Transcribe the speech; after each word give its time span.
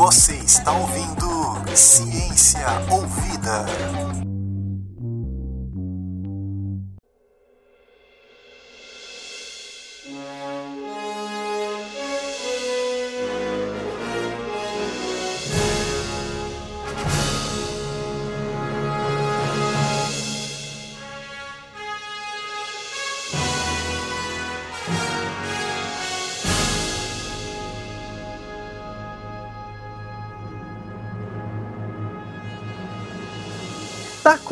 Você 0.00 0.32
está 0.32 0.72
ouvindo 0.72 1.76
Ciência 1.76 2.66
Ouvida. 2.90 4.09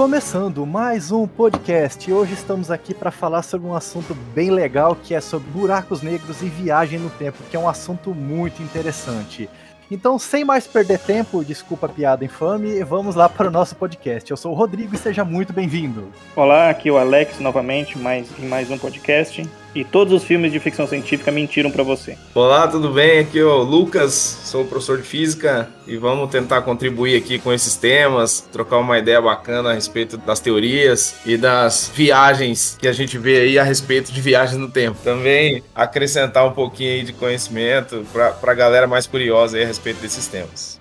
Começando 0.08 0.64
mais 0.64 1.12
um 1.12 1.26
podcast 1.26 2.10
hoje 2.10 2.32
estamos 2.32 2.70
aqui 2.70 2.94
para 2.94 3.10
falar 3.10 3.42
sobre 3.42 3.66
um 3.66 3.74
assunto 3.74 4.14
bem 4.34 4.50
legal 4.50 4.96
que 4.96 5.14
é 5.14 5.20
sobre 5.20 5.50
buracos 5.50 6.00
negros 6.00 6.40
e 6.40 6.46
viagem 6.46 6.98
no 6.98 7.10
tempo, 7.10 7.36
que 7.50 7.54
é 7.54 7.60
um 7.60 7.68
assunto 7.68 8.14
muito 8.14 8.62
interessante. 8.62 9.50
Então, 9.90 10.18
sem 10.18 10.46
mais 10.46 10.66
perder 10.66 10.98
tempo, 10.98 11.44
desculpa 11.44 11.84
a 11.84 11.88
piada 11.90 12.24
infame, 12.24 12.82
vamos 12.84 13.16
lá 13.16 13.28
para 13.28 13.48
o 13.48 13.50
nosso 13.50 13.76
podcast. 13.76 14.30
Eu 14.30 14.36
sou 14.38 14.52
o 14.52 14.54
Rodrigo 14.54 14.94
e 14.94 14.98
seja 14.98 15.26
muito 15.26 15.52
bem-vindo. 15.52 16.08
Olá, 16.34 16.70
aqui 16.70 16.88
é 16.88 16.92
o 16.92 16.96
Alex 16.96 17.38
novamente, 17.38 17.98
mais, 17.98 18.30
em 18.38 18.46
mais 18.46 18.70
um 18.70 18.78
podcast. 18.78 19.46
E 19.74 19.84
todos 19.84 20.12
os 20.12 20.24
filmes 20.24 20.50
de 20.50 20.58
ficção 20.58 20.86
científica 20.86 21.30
mentiram 21.30 21.70
para 21.70 21.82
você. 21.82 22.16
Olá, 22.34 22.66
tudo 22.66 22.90
bem? 22.90 23.20
Aqui 23.20 23.38
é 23.38 23.44
o 23.44 23.62
Lucas, 23.62 24.12
sou 24.44 24.64
professor 24.64 24.98
de 24.98 25.04
física 25.04 25.68
e 25.86 25.96
vamos 25.96 26.30
tentar 26.30 26.62
contribuir 26.62 27.16
aqui 27.16 27.38
com 27.38 27.52
esses 27.52 27.76
temas, 27.76 28.40
trocar 28.52 28.78
uma 28.78 28.98
ideia 28.98 29.20
bacana 29.20 29.70
a 29.70 29.74
respeito 29.74 30.16
das 30.16 30.40
teorias 30.40 31.16
e 31.26 31.36
das 31.36 31.90
viagens 31.94 32.76
que 32.80 32.88
a 32.88 32.92
gente 32.92 33.18
vê 33.18 33.40
aí 33.40 33.58
a 33.58 33.62
respeito 33.62 34.12
de 34.12 34.20
viagens 34.20 34.58
no 34.58 34.70
tempo. 34.70 34.98
Também 35.04 35.62
acrescentar 35.74 36.46
um 36.46 36.52
pouquinho 36.52 36.92
aí 36.92 37.02
de 37.02 37.12
conhecimento 37.12 38.04
para 38.12 38.34
a 38.42 38.54
galera 38.54 38.86
mais 38.86 39.06
curiosa 39.06 39.60
a 39.60 39.64
respeito 39.64 40.00
desses 40.00 40.26
temas. 40.26 40.78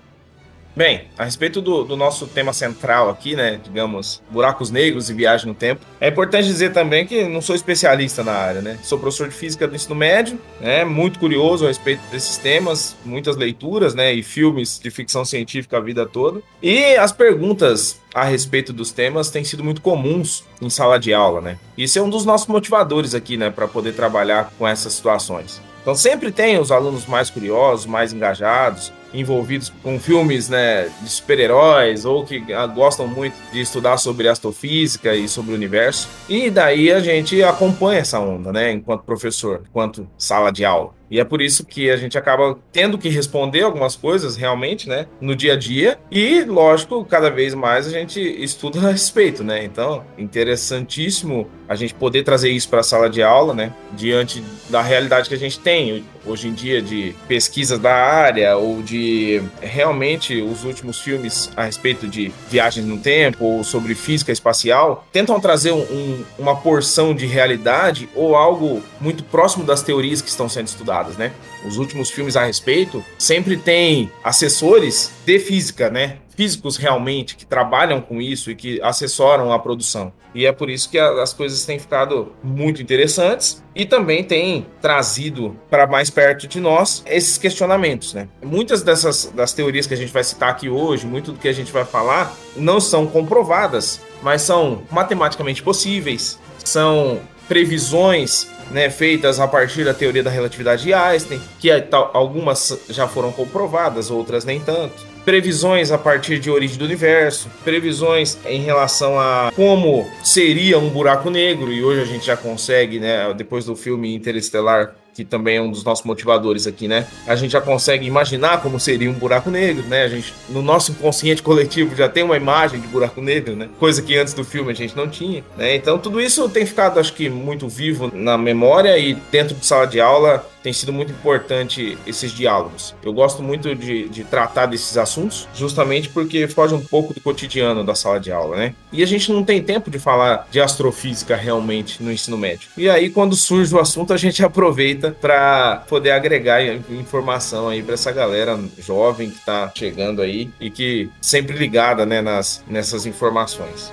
Bem, 0.78 1.06
a 1.17 1.23
respeito 1.23 1.59
do, 1.59 1.83
do, 1.83 1.97
nosso 1.97 2.28
tema 2.28 2.53
central 2.53 3.09
aqui, 3.09 3.36
né, 3.36 3.59
digamos, 3.64 4.22
buracos 4.30 4.70
negros 4.70 5.09
e 5.09 5.14
viagem 5.16 5.47
no 5.47 5.56
tempo, 5.56 5.81
é 6.00 6.08
importante 6.08 6.45
dizer 6.45 6.72
também 6.72 7.03
que 7.03 7.28
não 7.28 7.42
sou 7.42 7.56
especialista 7.56 8.23
na 8.23 8.33
área, 8.33 8.61
né? 8.61 8.78
Sou 8.83 9.00
professor 9.00 9.28
de 9.28 9.33
física 9.33 9.67
do 9.67 9.75
ensino 9.75 9.95
médio, 9.95 10.39
né, 10.61 10.86
muito 10.86 11.17
curioso 11.17 11.66
a 11.66 11.70
respeito 11.70 12.02
desses 12.11 12.38
temas, 12.38 12.95
muitas 13.03 13.36
leituras, 13.36 13.95
né, 13.95 14.14
e 14.14 14.22
filmes 14.22 14.80
de 14.80 14.92
ficção 14.92 15.25
científica 15.25 15.78
a 15.78 15.81
vida 15.81 16.05
toda. 16.05 16.44
E 16.61 16.95
as 16.95 17.11
perguntas 17.11 18.00
a 18.14 18.23
respeito 18.23 18.72
dos 18.72 18.92
temas 18.92 19.31
têm 19.31 19.44
sido 19.44 19.64
muito 19.64 19.81
comuns 19.81 20.44
em 20.61 20.70
sala 20.70 21.00
de 21.00 21.11
aula, 21.11 21.42
né? 21.42 21.58
Isso 21.75 21.98
é 21.98 22.03
um 22.03 22.09
dos 22.09 22.23
nossos 22.23 22.45
motivadores 22.45 23.16
aqui, 23.16 23.36
né, 23.36 23.50
para 23.50 23.67
poder 23.67 23.94
trabalhar 23.94 24.53
com 24.59 24.67
essas 24.67 24.94
situações. 24.94 25.59
Então 25.81 25.95
sempre 25.95 26.31
tem 26.31 26.59
os 26.59 26.70
alunos 26.70 27.05
mais 27.05 27.30
curiosos, 27.30 27.86
mais 27.86 28.11
engajados, 28.11 28.92
envolvidos 29.13 29.72
com 29.81 30.00
filmes 30.00 30.50
né, 30.50 30.89
de 31.02 31.09
super-heróis 31.09 32.05
ou 32.05 32.25
que 32.25 32.44
gostam 32.73 33.08
muito 33.08 33.36
de 33.52 33.61
estudar 33.61 33.97
sobre 33.97 34.27
astrofísica 34.27 35.16
e 35.16 35.27
sobre 35.27 35.52
o 35.52 35.55
universo. 35.55 36.09
E 36.27 36.49
daí 36.49 36.91
a 36.91 36.99
gente 36.99 37.41
acompanha 37.44 37.99
essa 37.99 38.19
onda, 38.19 38.52
né, 38.52 38.72
enquanto 38.72 39.03
professor, 39.03 39.64
enquanto 39.69 40.08
sala 40.17 40.52
de 40.52 40.66
aula. 40.66 40.97
E 41.09 41.19
é 41.19 41.23
por 41.23 41.41
isso 41.41 41.66
que 41.66 41.89
a 41.89 41.97
gente 41.97 42.17
acaba 42.17 42.58
tendo 42.72 42.97
que 42.97 43.09
responder 43.09 43.63
algumas 43.63 43.95
coisas 43.95 44.36
realmente, 44.36 44.87
né, 44.89 45.08
no 45.21 45.36
dia 45.36 45.54
a 45.54 45.55
dia. 45.55 45.98
E, 46.11 46.43
lógico, 46.43 47.04
cada 47.05 47.30
vez 47.30 47.54
mais 47.54 47.87
a 47.87 47.92
gente 47.92 48.20
estuda 48.20 48.80
a 48.80 48.92
respeito, 48.92 49.43
né? 49.43 49.64
Então, 49.64 50.04
interessantíssimo 50.17 51.49
a 51.67 51.76
gente 51.76 51.93
poder 51.93 52.23
trazer 52.23 52.49
isso 52.49 52.70
para 52.70 52.80
a 52.80 52.83
sala 52.83 53.09
de 53.09 53.21
aula, 53.21 53.54
né, 53.54 53.73
diante 53.93 54.43
da 54.70 54.82
realidade 54.82 55.27
que 55.30 55.36
a 55.36 55.39
gente 55.39 55.59
tem 55.59 56.04
hoje 56.27 56.48
em 56.48 56.54
dia 56.54 56.82
de 56.82 57.15
pesquisas 57.27 57.80
da 57.80 57.93
área 57.93 58.58
ou 58.58 58.82
de 58.82 59.42
realmente 59.61 60.42
os 60.42 60.64
últimos 60.64 60.99
filmes 60.99 61.49
a 61.55 61.64
respeito 61.64 62.08
de 62.08 62.32
viagens 62.49 62.86
no 62.86 62.98
tempo 62.98 63.45
ou 63.45 63.64
sobre 63.64 63.95
física 63.95 64.32
espacial 64.32 65.08
tentam 65.11 65.39
trazer 65.39 65.71
um, 65.71 65.82
um, 65.82 66.23
uma 66.37 66.55
porção 66.55 67.15
de 67.15 67.26
realidade 67.26 68.09
ou 68.14 68.36
algo 68.36 68.83
muito 68.99 69.23
próximo 69.23 69.64
das 69.64 69.82
teorias 69.82 70.21
que 70.21 70.30
estão 70.30 70.49
sendo 70.49 70.67
estudadas, 70.67 70.96
né? 71.17 71.31
Os 71.65 71.77
últimos 71.77 72.09
filmes 72.09 72.35
a 72.35 72.45
respeito 72.45 73.03
sempre 73.17 73.58
tem 73.58 74.11
assessores 74.23 75.11
de 75.25 75.39
física, 75.39 75.89
né? 75.89 76.17
físicos 76.37 76.77
realmente 76.77 77.35
que 77.35 77.47
trabalham 77.47 77.99
com 77.99 78.21
isso 78.21 78.52
e 78.52 78.55
que 78.55 78.80
assessoram 78.83 79.52
a 79.52 79.58
produção. 79.58 80.13
E 80.35 80.45
é 80.45 80.52
por 80.52 80.69
isso 80.69 80.87
que 80.87 80.99
as 80.99 81.33
coisas 81.33 81.65
têm 81.65 81.80
ficado 81.80 82.31
muito 82.43 82.80
interessantes 82.80 83.63
e 83.73 83.87
também 83.87 84.23
têm 84.23 84.67
trazido 84.80 85.59
para 85.67 85.87
mais 85.87 86.11
perto 86.11 86.47
de 86.47 86.59
nós 86.59 87.03
esses 87.08 87.39
questionamentos, 87.39 88.14
né? 88.14 88.29
Muitas 88.45 88.83
dessas 88.83 89.31
das 89.33 89.52
teorias 89.52 89.87
que 89.87 89.95
a 89.95 89.97
gente 89.97 90.14
vai 90.14 90.23
citar 90.23 90.49
aqui 90.49 90.69
hoje, 90.69 91.08
muito 91.08 91.31
do 91.31 91.39
que 91.39 91.47
a 91.47 91.53
gente 91.53 91.71
vai 91.71 91.83
falar, 91.83 92.31
não 92.55 92.79
são 92.79 93.08
comprovadas, 93.08 93.99
mas 94.21 94.43
são 94.43 94.83
matematicamente 94.91 95.64
possíveis, 95.64 96.37
são 96.64 97.19
previsões 97.47 98.47
né, 98.72 98.89
feitas 98.89 99.39
a 99.39 99.48
partir 99.48 99.86
da 99.86 99.94
teoria 99.94 100.23
da 100.23 100.30
relatividade 100.30 100.83
de 100.83 100.94
Einstein, 100.94 101.42
que 101.60 101.70
é 101.70 101.88
algumas 102.14 102.78
já 102.89 103.08
foram 103.08 103.32
comprovadas, 103.32 104.11
outras 104.11 104.45
nem 104.45 104.60
tanto. 104.60 105.05
Previsões 105.23 105.92
a 105.92 105.98
partir 105.98 106.39
de 106.39 106.50
origem 106.50 106.77
do 106.77 106.86
universo, 106.86 107.50
previsões 107.64 108.38
em 108.45 108.61
relação 108.61 109.20
a 109.20 109.52
como 109.56 110.10
seria 110.23 110.80
um 110.80 110.89
buraco 110.89 111.30
negro, 111.30 111.72
e 111.72 111.83
hoje 111.83 112.02
a 112.02 112.06
gente 112.06 112.26
já 112.26 112.38
consegue, 112.38 113.00
né, 113.00 113.33
depois 113.33 113.66
do 113.66 113.76
filme 113.76 114.16
Interestelar, 114.16 114.95
que 115.17 115.26
também 115.26 115.58
é 115.58 115.61
um 115.61 115.72
dos 115.72 115.83
nossos 115.83 116.05
motivadores 116.05 116.67
aqui, 116.67 116.88
né? 116.88 117.08
A 117.26 117.36
gente 117.36 117.50
já 117.50 117.60
consegue 117.60 118.05
imaginar 118.05 118.61
como 118.61 118.80
seria 118.80 119.10
um 119.10 119.14
buraco 119.14 119.50
negro, 119.50 119.83
né? 119.88 120.04
A 120.04 120.08
gente, 120.08 120.32
no 120.48 120.61
nosso 120.61 120.92
inconsciente 120.92 121.42
coletivo, 121.42 121.95
já 121.95 122.08
tem 122.08 122.22
uma 122.22 122.38
imagem 122.38 122.80
de 122.80 122.88
buraco 122.88 123.20
negro, 123.20 123.56
né? 123.56 123.67
Coisa 123.80 124.00
que 124.00 124.16
antes 124.16 124.36
do 124.36 124.44
filme 124.44 124.72
a 124.72 124.76
gente 124.76 124.95
não 124.95 125.10
tinha, 125.10 125.44
né? 125.58 125.76
Então 125.76 125.98
tudo 125.98 126.22
isso 126.22 126.48
tem 126.50 126.67
ficado, 126.67 127.00
acho 127.00 127.14
que, 127.14 127.32
muito 127.32 127.67
vivo 127.67 128.12
na 128.13 128.38
memória 128.38 128.95
e 129.00 129.16
dentro 129.31 129.56
de 129.56 129.66
sala 129.66 129.88
de 129.88 130.00
aula 130.00 130.48
tem 130.62 130.74
sido 130.74 130.92
muito 130.92 131.12
importante 131.12 131.98
esses 132.06 132.31
diálogos. 132.31 132.95
Eu 133.04 133.13
gosto 133.13 133.42
muito 133.42 133.74
de, 133.75 134.10
de, 134.10 134.24
tratar 134.24 134.66
desses 134.66 134.98
assuntos, 134.98 135.48
justamente 135.54 136.10
porque 136.10 136.48
foge 136.48 136.74
um 136.74 136.84
pouco 136.84 137.13
do 137.13 137.22
cotidiano 137.22 137.84
da 137.84 137.95
sala 137.95 138.19
de 138.19 138.31
aula, 138.31 138.57
né? 138.57 138.75
E 138.92 139.04
a 139.04 139.06
gente 139.06 139.31
não 139.31 139.44
tem 139.44 139.62
tempo 139.62 139.90
de 139.90 140.00
falar 140.00 140.48
de 140.51 140.60
astrofísica 140.60 141.36
realmente 141.36 142.01
no 142.04 142.12
ensino 142.12 142.38
médio. 142.38 142.69
E 142.78 142.90
aí, 142.90 143.10
quando 143.10 143.36
surge 143.36 143.74
o 143.74 143.80
assunto, 143.80 144.13
a 144.13 144.18
gente 144.18 144.44
aproveita 144.45 145.12
para 145.12 145.84
poder 145.88 146.12
agregar 146.12 146.63
informação 146.89 147.69
aí 147.69 147.81
para 147.81 147.94
essa 147.94 148.12
galera 148.12 148.60
jovem 148.80 149.30
que 149.30 149.38
está 149.38 149.72
chegando 149.74 150.22
aí 150.22 150.50
e 150.60 150.69
que 150.69 151.10
sempre 151.22 151.57
ligada, 151.57 152.06
né, 152.06 152.22
nas, 152.22 152.63
nessas 152.68 153.06
informações. 153.06 153.92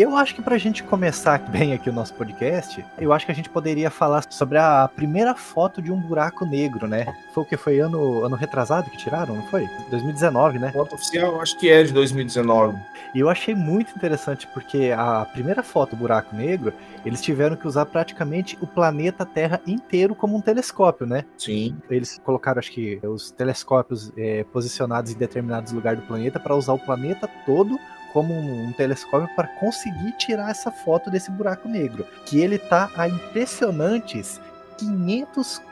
Eu 0.00 0.16
acho 0.16 0.34
que 0.34 0.40
pra 0.40 0.56
gente 0.56 0.82
começar 0.82 1.38
bem 1.52 1.74
aqui 1.74 1.90
o 1.90 1.92
nosso 1.92 2.14
podcast, 2.14 2.82
eu 2.98 3.12
acho 3.12 3.26
que 3.26 3.32
a 3.32 3.34
gente 3.34 3.50
poderia 3.50 3.90
falar 3.90 4.24
sobre 4.30 4.56
a 4.56 4.88
primeira 4.88 5.34
foto 5.34 5.82
de 5.82 5.92
um 5.92 6.00
buraco 6.00 6.46
negro, 6.46 6.88
né? 6.88 7.14
Foi 7.34 7.42
o 7.42 7.46
que 7.46 7.54
foi 7.54 7.80
ano, 7.80 8.24
ano 8.24 8.34
retrasado 8.34 8.88
que 8.88 8.96
tiraram, 8.96 9.36
não 9.36 9.46
foi? 9.48 9.68
2019, 9.90 10.58
né? 10.58 10.72
Foto 10.72 10.94
oficial, 10.94 11.38
acho 11.42 11.58
que 11.58 11.68
é 11.68 11.82
de 11.82 11.92
2019. 11.92 12.78
E 13.14 13.20
eu 13.20 13.28
achei 13.28 13.54
muito 13.54 13.94
interessante 13.94 14.46
porque 14.54 14.90
a 14.96 15.26
primeira 15.26 15.62
foto 15.62 15.90
do 15.90 15.96
buraco 15.96 16.34
negro, 16.34 16.72
eles 17.04 17.20
tiveram 17.20 17.54
que 17.54 17.68
usar 17.68 17.84
praticamente 17.84 18.56
o 18.62 18.66
planeta 18.66 19.26
Terra 19.26 19.60
inteiro 19.66 20.14
como 20.14 20.34
um 20.34 20.40
telescópio, 20.40 21.06
né? 21.06 21.26
Sim. 21.36 21.76
Eles 21.90 22.18
colocaram, 22.24 22.58
acho 22.58 22.72
que, 22.72 22.98
os 23.02 23.30
telescópios 23.30 24.10
é, 24.16 24.44
posicionados 24.44 25.12
em 25.12 25.18
determinados 25.18 25.72
lugares 25.72 26.00
do 26.00 26.06
planeta 26.06 26.40
para 26.40 26.56
usar 26.56 26.72
o 26.72 26.78
planeta 26.78 27.28
todo 27.44 27.78
como 28.12 28.34
um 28.34 28.72
telescópio 28.72 29.28
para 29.34 29.48
conseguir 29.48 30.12
tirar 30.12 30.50
essa 30.50 30.70
foto 30.70 31.10
desse 31.10 31.30
buraco 31.30 31.68
negro, 31.68 32.06
que 32.26 32.40
ele 32.40 32.58
tá 32.58 32.90
a 32.96 33.08
impressionantes 33.08 34.40
500 34.78 35.62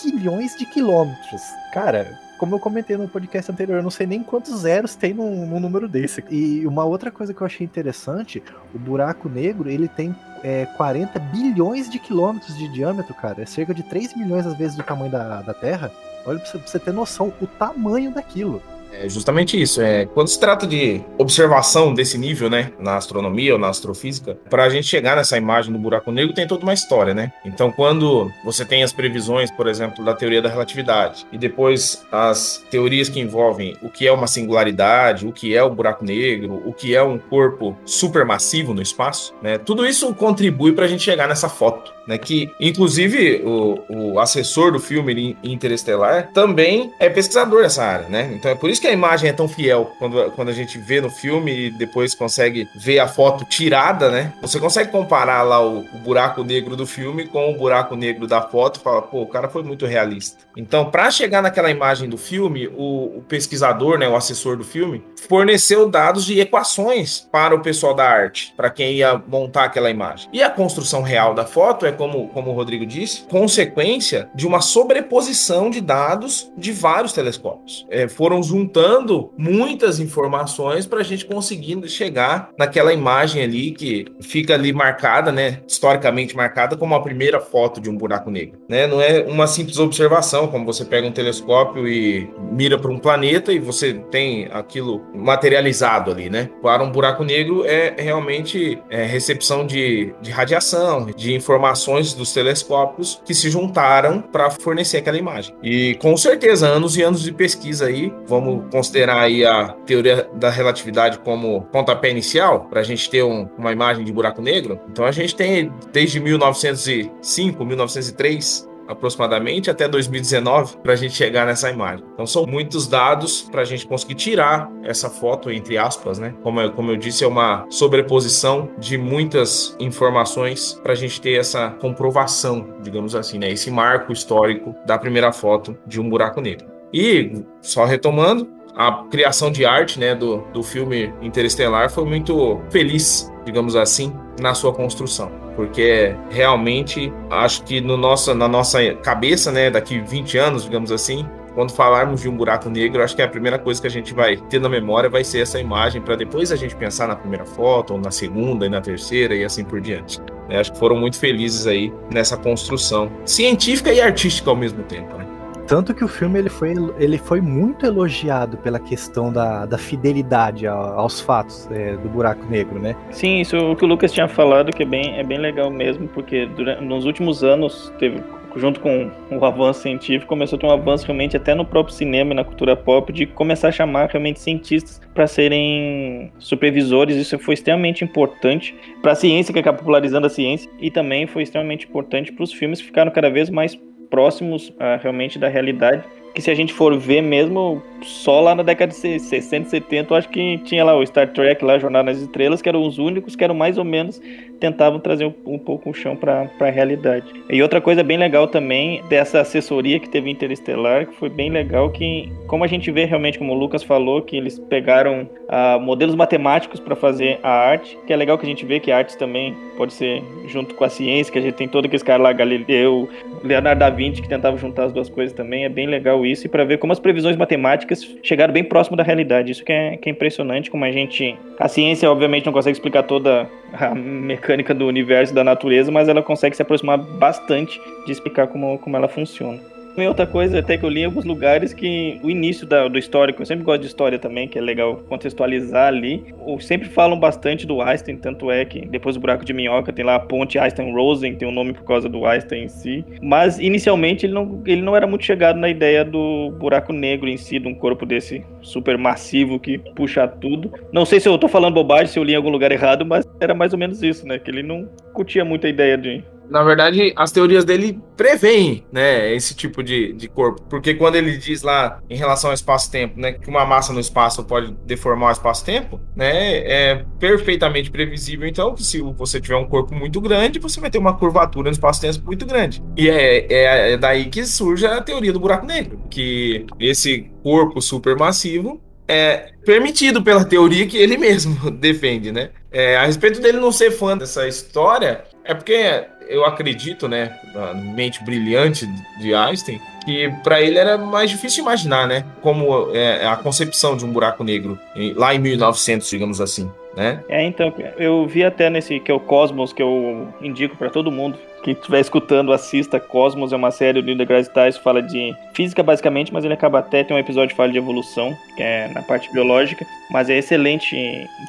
quilhões 0.00 0.56
de 0.56 0.66
quilômetros. 0.66 1.42
Cara, 1.72 2.18
como 2.42 2.56
eu 2.56 2.58
comentei 2.58 2.96
no 2.96 3.08
podcast 3.08 3.52
anterior, 3.52 3.76
eu 3.76 3.82
não 3.84 3.90
sei 3.90 4.04
nem 4.04 4.20
quantos 4.20 4.62
zeros 4.62 4.96
tem 4.96 5.14
num, 5.14 5.46
num 5.46 5.60
número 5.60 5.88
desse. 5.88 6.24
E 6.28 6.66
uma 6.66 6.84
outra 6.84 7.08
coisa 7.08 7.32
que 7.32 7.40
eu 7.40 7.46
achei 7.46 7.64
interessante, 7.64 8.42
o 8.74 8.78
buraco 8.80 9.28
negro, 9.28 9.70
ele 9.70 9.86
tem 9.86 10.12
é, 10.42 10.66
40 10.76 11.18
bilhões 11.18 11.88
de 11.88 12.00
quilômetros 12.00 12.56
de 12.56 12.66
diâmetro, 12.68 13.14
cara. 13.14 13.42
É 13.42 13.46
cerca 13.46 13.72
de 13.72 13.84
3 13.84 14.16
milhões 14.16 14.44
às 14.44 14.56
vezes 14.56 14.76
do 14.76 14.82
tamanho 14.82 15.12
da, 15.12 15.40
da 15.42 15.54
Terra. 15.54 15.92
Olha 16.26 16.38
pra 16.38 16.48
você, 16.48 16.58
pra 16.58 16.66
você 16.66 16.78
ter 16.80 16.92
noção 16.92 17.32
o 17.40 17.46
tamanho 17.46 18.12
daquilo. 18.12 18.60
É 18.92 19.08
justamente 19.08 19.60
isso. 19.60 19.80
É, 19.80 20.06
quando 20.06 20.28
se 20.28 20.38
trata 20.38 20.66
de 20.66 21.02
observação 21.18 21.94
desse 21.94 22.18
nível, 22.18 22.50
né, 22.50 22.72
na 22.78 22.96
astronomia 22.96 23.54
ou 23.54 23.58
na 23.58 23.68
astrofísica, 23.68 24.38
para 24.50 24.64
a 24.64 24.68
gente 24.68 24.86
chegar 24.86 25.16
nessa 25.16 25.36
imagem 25.36 25.72
do 25.72 25.78
buraco 25.78 26.12
negro 26.12 26.34
tem 26.34 26.46
toda 26.46 26.62
uma 26.62 26.74
história, 26.74 27.14
né? 27.14 27.32
Então, 27.44 27.70
quando 27.72 28.30
você 28.44 28.64
tem 28.64 28.82
as 28.82 28.92
previsões, 28.92 29.50
por 29.50 29.66
exemplo, 29.66 30.04
da 30.04 30.14
teoria 30.14 30.42
da 30.42 30.48
relatividade 30.48 31.26
e 31.32 31.38
depois 31.38 32.04
as 32.12 32.64
teorias 32.70 33.08
que 33.08 33.20
envolvem 33.20 33.76
o 33.82 33.88
que 33.88 34.06
é 34.06 34.12
uma 34.12 34.26
singularidade, 34.26 35.26
o 35.26 35.32
que 35.32 35.56
é 35.56 35.62
o 35.62 35.70
buraco 35.70 36.04
negro, 36.04 36.62
o 36.66 36.72
que 36.72 36.94
é 36.94 37.02
um 37.02 37.18
corpo 37.18 37.76
supermassivo 37.84 38.74
no 38.74 38.82
espaço, 38.82 39.34
né? 39.42 39.58
Tudo 39.58 39.86
isso 39.86 40.14
contribui 40.14 40.72
para 40.72 40.84
a 40.84 40.88
gente 40.88 41.02
chegar 41.02 41.26
nessa 41.26 41.48
foto 41.48 41.92
né? 42.06 42.18
Que, 42.18 42.50
inclusive, 42.60 43.42
o, 43.44 43.78
o 43.88 44.20
assessor 44.20 44.72
do 44.72 44.80
filme 44.80 45.36
Interestelar 45.42 46.30
também 46.32 46.92
é 46.98 47.08
pesquisador 47.08 47.62
dessa 47.62 47.84
área, 47.84 48.08
né? 48.08 48.32
Então 48.34 48.50
é 48.50 48.54
por 48.54 48.70
isso 48.70 48.80
que 48.82 48.88
a 48.88 48.92
imagem 48.92 49.30
é 49.30 49.32
tão 49.32 49.48
fiel 49.48 49.92
quando, 49.98 50.30
quando 50.32 50.48
a 50.48 50.52
gente 50.52 50.76
vê 50.76 51.00
no 51.00 51.08
filme 51.08 51.66
e 51.66 51.70
depois 51.70 52.14
consegue 52.14 52.68
ver 52.74 52.98
a 52.98 53.06
foto 53.06 53.44
tirada, 53.44 54.10
né? 54.10 54.32
Você 54.42 54.58
consegue 54.58 54.90
comparar 54.90 55.42
lá 55.42 55.64
o, 55.64 55.80
o 55.80 55.98
buraco 55.98 56.42
negro 56.42 56.74
do 56.74 56.84
filme 56.84 57.26
com 57.26 57.50
o 57.50 57.56
buraco 57.56 57.94
negro 57.94 58.26
da 58.26 58.42
foto 58.42 58.80
e 58.80 58.82
fala, 58.82 59.00
pô, 59.00 59.22
o 59.22 59.26
cara 59.26 59.48
foi 59.48 59.62
muito 59.62 59.86
realista. 59.86 60.38
Então, 60.56 60.90
para 60.90 61.10
chegar 61.10 61.40
naquela 61.40 61.70
imagem 61.70 62.08
do 62.08 62.18
filme, 62.18 62.66
o, 62.66 63.18
o 63.18 63.24
pesquisador, 63.26 63.98
né, 63.98 64.08
o 64.08 64.16
assessor 64.16 64.56
do 64.56 64.64
filme, 64.64 65.02
forneceu 65.28 65.88
dados 65.88 66.26
de 66.26 66.40
equações 66.40 67.26
para 67.30 67.54
o 67.54 67.60
pessoal 67.60 67.94
da 67.94 68.04
arte, 68.04 68.52
para 68.56 68.68
quem 68.68 68.94
ia 68.94 69.22
montar 69.26 69.64
aquela 69.64 69.90
imagem. 69.90 70.28
E 70.32 70.42
a 70.42 70.50
construção 70.50 71.02
real 71.02 71.34
da 71.34 71.46
foto 71.46 71.86
é 71.86 71.92
como, 71.92 72.28
como 72.28 72.50
o 72.50 72.54
Rodrigo 72.54 72.84
disse, 72.84 73.22
consequência 73.28 74.28
de 74.34 74.46
uma 74.46 74.60
sobreposição 74.60 75.70
de 75.70 75.80
dados 75.80 76.50
de 76.56 76.72
vários 76.72 77.12
telescópios. 77.12 77.86
É, 77.88 78.08
foram 78.08 78.42
juntando 78.72 79.30
muitas 79.36 80.00
informações 80.00 80.86
para 80.86 81.00
a 81.00 81.02
gente 81.02 81.26
conseguir 81.26 81.86
chegar 81.88 82.50
naquela 82.58 82.92
imagem 82.92 83.42
ali 83.42 83.72
que 83.72 84.06
fica 84.20 84.54
ali 84.54 84.72
marcada, 84.72 85.30
né, 85.30 85.60
historicamente 85.66 86.34
marcada 86.34 86.76
como 86.76 86.94
a 86.94 87.02
primeira 87.02 87.40
foto 87.40 87.80
de 87.80 87.90
um 87.90 87.96
buraco 87.96 88.30
negro. 88.30 88.58
Né? 88.68 88.86
Não 88.86 89.00
é 89.00 89.24
uma 89.28 89.46
simples 89.46 89.78
observação, 89.78 90.48
como 90.48 90.64
você 90.64 90.84
pega 90.84 91.06
um 91.06 91.12
telescópio 91.12 91.86
e 91.86 92.28
mira 92.50 92.78
para 92.78 92.90
um 92.90 92.98
planeta 92.98 93.52
e 93.52 93.58
você 93.58 93.94
tem 94.10 94.48
aquilo 94.50 95.02
materializado 95.14 96.10
ali, 96.10 96.30
né? 96.30 96.48
Para 96.62 96.82
um 96.82 96.90
buraco 96.90 97.24
negro 97.24 97.64
é 97.66 97.94
realmente 97.98 98.78
é, 98.88 99.04
recepção 99.04 99.66
de, 99.66 100.14
de 100.20 100.30
radiação, 100.30 101.06
de 101.06 101.34
informações 101.34 102.14
dos 102.14 102.32
telescópios 102.32 103.20
que 103.24 103.34
se 103.34 103.50
juntaram 103.50 104.20
para 104.20 104.50
fornecer 104.50 104.98
aquela 104.98 105.18
imagem. 105.18 105.54
E 105.62 105.94
com 105.96 106.16
certeza, 106.16 106.66
anos 106.68 106.96
e 106.96 107.02
anos 107.02 107.22
de 107.22 107.32
pesquisa 107.32 107.86
aí, 107.86 108.12
vamos 108.26 108.61
considerar 108.70 109.20
aí 109.20 109.44
a 109.44 109.68
teoria 109.86 110.28
da 110.34 110.50
relatividade 110.50 111.18
como 111.18 111.62
pontapé 111.72 112.10
inicial, 112.10 112.66
para 112.70 112.80
a 112.80 112.84
gente 112.84 113.08
ter 113.08 113.22
um, 113.22 113.48
uma 113.58 113.72
imagem 113.72 114.04
de 114.04 114.12
buraco 114.12 114.42
negro. 114.42 114.80
Então 114.90 115.04
a 115.04 115.12
gente 115.12 115.34
tem 115.34 115.72
desde 115.92 116.20
1905, 116.20 117.64
1903, 117.64 118.72
aproximadamente 118.86 119.70
até 119.70 119.88
2019 119.88 120.76
para 120.78 120.92
a 120.92 120.96
gente 120.96 121.14
chegar 121.14 121.46
nessa 121.46 121.70
imagem. 121.70 122.04
Então 122.14 122.26
são 122.26 122.46
muitos 122.46 122.86
dados 122.86 123.42
para 123.42 123.62
a 123.62 123.64
gente 123.64 123.86
conseguir 123.86 124.14
tirar 124.14 124.70
essa 124.82 125.10
foto 125.10 125.50
entre 125.50 125.78
aspas, 125.78 126.18
né? 126.18 126.34
Como 126.42 126.60
eu, 126.60 126.72
como 126.72 126.90
eu 126.90 126.96
disse, 126.96 127.24
é 127.24 127.26
uma 127.26 127.66
sobreposição 127.70 128.70
de 128.78 128.96
muitas 128.96 129.76
informações 129.80 130.74
para 130.82 130.92
a 130.92 130.96
gente 130.96 131.20
ter 131.20 131.38
essa 131.38 131.70
comprovação, 131.70 132.76
digamos 132.82 133.14
assim, 133.14 133.38
né? 133.38 133.50
Esse 133.50 133.70
marco 133.70 134.12
histórico 134.12 134.74
da 134.86 134.98
primeira 134.98 135.32
foto 135.32 135.76
de 135.86 136.00
um 136.00 136.08
buraco 136.08 136.40
negro. 136.40 136.71
E 136.92 137.42
só 137.60 137.84
retomando, 137.84 138.48
a 138.74 139.04
criação 139.10 139.50
de 139.50 139.64
arte 139.64 139.98
né, 139.98 140.14
do, 140.14 140.38
do 140.52 140.62
filme 140.62 141.12
Interestelar 141.20 141.90
foi 141.90 142.04
muito 142.04 142.60
feliz, 142.70 143.30
digamos 143.44 143.76
assim, 143.76 144.12
na 144.40 144.54
sua 144.54 144.72
construção. 144.72 145.30
Porque 145.54 146.14
realmente 146.30 147.12
acho 147.30 147.62
que 147.64 147.80
no 147.80 147.96
nosso, 147.96 148.34
na 148.34 148.48
nossa 148.48 148.94
cabeça, 148.96 149.52
né, 149.52 149.70
daqui 149.70 150.00
20 150.00 150.38
anos, 150.38 150.64
digamos 150.64 150.90
assim, 150.90 151.26
quando 151.54 151.72
falarmos 151.72 152.22
de 152.22 152.28
um 152.28 152.36
buraco 152.36 152.70
negro, 152.70 153.02
acho 153.02 153.14
que 153.14 153.20
a 153.20 153.28
primeira 153.28 153.58
coisa 153.58 153.80
que 153.80 153.86
a 153.86 153.90
gente 153.90 154.14
vai 154.14 154.36
ter 154.36 154.58
na 154.58 154.68
memória 154.68 155.10
vai 155.10 155.22
ser 155.22 155.40
essa 155.40 155.60
imagem, 155.60 156.00
para 156.00 156.16
depois 156.16 156.50
a 156.50 156.56
gente 156.56 156.74
pensar 156.74 157.06
na 157.06 157.14
primeira 157.14 157.44
foto, 157.44 157.92
ou 157.92 158.00
na 158.00 158.10
segunda 158.10 158.64
e 158.64 158.70
na 158.70 158.80
terceira 158.80 159.34
e 159.34 159.44
assim 159.44 159.62
por 159.62 159.80
diante. 159.80 160.18
Né? 160.48 160.58
Acho 160.58 160.72
que 160.72 160.78
foram 160.78 160.96
muito 160.96 161.18
felizes 161.18 161.66
aí 161.66 161.92
nessa 162.10 162.38
construção 162.38 163.12
científica 163.26 163.92
e 163.92 164.00
artística 164.00 164.48
ao 164.48 164.56
mesmo 164.56 164.82
tempo. 164.84 165.21
Tanto 165.66 165.94
que 165.94 166.04
o 166.04 166.08
filme 166.08 166.38
ele 166.38 166.48
foi, 166.48 166.74
ele 166.98 167.18
foi 167.18 167.40
muito 167.40 167.86
elogiado 167.86 168.56
pela 168.58 168.78
questão 168.78 169.32
da, 169.32 169.64
da 169.64 169.78
fidelidade 169.78 170.66
aos 170.66 171.20
fatos 171.20 171.68
é, 171.70 171.96
do 171.96 172.08
buraco 172.08 172.44
negro, 172.46 172.78
né? 172.78 172.96
Sim, 173.10 173.40
isso 173.40 173.56
o 173.56 173.76
que 173.76 173.84
o 173.84 173.88
Lucas 173.88 174.12
tinha 174.12 174.28
falado 174.28 174.72
que 174.72 174.82
é 174.82 174.86
bem, 174.86 175.18
é 175.18 175.22
bem 175.22 175.38
legal 175.38 175.70
mesmo, 175.70 176.08
porque 176.08 176.46
durante, 176.46 176.84
nos 176.84 177.04
últimos 177.04 177.42
anos 177.44 177.92
teve 177.98 178.22
junto 178.56 178.80
com 178.80 179.10
o 179.30 179.44
avanço 179.44 179.80
científico, 179.80 180.26
começou 180.26 180.56
a 180.56 180.60
ter 180.60 180.66
um 180.66 180.70
avanço 180.70 181.06
realmente 181.06 181.36
até 181.36 181.54
no 181.54 181.64
próprio 181.64 181.94
cinema 181.94 182.32
e 182.32 182.34
na 182.34 182.44
cultura 182.44 182.76
pop 182.76 183.12
de 183.12 183.26
começar 183.26 183.68
a 183.68 183.72
chamar 183.72 184.08
realmente 184.10 184.40
cientistas 184.40 185.00
para 185.14 185.26
serem 185.26 186.32
supervisores. 186.38 187.16
Isso 187.16 187.38
foi 187.38 187.54
extremamente 187.54 188.04
importante 188.04 188.74
para 189.00 189.12
a 189.12 189.14
ciência, 189.14 189.52
que 189.52 189.60
acaba 189.60 189.78
popularizando 189.78 190.26
a 190.26 190.30
ciência, 190.30 190.70
e 190.78 190.90
também 190.90 191.26
foi 191.26 191.42
extremamente 191.42 191.86
importante 191.86 192.32
para 192.32 192.44
os 192.44 192.52
filmes 192.52 192.80
que 192.80 192.86
ficaram 192.86 193.10
cada 193.10 193.30
vez 193.30 193.48
mais 193.48 193.78
próximos 194.12 194.68
uh, 194.68 195.00
realmente 195.00 195.38
da 195.38 195.48
realidade. 195.48 196.04
Que 196.34 196.42
se 196.42 196.50
a 196.50 196.54
gente 196.54 196.72
for 196.72 196.98
ver 196.98 197.22
mesmo, 197.22 197.82
só 198.02 198.40
lá 198.40 198.54
na 198.54 198.62
década 198.62 198.92
de 198.92 198.96
60, 198.96 199.68
70, 199.68 200.12
eu 200.12 200.16
acho 200.16 200.28
que 200.28 200.58
tinha 200.58 200.84
lá 200.84 200.96
o 200.96 201.04
Star 201.04 201.30
Trek, 201.32 201.64
lá 201.64 201.78
Jornada 201.78 202.10
nas 202.10 202.20
Estrelas, 202.20 202.62
que 202.62 202.68
eram 202.68 202.86
os 202.86 202.98
únicos 202.98 203.34
que 203.34 203.44
eram 203.44 203.54
mais 203.54 203.76
ou 203.76 203.84
menos 203.84 204.20
tentavam 204.62 205.00
trazer 205.00 205.24
um, 205.24 205.34
um 205.44 205.58
pouco 205.58 205.90
o 205.90 205.94
chão 205.94 206.14
para 206.14 206.48
a 206.60 206.70
realidade. 206.70 207.26
E 207.50 207.60
outra 207.60 207.80
coisa 207.80 208.04
bem 208.04 208.16
legal 208.16 208.46
também 208.46 209.02
dessa 209.08 209.40
assessoria 209.40 209.98
que 209.98 210.08
teve 210.08 210.30
Interestelar, 210.30 211.06
que 211.06 211.14
foi 211.16 211.28
bem 211.28 211.50
legal 211.50 211.90
que, 211.90 212.32
como 212.46 212.62
a 212.62 212.68
gente 212.68 212.90
vê 212.92 213.04
realmente, 213.04 213.38
como 213.38 213.52
o 213.52 213.58
Lucas 213.58 213.82
falou, 213.82 214.22
que 214.22 214.36
eles 214.36 214.58
pegaram 214.58 215.28
uh, 215.48 215.80
modelos 215.80 216.14
matemáticos 216.14 216.78
para 216.78 216.94
fazer 216.94 217.40
a 217.42 217.50
arte, 217.50 217.98
que 218.06 218.12
é 218.12 218.16
legal 218.16 218.38
que 218.38 218.46
a 218.46 218.48
gente 218.48 218.64
vê 218.64 218.78
que 218.78 218.92
a 218.92 218.98
arte 218.98 219.18
também 219.18 219.52
pode 219.76 219.92
ser 219.92 220.22
junto 220.46 220.76
com 220.76 220.84
a 220.84 220.88
ciência, 220.88 221.32
que 221.32 221.38
a 221.38 221.42
gente 221.42 221.54
tem 221.54 221.66
todo 221.66 221.86
aqueles 221.86 222.04
caras 222.04 222.22
lá, 222.22 222.32
Galileu, 222.32 223.08
Leonardo 223.42 223.80
da 223.80 223.90
Vinci, 223.90 224.22
que 224.22 224.28
tentavam 224.28 224.58
juntar 224.58 224.84
as 224.84 224.92
duas 224.92 225.08
coisas 225.08 225.34
também, 225.34 225.64
é 225.64 225.68
bem 225.68 225.88
legal 225.88 226.24
isso, 226.24 226.46
e 226.46 226.48
para 226.48 226.64
ver 226.64 226.78
como 226.78 226.92
as 226.92 227.00
previsões 227.00 227.36
matemáticas 227.36 228.08
chegaram 228.22 228.52
bem 228.54 228.62
próximo 228.62 228.96
da 228.96 229.02
realidade, 229.02 229.50
isso 229.50 229.64
que 229.64 229.72
é, 229.72 229.96
que 229.96 230.08
é 230.08 230.12
impressionante, 230.12 230.70
como 230.70 230.84
a 230.84 230.92
gente... 230.92 231.36
A 231.58 231.68
ciência, 231.68 232.10
obviamente, 232.10 232.46
não 232.46 232.52
consegue 232.52 232.76
explicar 232.76 233.02
toda 233.02 233.48
a 233.72 233.94
mecânica 233.94 234.51
do 234.74 234.86
universo 234.86 235.34
da 235.34 235.44
natureza, 235.44 235.90
mas 235.90 236.08
ela 236.08 236.22
consegue 236.22 236.56
se 236.56 236.62
aproximar 236.62 236.98
bastante 236.98 237.80
de 238.04 238.12
explicar 238.12 238.46
como, 238.46 238.78
como 238.78 238.96
ela 238.96 239.08
funciona. 239.08 239.71
E 239.96 240.06
outra 240.06 240.26
coisa 240.26 240.58
até 240.58 240.78
que 240.78 240.84
eu 240.84 240.88
li 240.88 241.02
em 241.02 241.04
alguns 241.04 241.24
lugares 241.24 241.74
que 241.74 242.18
o 242.22 242.30
início 242.30 242.66
da, 242.66 242.88
do 242.88 242.98
histórico, 242.98 243.42
eu 243.42 243.46
sempre 243.46 243.64
gosto 243.64 243.82
de 243.82 243.88
história 243.88 244.18
também, 244.18 244.48
que 244.48 244.58
é 244.58 244.60
legal 244.60 244.96
contextualizar 245.08 245.88
ali. 245.88 246.24
Ou 246.40 246.58
sempre 246.58 246.88
falam 246.88 247.18
bastante 247.18 247.66
do 247.66 247.82
Einstein, 247.82 248.16
tanto 248.16 248.50
é 248.50 248.64
que 248.64 248.86
depois 248.86 249.16
do 249.16 249.20
buraco 249.20 249.44
de 249.44 249.52
minhoca 249.52 249.92
tem 249.92 250.04
lá 250.04 250.14
a 250.14 250.20
ponte 250.20 250.58
Einstein-Rosen, 250.58 251.36
tem 251.36 251.46
o 251.46 251.50
um 251.50 251.54
nome 251.54 251.74
por 251.74 251.84
causa 251.84 252.08
do 252.08 252.24
Einstein 252.24 252.64
em 252.64 252.68
si. 252.68 253.04
Mas 253.20 253.58
inicialmente 253.58 254.24
ele 254.24 254.32
não, 254.32 254.62
ele 254.66 254.80
não 254.80 254.96
era 254.96 255.06
muito 255.06 255.24
chegado 255.24 255.58
na 255.58 255.68
ideia 255.68 256.04
do 256.04 256.50
buraco 256.58 256.92
negro 256.92 257.28
em 257.28 257.36
si, 257.36 257.58
de 257.58 257.68
um 257.68 257.74
corpo 257.74 258.06
desse 258.06 258.44
super 258.62 258.96
massivo 258.96 259.60
que 259.60 259.78
puxa 259.94 260.26
tudo. 260.26 260.72
Não 260.90 261.04
sei 261.04 261.20
se 261.20 261.28
eu 261.28 261.36
tô 261.36 261.48
falando 261.48 261.74
bobagem, 261.74 262.06
se 262.06 262.18
eu 262.18 262.24
li 262.24 262.32
em 262.32 262.36
algum 262.36 262.50
lugar 262.50 262.72
errado, 262.72 263.04
mas 263.04 263.28
era 263.40 263.54
mais 263.54 263.72
ou 263.74 263.78
menos 263.78 264.02
isso, 264.02 264.26
né? 264.26 264.38
Que 264.38 264.50
ele 264.50 264.62
não 264.62 264.88
curtia 265.12 265.44
muito 265.44 265.66
a 265.66 265.70
ideia 265.70 265.98
de 265.98 266.24
na 266.52 266.62
verdade, 266.62 267.12
as 267.16 267.32
teorias 267.32 267.64
dele 267.64 267.98
preveem, 268.16 268.84
né, 268.92 269.34
esse 269.34 269.54
tipo 269.54 269.82
de, 269.82 270.12
de 270.12 270.28
corpo. 270.28 270.62
Porque 270.68 270.94
quando 270.94 271.16
ele 271.16 271.36
diz 271.38 271.62
lá, 271.62 271.98
em 272.08 272.16
relação 272.16 272.50
ao 272.50 272.54
espaço-tempo, 272.54 273.18
né, 273.18 273.32
que 273.32 273.48
uma 273.48 273.64
massa 273.64 273.92
no 273.92 273.98
espaço 273.98 274.44
pode 274.44 274.72
deformar 274.84 275.30
o 275.30 275.32
espaço-tempo, 275.32 275.98
né, 276.14 276.58
é 276.58 277.04
perfeitamente 277.18 277.90
previsível, 277.90 278.46
então, 278.46 278.74
que 278.74 278.84
se 278.84 279.00
você 279.00 279.40
tiver 279.40 279.56
um 279.56 279.66
corpo 279.66 279.94
muito 279.94 280.20
grande, 280.20 280.58
você 280.58 280.78
vai 280.78 280.90
ter 280.90 280.98
uma 280.98 281.16
curvatura 281.16 281.70
no 281.70 281.72
espaço-tempo 281.72 282.20
muito 282.26 282.44
grande. 282.44 282.82
E 282.96 283.08
é, 283.08 283.46
é, 283.50 283.92
é 283.92 283.96
daí 283.96 284.26
que 284.26 284.44
surge 284.44 284.86
a 284.86 285.00
teoria 285.00 285.32
do 285.32 285.40
buraco 285.40 285.64
negro, 285.64 286.02
que 286.10 286.66
esse 286.78 287.30
corpo 287.42 287.80
supermassivo 287.80 288.80
é 289.08 289.50
permitido 289.64 290.22
pela 290.22 290.44
teoria 290.44 290.86
que 290.86 290.96
ele 290.96 291.16
mesmo 291.16 291.70
defende, 291.72 292.32
né? 292.32 292.50
É, 292.70 292.96
a 292.96 293.04
respeito 293.04 293.40
dele 293.40 293.58
não 293.58 293.70
ser 293.70 293.90
fã 293.90 294.16
dessa 294.16 294.48
história, 294.48 295.24
é 295.44 295.54
porque 295.54 296.06
eu 296.32 296.44
acredito, 296.44 297.08
né, 297.08 297.38
na 297.54 297.74
mente 297.74 298.22
brilhante 298.24 298.86
de 299.20 299.34
Einstein, 299.34 299.80
que 300.04 300.32
para 300.42 300.60
ele 300.60 300.78
era 300.78 300.98
mais 300.98 301.30
difícil 301.30 301.62
imaginar, 301.62 302.06
né, 302.06 302.24
como 302.40 302.94
é, 302.94 303.26
a 303.26 303.36
concepção 303.36 303.96
de 303.96 304.04
um 304.04 304.12
buraco 304.12 304.42
negro 304.42 304.78
lá 305.16 305.34
em 305.34 305.38
1900, 305.38 306.08
digamos 306.08 306.40
assim 306.40 306.70
né? 306.96 307.22
É, 307.28 307.44
então, 307.44 307.72
eu 307.96 308.26
vi 308.26 308.44
até 308.44 308.68
nesse 308.68 309.00
que 309.00 309.10
é 309.10 309.14
o 309.14 309.20
Cosmos, 309.20 309.72
que 309.72 309.82
eu 309.82 310.28
indico 310.40 310.76
para 310.76 310.90
todo 310.90 311.10
mundo. 311.10 311.38
Quem 311.62 311.74
estiver 311.74 312.00
escutando, 312.00 312.52
assista. 312.52 312.98
Cosmos 312.98 313.52
é 313.52 313.56
uma 313.56 313.70
série 313.70 314.00
do 314.00 314.04
Neil 314.04 314.18
deGrasse 314.18 314.50
Tyson, 314.50 314.80
fala 314.80 315.00
de 315.00 315.32
física 315.54 315.82
basicamente, 315.82 316.32
mas 316.32 316.44
ele 316.44 316.54
acaba 316.54 316.80
até, 316.80 317.04
tem 317.04 317.16
um 317.16 317.20
episódio 317.20 317.50
que 317.50 317.56
fala 317.56 317.70
de 317.70 317.78
evolução, 317.78 318.36
que 318.56 318.62
é 318.62 318.88
na 318.88 319.02
parte 319.02 319.32
biológica, 319.32 319.86
mas 320.10 320.28
é 320.28 320.38
excelente. 320.38 320.96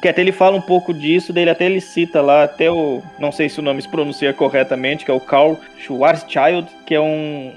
Que 0.00 0.08
até 0.08 0.20
ele 0.20 0.30
fala 0.30 0.56
um 0.56 0.60
pouco 0.60 0.94
disso, 0.94 1.32
dele 1.32 1.50
até 1.50 1.66
ele 1.66 1.80
cita 1.80 2.22
lá, 2.22 2.44
até 2.44 2.70
o, 2.70 3.02
não 3.18 3.32
sei 3.32 3.48
se 3.48 3.58
o 3.58 3.62
nome 3.62 3.82
se 3.82 3.88
pronuncia 3.88 4.32
corretamente, 4.32 5.04
que 5.04 5.10
é 5.10 5.14
o 5.14 5.20
Karl 5.20 5.56
Schwarzschild, 5.78 6.68
que 6.86 6.94
é 6.94 7.00
um, 7.00 7.52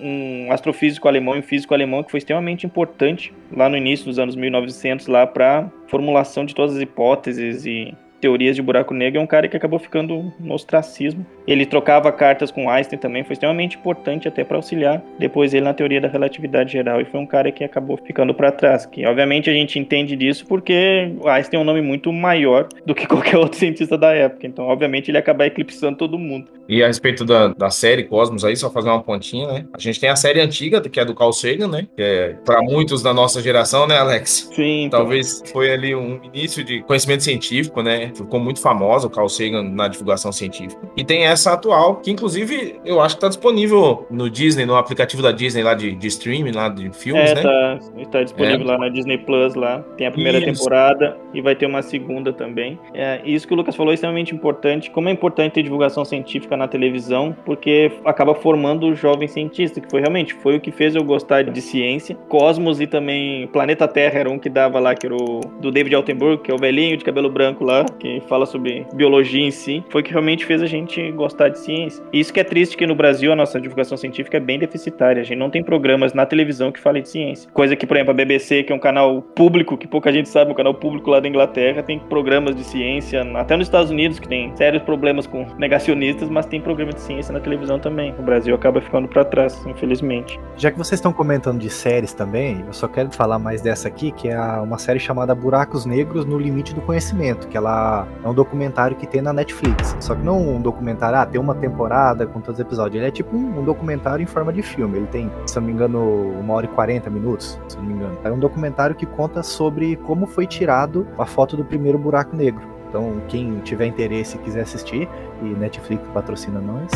um 0.47 0.51
astrofísico 0.51 1.07
alemão 1.07 1.35
e 1.35 1.39
um 1.39 1.43
físico 1.43 1.73
alemão 1.73 2.01
que 2.01 2.09
foi 2.09 2.17
extremamente 2.17 2.65
importante 2.65 3.31
lá 3.55 3.69
no 3.69 3.77
início 3.77 4.05
dos 4.05 4.17
anos 4.17 4.35
1900 4.35 5.07
lá 5.07 5.27
para 5.27 5.69
formulação 5.87 6.43
de 6.45 6.55
todas 6.55 6.75
as 6.75 6.81
hipóteses 6.81 7.65
e 7.65 7.93
teorias 8.19 8.55
de 8.55 8.62
buraco 8.62 8.93
negro, 8.93 9.19
é 9.19 9.24
um 9.24 9.27
cara 9.27 9.47
que 9.47 9.57
acabou 9.57 9.79
ficando 9.79 10.31
no 10.39 10.53
ostracismo. 10.53 11.25
Ele 11.47 11.65
trocava 11.65 12.12
cartas 12.12 12.51
com 12.51 12.69
Einstein 12.69 13.00
também, 13.00 13.24
foi 13.24 13.33
extremamente 13.33 13.77
importante 13.77 14.27
até 14.27 14.43
para 14.43 14.57
auxiliar 14.57 15.01
depois 15.17 15.53
ele 15.53 15.65
na 15.65 15.74
teoria 15.74 16.00
da 16.00 16.07
relatividade 16.07 16.71
geral, 16.71 17.01
e 17.01 17.05
foi 17.05 17.19
um 17.19 17.25
cara 17.25 17.51
que 17.51 17.63
acabou 17.63 17.97
ficando 17.97 18.33
para 18.33 18.51
trás. 18.51 18.86
Que 18.86 19.05
obviamente 19.05 19.50
a 19.50 19.53
gente 19.53 19.79
entende 19.79 20.15
disso 20.15 20.45
porque 20.47 21.12
Einstein 21.25 21.59
é 21.59 21.62
um 21.62 21.65
nome 21.65 21.81
muito 21.81 22.12
maior 22.12 22.67
do 22.86 22.93
que 22.93 23.05
qualquer 23.07 23.38
outro 23.38 23.57
cientista 23.57 23.97
da 23.97 24.13
época, 24.13 24.45
então 24.47 24.65
obviamente 24.65 25.09
ele 25.09 25.17
acaba 25.17 25.45
eclipsando 25.45 25.97
todo 25.97 26.17
mundo. 26.17 26.47
E 26.67 26.83
a 26.83 26.88
respeito 26.88 27.24
da, 27.24 27.47
da 27.50 27.69
série 27.69 28.03
Cosmos 28.03 28.43
aí, 28.43 28.55
só 28.55 28.69
fazer 28.69 28.89
uma 28.89 29.01
pontinha, 29.01 29.47
né? 29.47 29.65
A 29.74 29.79
gente 29.79 30.00
tem 30.00 30.09
a 30.09 30.15
série 30.15 30.41
antiga, 30.41 30.81
que 30.81 31.00
é 31.00 31.05
do 31.05 31.15
Carl 31.15 31.31
Sagan, 31.31 31.67
né? 31.67 31.88
Que 31.95 32.01
é 32.01 32.36
para 32.45 32.62
muitos 32.62 33.01
da 33.01 33.13
nossa 33.13 33.41
geração, 33.41 33.88
né, 33.88 33.97
Alex? 33.97 34.50
Sim. 34.53 34.86
Então. 34.86 35.00
Talvez 35.00 35.43
foi 35.51 35.71
ali 35.71 35.95
um 35.95 36.19
início 36.24 36.63
de 36.63 36.81
conhecimento 36.81 37.24
científico, 37.24 37.81
né? 37.81 38.12
Ficou 38.24 38.39
muito 38.39 38.62
famosa 38.62 39.07
o 39.07 39.09
Carl 39.09 39.29
Sagan 39.29 39.63
na 39.63 39.88
divulgação 39.88 40.31
científica. 40.31 40.81
E 40.95 41.03
tem 41.03 41.25
essa 41.25 41.53
atual, 41.53 41.97
que 41.97 42.12
inclusive 42.12 42.79
eu 42.86 43.01
acho 43.01 43.15
que 43.15 43.17
está 43.17 43.27
disponível 43.27 44.05
no 44.09 44.29
Disney, 44.29 44.65
no 44.65 44.75
aplicativo 44.75 45.21
da 45.21 45.31
Disney 45.31 45.63
lá 45.63 45.74
de, 45.74 45.93
de 45.93 46.07
streaming, 46.07 46.51
lá 46.51 46.69
de 46.69 46.89
filmes, 46.91 47.31
é, 47.31 47.36
né? 47.36 47.41
Tá, 47.41 47.79
tá 48.12 48.24
disponível 48.24 48.62
é. 48.62 48.71
lá 48.71 48.77
na 48.77 48.89
Disney 48.89 49.17
Plus 49.17 49.55
lá. 49.55 49.79
Tem 49.97 50.07
a 50.07 50.12
primeira 50.12 50.39
isso. 50.39 50.63
temporada 50.63 51.17
e 51.33 51.41
vai 51.41 51.55
ter 51.55 51.65
uma 51.65 51.81
segunda 51.81 52.33
também. 52.33 52.79
É, 52.93 53.21
isso 53.25 53.47
que 53.47 53.53
o 53.53 53.57
Lucas 53.57 53.75
falou 53.75 53.91
é 53.91 53.95
extremamente 53.95 54.33
importante. 54.33 54.89
Como 54.91 55.09
é 55.09 55.12
importante 55.12 55.53
ter 55.53 55.63
divulgação 55.63 56.03
científica 56.03 56.57
na 56.57 56.67
televisão, 56.67 57.36
porque 57.45 57.91
acaba 58.05 58.33
formando 58.33 58.88
o 58.88 58.95
jovem 58.95 59.27
cientista, 59.27 59.79
que 59.79 59.89
foi 59.89 60.01
realmente 60.01 60.33
foi 60.33 60.57
o 60.57 60.59
que 60.59 60.71
fez 60.71 60.95
eu 60.95 61.03
gostar 61.03 61.43
de 61.43 61.62
ciência. 61.62 62.15
Cosmos 62.27 62.79
e 62.81 62.88
também 62.88 63.47
Planeta 63.47 63.88
Terra 63.88 64.19
era 64.19 64.29
um 64.29 64.39
que 64.39 64.50
dava 64.50 64.79
lá, 64.79 64.95
que 64.95 65.05
era 65.05 65.15
o 65.15 65.41
do 65.59 65.71
David 65.71 65.95
Altenburg, 65.95 66.43
que 66.43 66.51
é 66.51 66.53
o 66.53 66.57
velhinho 66.57 66.97
de 66.97 67.03
cabelo 67.03 67.29
branco 67.29 67.63
lá, 67.63 67.86
que 67.97 68.21
fala 68.27 68.45
sobre 68.45 68.85
biologia 68.93 69.45
em 69.45 69.51
si, 69.51 69.83
foi 69.89 70.03
que 70.03 70.11
realmente 70.11 70.45
fez 70.45 70.61
a 70.61 70.65
gente 70.65 71.11
gostar 71.11 71.49
de 71.49 71.59
ciência. 71.59 72.03
E 72.11 72.19
isso 72.19 72.33
que 72.33 72.39
é 72.39 72.43
triste 72.43 72.77
que 72.77 72.85
no 72.85 72.95
Brasil 72.95 73.31
a 73.31 73.35
nossa 73.35 73.59
divulgação 73.59 73.97
científica 73.97 74.37
é 74.37 74.39
bem 74.39 74.59
deficitária. 74.59 75.21
A 75.21 75.25
gente 75.25 75.37
não 75.37 75.49
tem 75.49 75.63
programas 75.63 76.13
na 76.13 76.25
televisão 76.25 76.71
que 76.71 76.79
falem 76.79 77.01
de 77.01 77.09
ciência. 77.09 77.49
Coisa 77.51 77.75
que, 77.75 77.85
por 77.85 77.97
exemplo, 77.97 78.11
a 78.11 78.15
BBC, 78.15 78.63
que 78.63 78.71
é 78.71 78.75
um 78.75 78.79
canal 78.79 79.21
público, 79.21 79.77
que 79.77 79.87
pouca 79.87 80.11
gente 80.11 80.29
sabe, 80.29 80.51
um 80.51 80.55
canal 80.55 80.73
público 80.73 81.09
lá 81.09 81.19
da 81.19 81.27
Inglaterra, 81.27 81.83
tem 81.83 81.99
programas 81.99 82.55
de 82.55 82.63
ciência, 82.63 83.21
até 83.35 83.55
nos 83.55 83.67
Estados 83.67 83.91
Unidos, 83.91 84.19
que 84.19 84.27
tem 84.27 84.55
sérios 84.55 84.83
problemas 84.83 85.27
com 85.27 85.45
negacionistas, 85.57 86.29
mas 86.29 86.45
tem 86.45 86.61
programa 86.61 86.93
de 86.93 87.01
ciência 87.01 87.33
na 87.33 87.39
televisão 87.39 87.79
também. 87.79 88.13
O 88.17 88.21
Brasil 88.21 88.53
acaba 88.55 88.81
ficando 88.81 89.07
para 89.07 89.23
trás, 89.25 89.65
infelizmente. 89.65 90.39
Já 90.55 90.71
que 90.71 90.77
vocês 90.77 90.99
estão 90.99 91.13
comentando 91.13 91.59
de 91.59 91.69
séries 91.69 92.13
também, 92.13 92.63
eu 92.65 92.73
só 92.73 92.87
quero 92.87 93.11
falar 93.11 93.39
mais 93.39 93.61
dessa 93.61 93.87
aqui, 93.87 94.11
que 94.11 94.29
é 94.29 94.39
uma 94.39 94.77
série 94.77 94.99
chamada 94.99 95.33
Buracos 95.33 95.85
Negros 95.85 96.25
no 96.25 96.37
Limite 96.37 96.73
do 96.73 96.81
Conhecimento, 96.81 97.47
que 97.47 97.57
ela 97.57 97.87
é 98.24 98.27
um 98.27 98.34
documentário 98.34 98.96
que 98.98 99.08
tem 99.08 99.22
na 99.22 99.34
Netflix. 99.34 99.96
Só 100.00 100.15
que 100.15 100.22
não 100.22 100.56
um 100.56 100.62
documentário, 100.62 101.17
ah, 101.20 101.25
tem 101.25 101.39
uma 101.39 101.56
temporada 101.56 102.25
com 102.25 102.39
todos 102.39 102.60
os 102.60 102.65
episódios. 102.65 102.96
Ele 102.96 103.08
é 103.08 103.12
tipo 103.12 103.36
um, 103.36 103.60
um 103.60 103.63
documentário 103.63 104.24
em 104.24 104.25
forma 104.25 104.51
de 104.51 104.62
filme. 104.62 104.98
Ele 104.98 105.08
tem, 105.08 105.32
se 105.46 105.56
não 105.56 105.63
me 105.63 105.74
engano, 105.74 106.32
uma 106.39 106.53
hora 106.53 106.65
e 106.65 106.70
quarenta 106.70 107.10
minutos, 107.10 107.60
se 107.67 107.77
não 107.77 107.84
me 107.84 107.94
engano. 107.94 108.17
É 108.24 108.32
um 108.32 108.39
documentário 108.39 108.96
que 108.96 109.06
conta 109.06 109.44
sobre 109.44 109.96
como 109.98 110.25
foi 110.25 110.46
tirado 110.46 111.08
a 111.17 111.25
foto 111.25 111.56
do 111.58 111.63
primeiro 111.63 111.98
buraco 111.98 112.36
negro. 112.36 112.63
Então, 112.89 113.22
quem 113.27 113.60
tiver 113.60 113.86
interesse 113.86 114.38
e 114.38 114.39
quiser 114.39 114.62
assistir, 114.62 115.10
e 115.41 115.46
Netflix 115.46 116.01
patrocina 116.13 116.62
nós. 116.62 116.91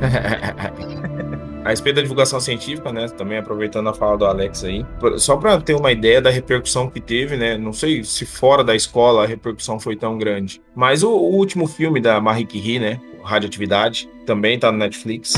a 1.66 1.70
respeito 1.70 1.96
da 1.96 2.02
divulgação 2.02 2.38
científica, 2.38 2.92
né? 2.92 3.08
Também 3.08 3.38
aproveitando 3.38 3.88
a 3.88 3.92
fala 3.92 4.16
do 4.16 4.24
Alex 4.24 4.62
aí, 4.62 4.86
só 5.18 5.36
para 5.36 5.60
ter 5.60 5.74
uma 5.74 5.90
ideia 5.90 6.22
da 6.22 6.30
repercussão 6.30 6.88
que 6.88 7.00
teve, 7.00 7.36
né? 7.36 7.58
Não 7.58 7.72
sei 7.72 8.04
se 8.04 8.24
fora 8.24 8.62
da 8.62 8.72
escola 8.72 9.24
a 9.24 9.26
repercussão 9.26 9.80
foi 9.80 9.96
tão 9.96 10.16
grande, 10.16 10.62
mas 10.76 11.02
o, 11.02 11.10
o 11.10 11.34
último 11.34 11.66
filme 11.66 12.00
da 12.00 12.20
Marie 12.20 12.46
Curie, 12.46 12.78
né? 12.78 13.00
Radioatividade, 13.20 14.08
também 14.24 14.56
tá 14.56 14.70
no 14.70 14.78
Netflix, 14.78 15.34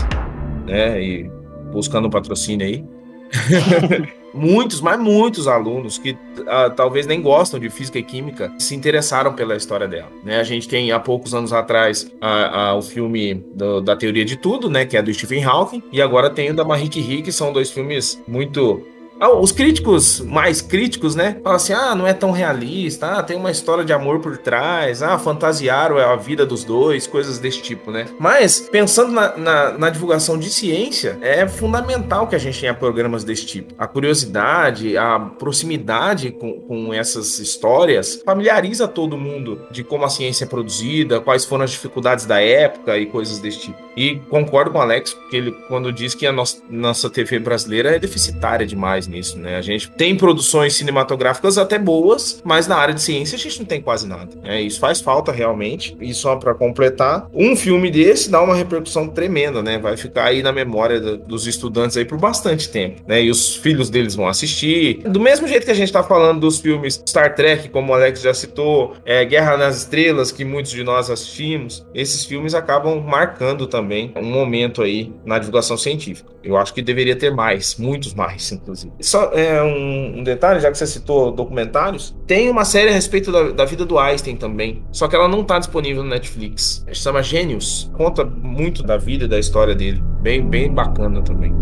né? 0.67 1.03
E 1.03 1.31
buscando 1.73 2.09
um 2.09 2.11
patrocínio 2.11 2.67
aí. 2.67 2.85
muitos, 4.33 4.81
mas 4.81 4.99
muitos 4.99 5.47
alunos 5.47 5.99
que 5.99 6.13
uh, 6.13 6.71
talvez 6.75 7.07
nem 7.07 7.21
gostam 7.21 7.59
de 7.59 7.69
física 7.71 7.99
e 7.99 8.03
química 8.03 8.53
se 8.59 8.75
interessaram 8.75 9.33
pela 9.33 9.57
história 9.57 9.89
dela. 9.89 10.11
Né? 10.25 10.39
A 10.39 10.45
gente 10.45 10.69
tem 10.69 10.93
há 10.93 10.99
poucos 10.99 11.35
anos 11.35 11.53
atrás 11.53 12.03
uh, 12.03 12.75
uh, 12.75 12.79
o 12.79 12.83
filme 12.83 13.35
do, 13.55 13.81
da 13.81 13.97
Teoria 13.97 14.25
de 14.25 14.37
Tudo, 14.37 14.71
né, 14.71 14.85
que 14.85 14.97
é 14.97 15.03
do 15.03 15.13
Stephen 15.13 15.45
Hawking, 15.45 15.83
e 15.93 16.01
agora 16.01 16.31
tem 16.31 16.51
o 16.51 16.55
da 16.55 16.65
Marie 16.65 16.89
Curie, 16.89 17.23
que 17.23 17.33
são 17.33 17.53
dois 17.53 17.71
filmes 17.71 18.23
muito 18.27 18.83
os 19.27 19.53
críticos 19.53 20.21
mais 20.21 20.61
críticos, 20.61 21.15
né? 21.15 21.39
Falam 21.43 21.57
assim: 21.57 21.73
ah, 21.73 21.95
não 21.95 22.07
é 22.07 22.13
tão 22.13 22.31
realista, 22.31 23.19
ah, 23.19 23.23
tem 23.23 23.37
uma 23.37 23.51
história 23.51 23.85
de 23.85 23.93
amor 23.93 24.21
por 24.21 24.39
trás, 24.39 25.03
ah, 25.03 25.19
fantasiaram 25.19 25.99
a 25.99 26.17
vida 26.17 26.47
dos 26.47 26.65
dois, 26.65 27.07
coisas 27.07 27.39
desse 27.39 27.63
tipo, 27.63 27.91
né? 27.91 28.07
Mas, 28.19 28.61
pensando 28.61 29.13
na, 29.13 29.37
na, 29.37 29.79
na 29.79 29.91
divulgação 29.91 30.39
de 30.39 30.51
ciência, 30.51 31.19
é 31.21 31.47
fundamental 31.49 32.27
que 32.27 32.37
a 32.37 32.39
gente 32.39 32.61
tenha 32.61 32.75
programas 32.75 33.25
desse 33.25 33.47
tipo. 33.47 33.75
A 33.79 33.87
curiosidade, 33.87 34.97
a 34.97 35.19
proximidade 35.19 36.31
com, 36.31 36.61
com 36.61 36.95
essas 36.95 37.39
histórias 37.39 38.23
familiariza 38.25 38.87
todo 38.87 39.17
mundo 39.17 39.61
de 39.71 39.83
como 39.83 40.05
a 40.05 40.09
ciência 40.09 40.45
é 40.45 40.47
produzida, 40.47 41.21
quais 41.21 41.45
foram 41.45 41.65
as 41.65 41.71
dificuldades 41.71 42.27
da 42.27 42.41
época 42.41 42.97
e 42.97 43.07
coisas 43.07 43.39
desse 43.39 43.61
tipo. 43.61 43.79
E 43.97 44.17
concordo 44.31 44.71
com 44.71 44.79
o 44.79 44.81
Alex, 44.81 45.13
porque 45.13 45.37
ele, 45.37 45.53
quando 45.67 45.93
diz 45.93 46.15
que 46.15 46.27
a 46.27 46.33
nossa, 46.33 46.63
nossa 46.71 47.11
TV 47.11 47.39
brasileira 47.41 47.97
é 47.97 47.99
deficitária 47.99 48.67
demais 48.67 49.08
nisso, 49.09 49.39
né? 49.39 49.57
A 49.57 49.63
gente 49.63 49.91
tem 49.91 50.17
produções 50.17 50.75
cinematográficas 50.75 51.59
até 51.59 51.79
boas, 51.79 52.41
mas 52.45 52.67
na 52.67 52.77
área 52.77 52.95
de 52.95 53.03
ciência 53.03 53.37
a 53.37 53.39
gente 53.39 53.61
não 53.61 53.67
tem 53.67 53.81
quase 53.81 54.07
nada. 54.07 54.29
Né? 54.43 54.63
Isso 54.63 54.79
faz 54.79 55.01
falta 55.01 55.33
realmente. 55.33 55.97
E 56.01 56.13
só 56.15 56.37
para 56.37 56.55
completar, 56.55 57.29
um 57.33 57.57
filme 57.57 57.91
desse 57.91 58.31
dá 58.31 58.43
uma 58.43 58.55
repercussão 58.55 59.09
tremenda, 59.09 59.63
né? 59.63 59.79
Vai 59.79 59.97
ficar 59.97 60.25
aí 60.25 60.43
na 60.43 60.53
memória 60.53 61.01
do, 61.01 61.19
dos 61.19 61.47
estudantes 61.47 61.97
aí 61.97 62.05
por 62.05 62.19
bastante 62.19 62.69
tempo, 62.69 63.03
né? 63.07 63.23
E 63.23 63.31
os 63.31 63.57
filhos 63.57 63.91
deles 63.91 64.15
vão 64.15 64.29
assistir. 64.29 65.03
Do 65.05 65.21
mesmo 65.21 65.47
jeito 65.47 65.65
que 65.65 65.71
a 65.71 65.75
gente 65.75 65.93
tá 65.93 66.03
falando 66.03 66.41
dos 66.41 66.59
filmes 66.61 67.03
Star 67.09 67.35
Trek, 67.35 67.69
como 67.69 67.93
o 67.93 67.95
Alex 67.95 68.21
já 68.21 68.35
citou, 68.35 68.95
é, 69.05 69.25
Guerra 69.25 69.57
nas 69.57 69.79
Estrelas, 69.79 70.33
que 70.33 70.45
muitos 70.45 70.73
de 70.73 70.85
nós 70.85 71.11
assistimos, 71.11 71.87
esses 71.95 72.25
filmes 72.25 72.55
acabam 72.55 73.01
marcando 73.01 73.67
também 73.67 74.13
um 74.17 74.25
momento 74.25 74.83
aí 74.83 75.13
na 75.25 75.39
divulgação 75.39 75.77
científica. 75.77 76.33
Eu 76.49 76.57
acho 76.57 76.73
que 76.73 76.81
deveria 76.81 77.15
ter 77.15 77.31
mais, 77.31 77.77
muitos 77.77 78.15
mais, 78.15 78.51
inclusive. 78.51 78.91
Só 79.01 79.33
é, 79.35 79.63
um, 79.63 80.21
um, 80.21 80.23
detalhe, 80.25 80.61
já 80.61 80.71
que 80.71 80.79
você 80.79 80.87
citou 80.87 81.31
documentários, 81.31 82.17
tem 82.27 82.49
uma 82.49 82.65
série 82.65 82.89
a 82.89 82.93
respeito 82.93 83.31
da, 83.31 83.51
da, 83.51 83.65
vida 83.67 83.85
do 83.85 83.99
Einstein 83.99 84.35
também, 84.35 84.83
só 84.91 85.07
que 85.07 85.15
ela 85.15 85.29
não 85.29 85.43
está 85.43 85.59
disponível 85.59 86.03
no 86.03 86.09
Netflix. 86.09 86.87
Chama 86.91 87.23
Gênios, 87.23 87.91
conta 87.95 88.25
muito 88.25 88.83
da 88.83 88.97
vida 88.97 89.27
e 89.27 89.29
da 89.29 89.39
história 89.39 89.75
dele. 89.75 90.03
Bem, 90.23 90.41
bem 90.41 90.73
bacana 90.73 91.21
também. 91.21 91.55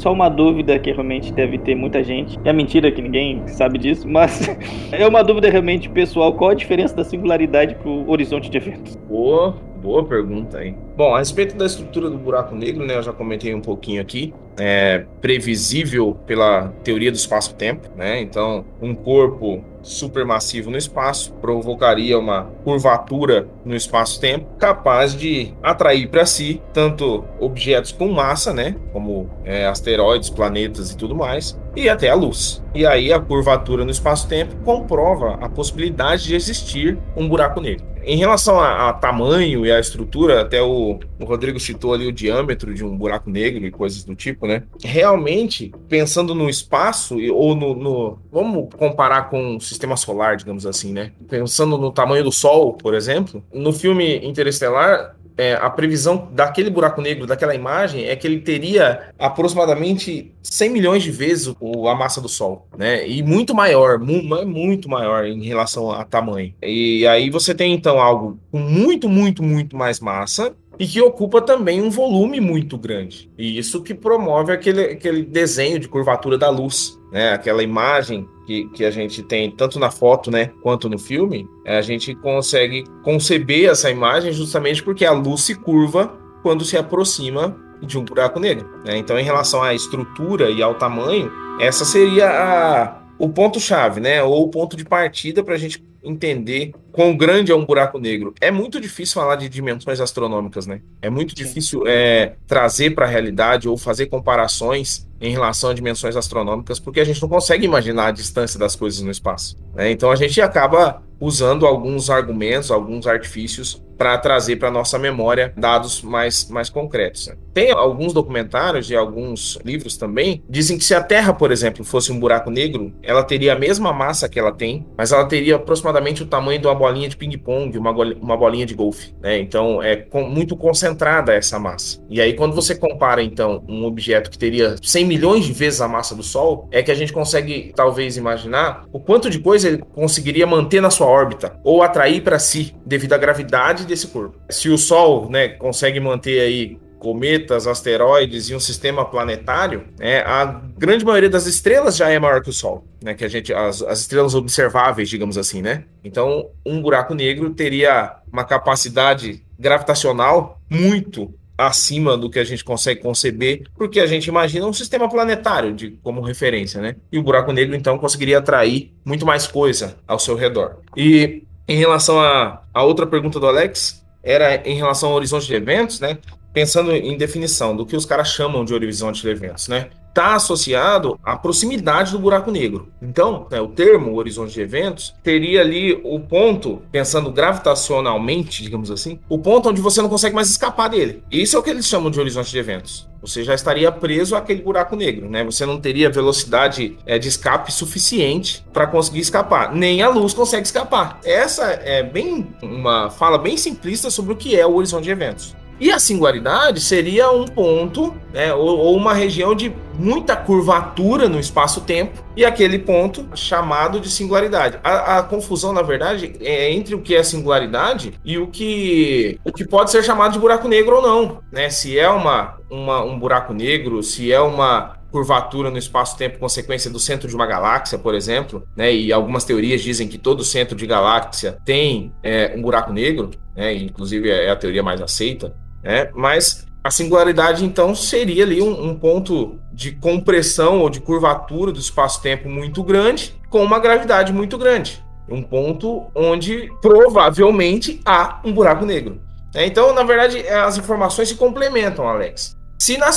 Só 0.00 0.14
uma 0.14 0.30
dúvida 0.30 0.78
que 0.78 0.90
realmente 0.90 1.30
deve 1.30 1.58
ter 1.58 1.74
muita 1.74 2.02
gente. 2.02 2.40
É 2.42 2.54
mentira 2.54 2.90
que 2.90 3.02
ninguém 3.02 3.46
sabe 3.46 3.78
disso, 3.78 4.08
mas 4.08 4.48
é 4.90 5.06
uma 5.06 5.22
dúvida 5.22 5.50
realmente 5.50 5.90
pessoal. 5.90 6.32
Qual 6.32 6.48
a 6.48 6.54
diferença 6.54 6.96
da 6.96 7.04
singularidade 7.04 7.74
para 7.74 7.90
o 7.90 8.10
horizonte 8.10 8.48
de 8.48 8.56
eventos? 8.56 8.96
Boa, 8.96 9.54
boa 9.82 10.02
pergunta 10.02 10.56
aí. 10.56 10.74
Bom, 10.96 11.14
a 11.14 11.18
respeito 11.18 11.54
da 11.54 11.66
estrutura 11.66 12.08
do 12.08 12.16
buraco 12.16 12.54
negro, 12.54 12.86
né, 12.86 12.96
eu 12.96 13.02
já 13.02 13.12
comentei 13.12 13.54
um 13.54 13.60
pouquinho 13.60 14.00
aqui. 14.00 14.32
é, 14.58 15.04
previsível 15.20 16.16
pela 16.26 16.68
teoria 16.82 17.10
do 17.10 17.16
espaço-tempo, 17.16 17.88
né? 17.96 18.20
Então, 18.20 18.64
um 18.80 18.94
corpo 18.94 19.64
supermassivo 19.82 20.70
no 20.70 20.76
espaço 20.76 21.32
provocaria 21.34 22.18
uma 22.18 22.44
curvatura 22.64 23.48
no 23.64 23.74
espaço-tempo 23.74 24.46
capaz 24.58 25.14
de 25.14 25.54
atrair 25.62 26.08
para 26.08 26.26
si 26.26 26.60
tanto 26.72 27.24
objetos 27.38 27.92
com 27.92 28.08
massa, 28.08 28.52
né, 28.52 28.76
como 28.92 29.28
é, 29.44 29.66
asteroides, 29.66 30.30
planetas 30.30 30.90
e 30.90 30.96
tudo 30.96 31.14
mais, 31.14 31.58
e 31.74 31.88
até 31.88 32.08
a 32.08 32.14
luz. 32.14 32.62
E 32.74 32.86
aí 32.86 33.12
a 33.12 33.20
curvatura 33.20 33.84
no 33.84 33.90
espaço-tempo 33.90 34.56
comprova 34.64 35.38
a 35.40 35.48
possibilidade 35.48 36.24
de 36.24 36.34
existir 36.34 36.98
um 37.16 37.28
buraco 37.28 37.60
negro. 37.60 37.89
Em 38.04 38.16
relação 38.16 38.58
a, 38.58 38.88
a 38.88 38.92
tamanho 38.92 39.64
e 39.64 39.72
a 39.72 39.78
estrutura, 39.78 40.40
até 40.40 40.60
o, 40.62 40.98
o, 41.18 41.24
Rodrigo 41.24 41.58
citou 41.60 41.94
ali 41.94 42.06
o 42.06 42.12
diâmetro 42.12 42.74
de 42.74 42.84
um 42.84 42.96
buraco 42.96 43.30
negro 43.30 43.64
e 43.64 43.70
coisas 43.70 44.04
do 44.04 44.14
tipo, 44.14 44.46
né? 44.46 44.62
Realmente, 44.82 45.72
pensando 45.88 46.34
no 46.34 46.48
espaço, 46.48 47.16
ou 47.32 47.54
no, 47.54 47.74
no. 47.74 48.18
Vamos 48.30 48.68
comparar 48.74 49.30
com 49.30 49.56
o 49.56 49.60
sistema 49.60 49.96
solar, 49.96 50.36
digamos 50.36 50.66
assim, 50.66 50.92
né? 50.92 51.12
Pensando 51.28 51.76
no 51.78 51.90
tamanho 51.90 52.24
do 52.24 52.32
Sol, 52.32 52.74
por 52.74 52.94
exemplo, 52.94 53.42
no 53.52 53.72
filme 53.72 54.18
Interestelar, 54.26 55.16
é, 55.40 55.54
a 55.54 55.70
previsão 55.70 56.28
daquele 56.32 56.68
buraco 56.68 57.00
negro, 57.00 57.26
daquela 57.26 57.54
imagem, 57.54 58.04
é 58.04 58.14
que 58.14 58.26
ele 58.26 58.40
teria 58.40 59.08
aproximadamente 59.18 60.30
100 60.42 60.68
milhões 60.68 61.02
de 61.02 61.10
vezes 61.10 61.54
o, 61.58 61.88
a 61.88 61.94
massa 61.94 62.20
do 62.20 62.28
Sol, 62.28 62.66
né? 62.76 63.08
E 63.08 63.22
muito 63.22 63.54
maior, 63.54 63.98
mu 63.98 64.20
muito 64.46 64.86
maior 64.86 65.24
em 65.24 65.42
relação 65.42 65.90
a 65.90 66.04
tamanho. 66.04 66.52
E 66.62 67.06
aí 67.06 67.30
você 67.30 67.54
tem 67.54 67.72
então 67.72 67.98
algo 67.98 68.38
com 68.52 68.58
muito, 68.58 69.08
muito, 69.08 69.42
muito 69.42 69.74
mais 69.74 69.98
massa 69.98 70.54
e 70.78 70.86
que 70.86 71.00
ocupa 71.00 71.40
também 71.40 71.80
um 71.80 71.88
volume 71.88 72.38
muito 72.38 72.76
grande. 72.76 73.30
E 73.38 73.56
isso 73.58 73.82
que 73.82 73.94
promove 73.94 74.52
aquele, 74.52 74.82
aquele 74.82 75.22
desenho 75.22 75.78
de 75.78 75.88
curvatura 75.88 76.36
da 76.36 76.50
luz, 76.50 76.98
né? 77.10 77.32
Aquela 77.32 77.62
imagem 77.62 78.28
que, 78.50 78.64
que 78.70 78.84
a 78.84 78.90
gente 78.90 79.22
tem 79.22 79.48
tanto 79.48 79.78
na 79.78 79.92
foto, 79.92 80.28
né, 80.28 80.50
quanto 80.60 80.88
no 80.88 80.98
filme, 80.98 81.48
é, 81.64 81.78
a 81.78 81.82
gente 81.82 82.16
consegue 82.16 82.82
conceber 83.04 83.70
essa 83.70 83.88
imagem 83.88 84.32
justamente 84.32 84.82
porque 84.82 85.04
a 85.04 85.12
luz 85.12 85.42
se 85.42 85.54
curva 85.54 86.18
quando 86.42 86.64
se 86.64 86.76
aproxima 86.76 87.56
de 87.80 87.96
um 87.96 88.04
buraco 88.04 88.40
negro. 88.40 88.68
Né? 88.84 88.96
Então, 88.96 89.16
em 89.16 89.22
relação 89.22 89.62
à 89.62 89.72
estrutura 89.72 90.50
e 90.50 90.60
ao 90.64 90.74
tamanho, 90.74 91.30
essa 91.60 91.84
seria 91.84 92.28
a, 92.28 92.98
o 93.20 93.28
ponto-chave, 93.28 94.00
né? 94.00 94.20
Ou 94.20 94.42
o 94.42 94.48
ponto 94.48 94.76
de 94.76 94.84
partida 94.84 95.44
para 95.44 95.54
a 95.54 95.58
gente 95.58 95.82
entender 96.02 96.72
quão 96.92 97.16
grande 97.16 97.52
é 97.52 97.54
um 97.54 97.64
buraco 97.64 97.98
negro. 97.98 98.34
É 98.40 98.50
muito 98.50 98.80
difícil 98.80 99.14
falar 99.14 99.36
de 99.36 99.48
dimensões 99.48 100.00
astronômicas, 100.00 100.66
né? 100.66 100.80
É 101.02 101.10
muito 101.10 101.34
difícil 101.34 101.84
é, 101.86 102.34
trazer 102.46 102.94
para 102.94 103.06
a 103.06 103.08
realidade 103.08 103.68
ou 103.68 103.76
fazer 103.76 104.06
comparações 104.06 105.06
em 105.20 105.30
relação 105.30 105.70
a 105.70 105.74
dimensões 105.74 106.16
astronômicas, 106.16 106.78
porque 106.78 107.00
a 107.00 107.04
gente 107.04 107.20
não 107.20 107.28
consegue 107.28 107.66
imaginar 107.66 108.06
a 108.06 108.10
distância 108.10 108.58
das 108.58 108.74
coisas 108.74 109.02
no 109.02 109.10
espaço. 109.10 109.56
Né? 109.74 109.90
Então 109.90 110.10
a 110.10 110.16
gente 110.16 110.40
acaba 110.40 111.02
usando 111.20 111.66
alguns 111.66 112.08
argumentos, 112.08 112.70
alguns 112.70 113.06
artifícios 113.06 113.82
para 114.00 114.16
trazer 114.16 114.56
para 114.56 114.70
nossa 114.70 114.98
memória 114.98 115.52
dados 115.54 116.00
mais, 116.00 116.48
mais 116.48 116.70
concretos. 116.70 117.26
Né? 117.26 117.34
Tem 117.52 117.70
alguns 117.70 118.14
documentários 118.14 118.90
e 118.90 118.96
alguns 118.96 119.58
livros 119.62 119.98
também 119.98 120.42
dizem 120.48 120.78
que 120.78 120.84
se 120.84 120.94
a 120.94 121.02
Terra, 121.02 121.34
por 121.34 121.52
exemplo, 121.52 121.84
fosse 121.84 122.10
um 122.10 122.18
buraco 122.18 122.50
negro, 122.50 122.94
ela 123.02 123.22
teria 123.22 123.52
a 123.52 123.58
mesma 123.58 123.92
massa 123.92 124.26
que 124.26 124.38
ela 124.38 124.52
tem, 124.52 124.86
mas 124.96 125.12
ela 125.12 125.26
teria 125.26 125.56
aproximadamente 125.56 126.22
o 126.22 126.26
tamanho 126.26 126.58
de 126.58 126.66
uma 126.66 126.74
bolinha 126.74 127.10
de 127.10 127.16
ping-pong, 127.16 127.76
uma, 127.76 127.90
uma 127.90 128.38
bolinha 128.38 128.64
de 128.64 128.74
golfe. 128.74 129.12
Né? 129.20 129.38
Então 129.38 129.82
é 129.82 129.96
com, 129.96 130.22
muito 130.22 130.56
concentrada 130.56 131.34
essa 131.34 131.58
massa. 131.58 132.02
E 132.08 132.22
aí 132.22 132.32
quando 132.32 132.54
você 132.54 132.74
compara 132.74 133.22
então 133.22 133.62
um 133.68 133.84
objeto 133.84 134.30
que 134.30 134.38
teria 134.38 134.76
100 134.82 135.04
milhões 135.04 135.44
de 135.44 135.52
vezes 135.52 135.82
a 135.82 135.88
massa 135.88 136.14
do 136.14 136.22
Sol, 136.22 136.70
é 136.72 136.82
que 136.82 136.90
a 136.90 136.94
gente 136.94 137.12
consegue 137.12 137.70
talvez 137.76 138.16
imaginar 138.16 138.86
o 138.94 138.98
quanto 138.98 139.28
de 139.28 139.40
coisa 139.40 139.68
ele 139.68 139.84
conseguiria 139.94 140.46
manter 140.46 140.80
na 140.80 140.88
sua 140.88 141.06
órbita 141.06 141.60
ou 141.62 141.82
atrair 141.82 142.22
para 142.22 142.38
si 142.38 142.74
devido 142.86 143.12
à 143.12 143.18
gravidade 143.18 143.89
desse 143.90 144.06
corpo. 144.06 144.38
Se 144.48 144.68
o 144.68 144.78
Sol, 144.78 145.28
né, 145.28 145.48
consegue 145.48 146.00
manter 146.00 146.40
aí 146.40 146.78
cometas, 146.98 147.66
asteroides 147.66 148.50
e 148.50 148.54
um 148.54 148.60
sistema 148.60 149.04
planetário, 149.04 149.86
né, 149.98 150.20
a 150.20 150.44
grande 150.76 151.04
maioria 151.04 151.30
das 151.30 151.46
estrelas 151.46 151.96
já 151.96 152.10
é 152.10 152.18
maior 152.18 152.42
que 152.42 152.50
o 152.50 152.52
Sol, 152.52 152.84
né, 153.02 153.14
que 153.14 153.24
a 153.24 153.28
gente 153.28 153.52
as, 153.52 153.82
as 153.82 154.00
estrelas 154.00 154.34
observáveis, 154.34 155.08
digamos 155.08 155.38
assim, 155.38 155.62
né? 155.62 155.84
Então, 156.04 156.50
um 156.64 156.80
buraco 156.80 157.14
negro 157.14 157.50
teria 157.50 158.16
uma 158.30 158.44
capacidade 158.44 159.42
gravitacional 159.58 160.60
muito 160.68 161.34
acima 161.56 162.16
do 162.16 162.30
que 162.30 162.38
a 162.38 162.44
gente 162.44 162.64
consegue 162.64 163.00
conceber, 163.00 163.64
porque 163.76 164.00
a 164.00 164.06
gente 164.06 164.26
imagina 164.26 164.66
um 164.66 164.72
sistema 164.72 165.08
planetário 165.08 165.74
de, 165.74 165.90
como 166.02 166.22
referência, 166.22 166.80
né? 166.80 166.96
E 167.12 167.18
o 167.18 167.22
buraco 167.22 167.52
negro, 167.52 167.76
então, 167.76 167.98
conseguiria 167.98 168.38
atrair 168.38 168.94
muito 169.04 169.26
mais 169.26 169.46
coisa 169.46 169.96
ao 170.06 170.18
seu 170.18 170.34
redor. 170.34 170.78
E 170.96 171.44
em 171.70 171.76
relação 171.76 172.20
a, 172.20 172.62
a 172.74 172.82
outra 172.82 173.06
pergunta 173.06 173.38
do 173.38 173.46
Alex, 173.46 174.04
era 174.24 174.56
em 174.68 174.74
relação 174.74 175.10
ao 175.10 175.14
horizonte 175.14 175.46
de 175.46 175.54
eventos, 175.54 176.00
né? 176.00 176.18
Pensando 176.52 176.90
em 176.92 177.16
definição 177.16 177.76
do 177.76 177.86
que 177.86 177.94
os 177.94 178.04
caras 178.04 178.26
chamam 178.26 178.64
de 178.64 178.74
horizonte 178.74 179.22
de 179.22 179.28
eventos, 179.28 179.68
né? 179.68 179.88
Está 180.10 180.34
associado 180.34 181.18
à 181.24 181.36
proximidade 181.36 182.12
do 182.12 182.18
buraco 182.18 182.50
negro. 182.50 182.88
Então, 183.00 183.46
né, 183.50 183.60
o 183.60 183.68
termo 183.68 184.14
horizonte 184.16 184.52
de 184.52 184.60
eventos 184.60 185.14
teria 185.22 185.60
ali 185.60 186.00
o 186.04 186.20
ponto, 186.20 186.82
pensando 186.92 187.32
gravitacionalmente, 187.32 188.62
digamos 188.62 188.90
assim, 188.90 189.18
o 189.28 189.38
ponto 189.38 189.68
onde 189.70 189.80
você 189.80 190.02
não 190.02 190.08
consegue 190.08 190.34
mais 190.34 190.50
escapar 190.50 190.88
dele. 190.88 191.22
Isso 191.30 191.56
é 191.56 191.58
o 191.58 191.62
que 191.62 191.70
eles 191.70 191.86
chamam 191.86 192.10
de 192.10 192.20
horizonte 192.20 192.50
de 192.50 192.58
eventos. 192.58 193.08
Você 193.22 193.44
já 193.44 193.54
estaria 193.54 193.92
preso 193.92 194.34
àquele 194.34 194.62
buraco 194.62 194.96
negro, 194.96 195.28
né? 195.28 195.44
Você 195.44 195.66
não 195.66 195.78
teria 195.78 196.08
velocidade 196.08 196.96
é, 197.04 197.18
de 197.18 197.28
escape 197.28 197.70
suficiente 197.70 198.64
para 198.72 198.86
conseguir 198.86 199.20
escapar. 199.20 199.74
Nem 199.74 200.00
a 200.00 200.08
luz 200.08 200.32
consegue 200.32 200.66
escapar. 200.66 201.20
Essa 201.22 201.64
é 201.64 202.02
bem 202.02 202.46
uma 202.62 203.10
fala 203.10 203.36
bem 203.36 203.58
simplista 203.58 204.10
sobre 204.10 204.32
o 204.32 204.36
que 204.36 204.58
é 204.58 204.66
o 204.66 204.74
horizonte 204.74 205.04
de 205.04 205.10
eventos. 205.10 205.54
E 205.80 205.90
a 205.90 205.98
singularidade 205.98 206.78
seria 206.78 207.30
um 207.30 207.46
ponto, 207.46 208.14
né, 208.34 208.52
ou, 208.52 208.78
ou 208.78 208.96
uma 208.96 209.14
região 209.14 209.54
de 209.54 209.74
muita 209.98 210.36
curvatura 210.36 211.26
no 211.26 211.40
espaço-tempo, 211.40 212.22
e 212.36 212.44
aquele 212.44 212.78
ponto 212.78 213.26
chamado 213.34 213.98
de 213.98 214.10
singularidade. 214.10 214.78
A, 214.84 215.18
a, 215.18 215.22
confusão, 215.22 215.72
na 215.72 215.82
verdade, 215.82 216.34
é 216.40 216.70
entre 216.70 216.94
o 216.94 217.00
que 217.00 217.14
é 217.14 217.22
singularidade 217.22 218.14
e 218.24 218.36
o 218.36 218.46
que, 218.46 219.40
o 219.42 219.52
que 219.52 219.64
pode 219.64 219.90
ser 219.90 220.04
chamado 220.04 220.32
de 220.32 220.38
buraco 220.38 220.68
negro 220.68 220.96
ou 220.96 221.02
não. 221.02 221.40
Né? 221.50 221.70
Se 221.70 221.98
é 221.98 222.08
uma, 222.08 222.58
uma 222.70 223.02
um 223.02 223.18
buraco 223.18 223.54
negro, 223.54 224.02
se 224.02 224.30
é 224.30 224.40
uma 224.40 225.00
curvatura 225.10 225.70
no 225.70 225.78
espaço-tempo 225.78 226.38
consequência 226.38 226.90
do 226.90 226.98
centro 226.98 227.28
de 227.28 227.34
uma 227.34 227.46
galáxia, 227.46 227.98
por 227.98 228.14
exemplo, 228.14 228.66
né? 228.76 228.94
E 228.94 229.12
algumas 229.12 229.44
teorias 229.44 229.82
dizem 229.82 230.06
que 230.06 230.16
todo 230.16 230.44
centro 230.44 230.76
de 230.76 230.86
galáxia 230.86 231.58
tem 231.64 232.12
é, 232.22 232.54
um 232.56 232.62
buraco 232.62 232.92
negro, 232.92 233.30
né? 233.56 233.74
Inclusive 233.74 234.30
é 234.30 234.50
a 234.50 234.56
teoria 234.56 234.82
mais 234.82 235.02
aceita 235.02 235.52
né? 235.82 236.10
Mas 236.14 236.66
a 236.82 236.90
singularidade, 236.90 237.64
então, 237.64 237.94
seria 237.94 238.44
ali 238.44 238.62
um, 238.62 238.90
um 238.90 238.98
ponto 238.98 239.58
de 239.72 239.92
compressão 239.92 240.80
ou 240.80 240.88
de 240.88 241.00
curvatura 241.00 241.72
do 241.72 241.78
espaço-tempo 241.78 242.48
muito 242.48 242.82
grande, 242.82 243.38
com 243.50 243.62
uma 243.62 243.78
gravidade 243.78 244.32
muito 244.32 244.56
grande. 244.56 245.04
Um 245.28 245.42
ponto 245.42 246.10
onde 246.14 246.68
provavelmente 246.80 248.00
há 248.04 248.40
um 248.44 248.52
buraco 248.52 248.86
negro. 248.86 249.20
É, 249.54 249.66
então, 249.66 249.94
na 249.94 250.02
verdade, 250.02 250.46
as 250.48 250.78
informações 250.78 251.28
se 251.28 251.34
complementam, 251.34 252.08
Alex. 252.08 252.56
Se 252.78 252.96
na, 252.96 253.12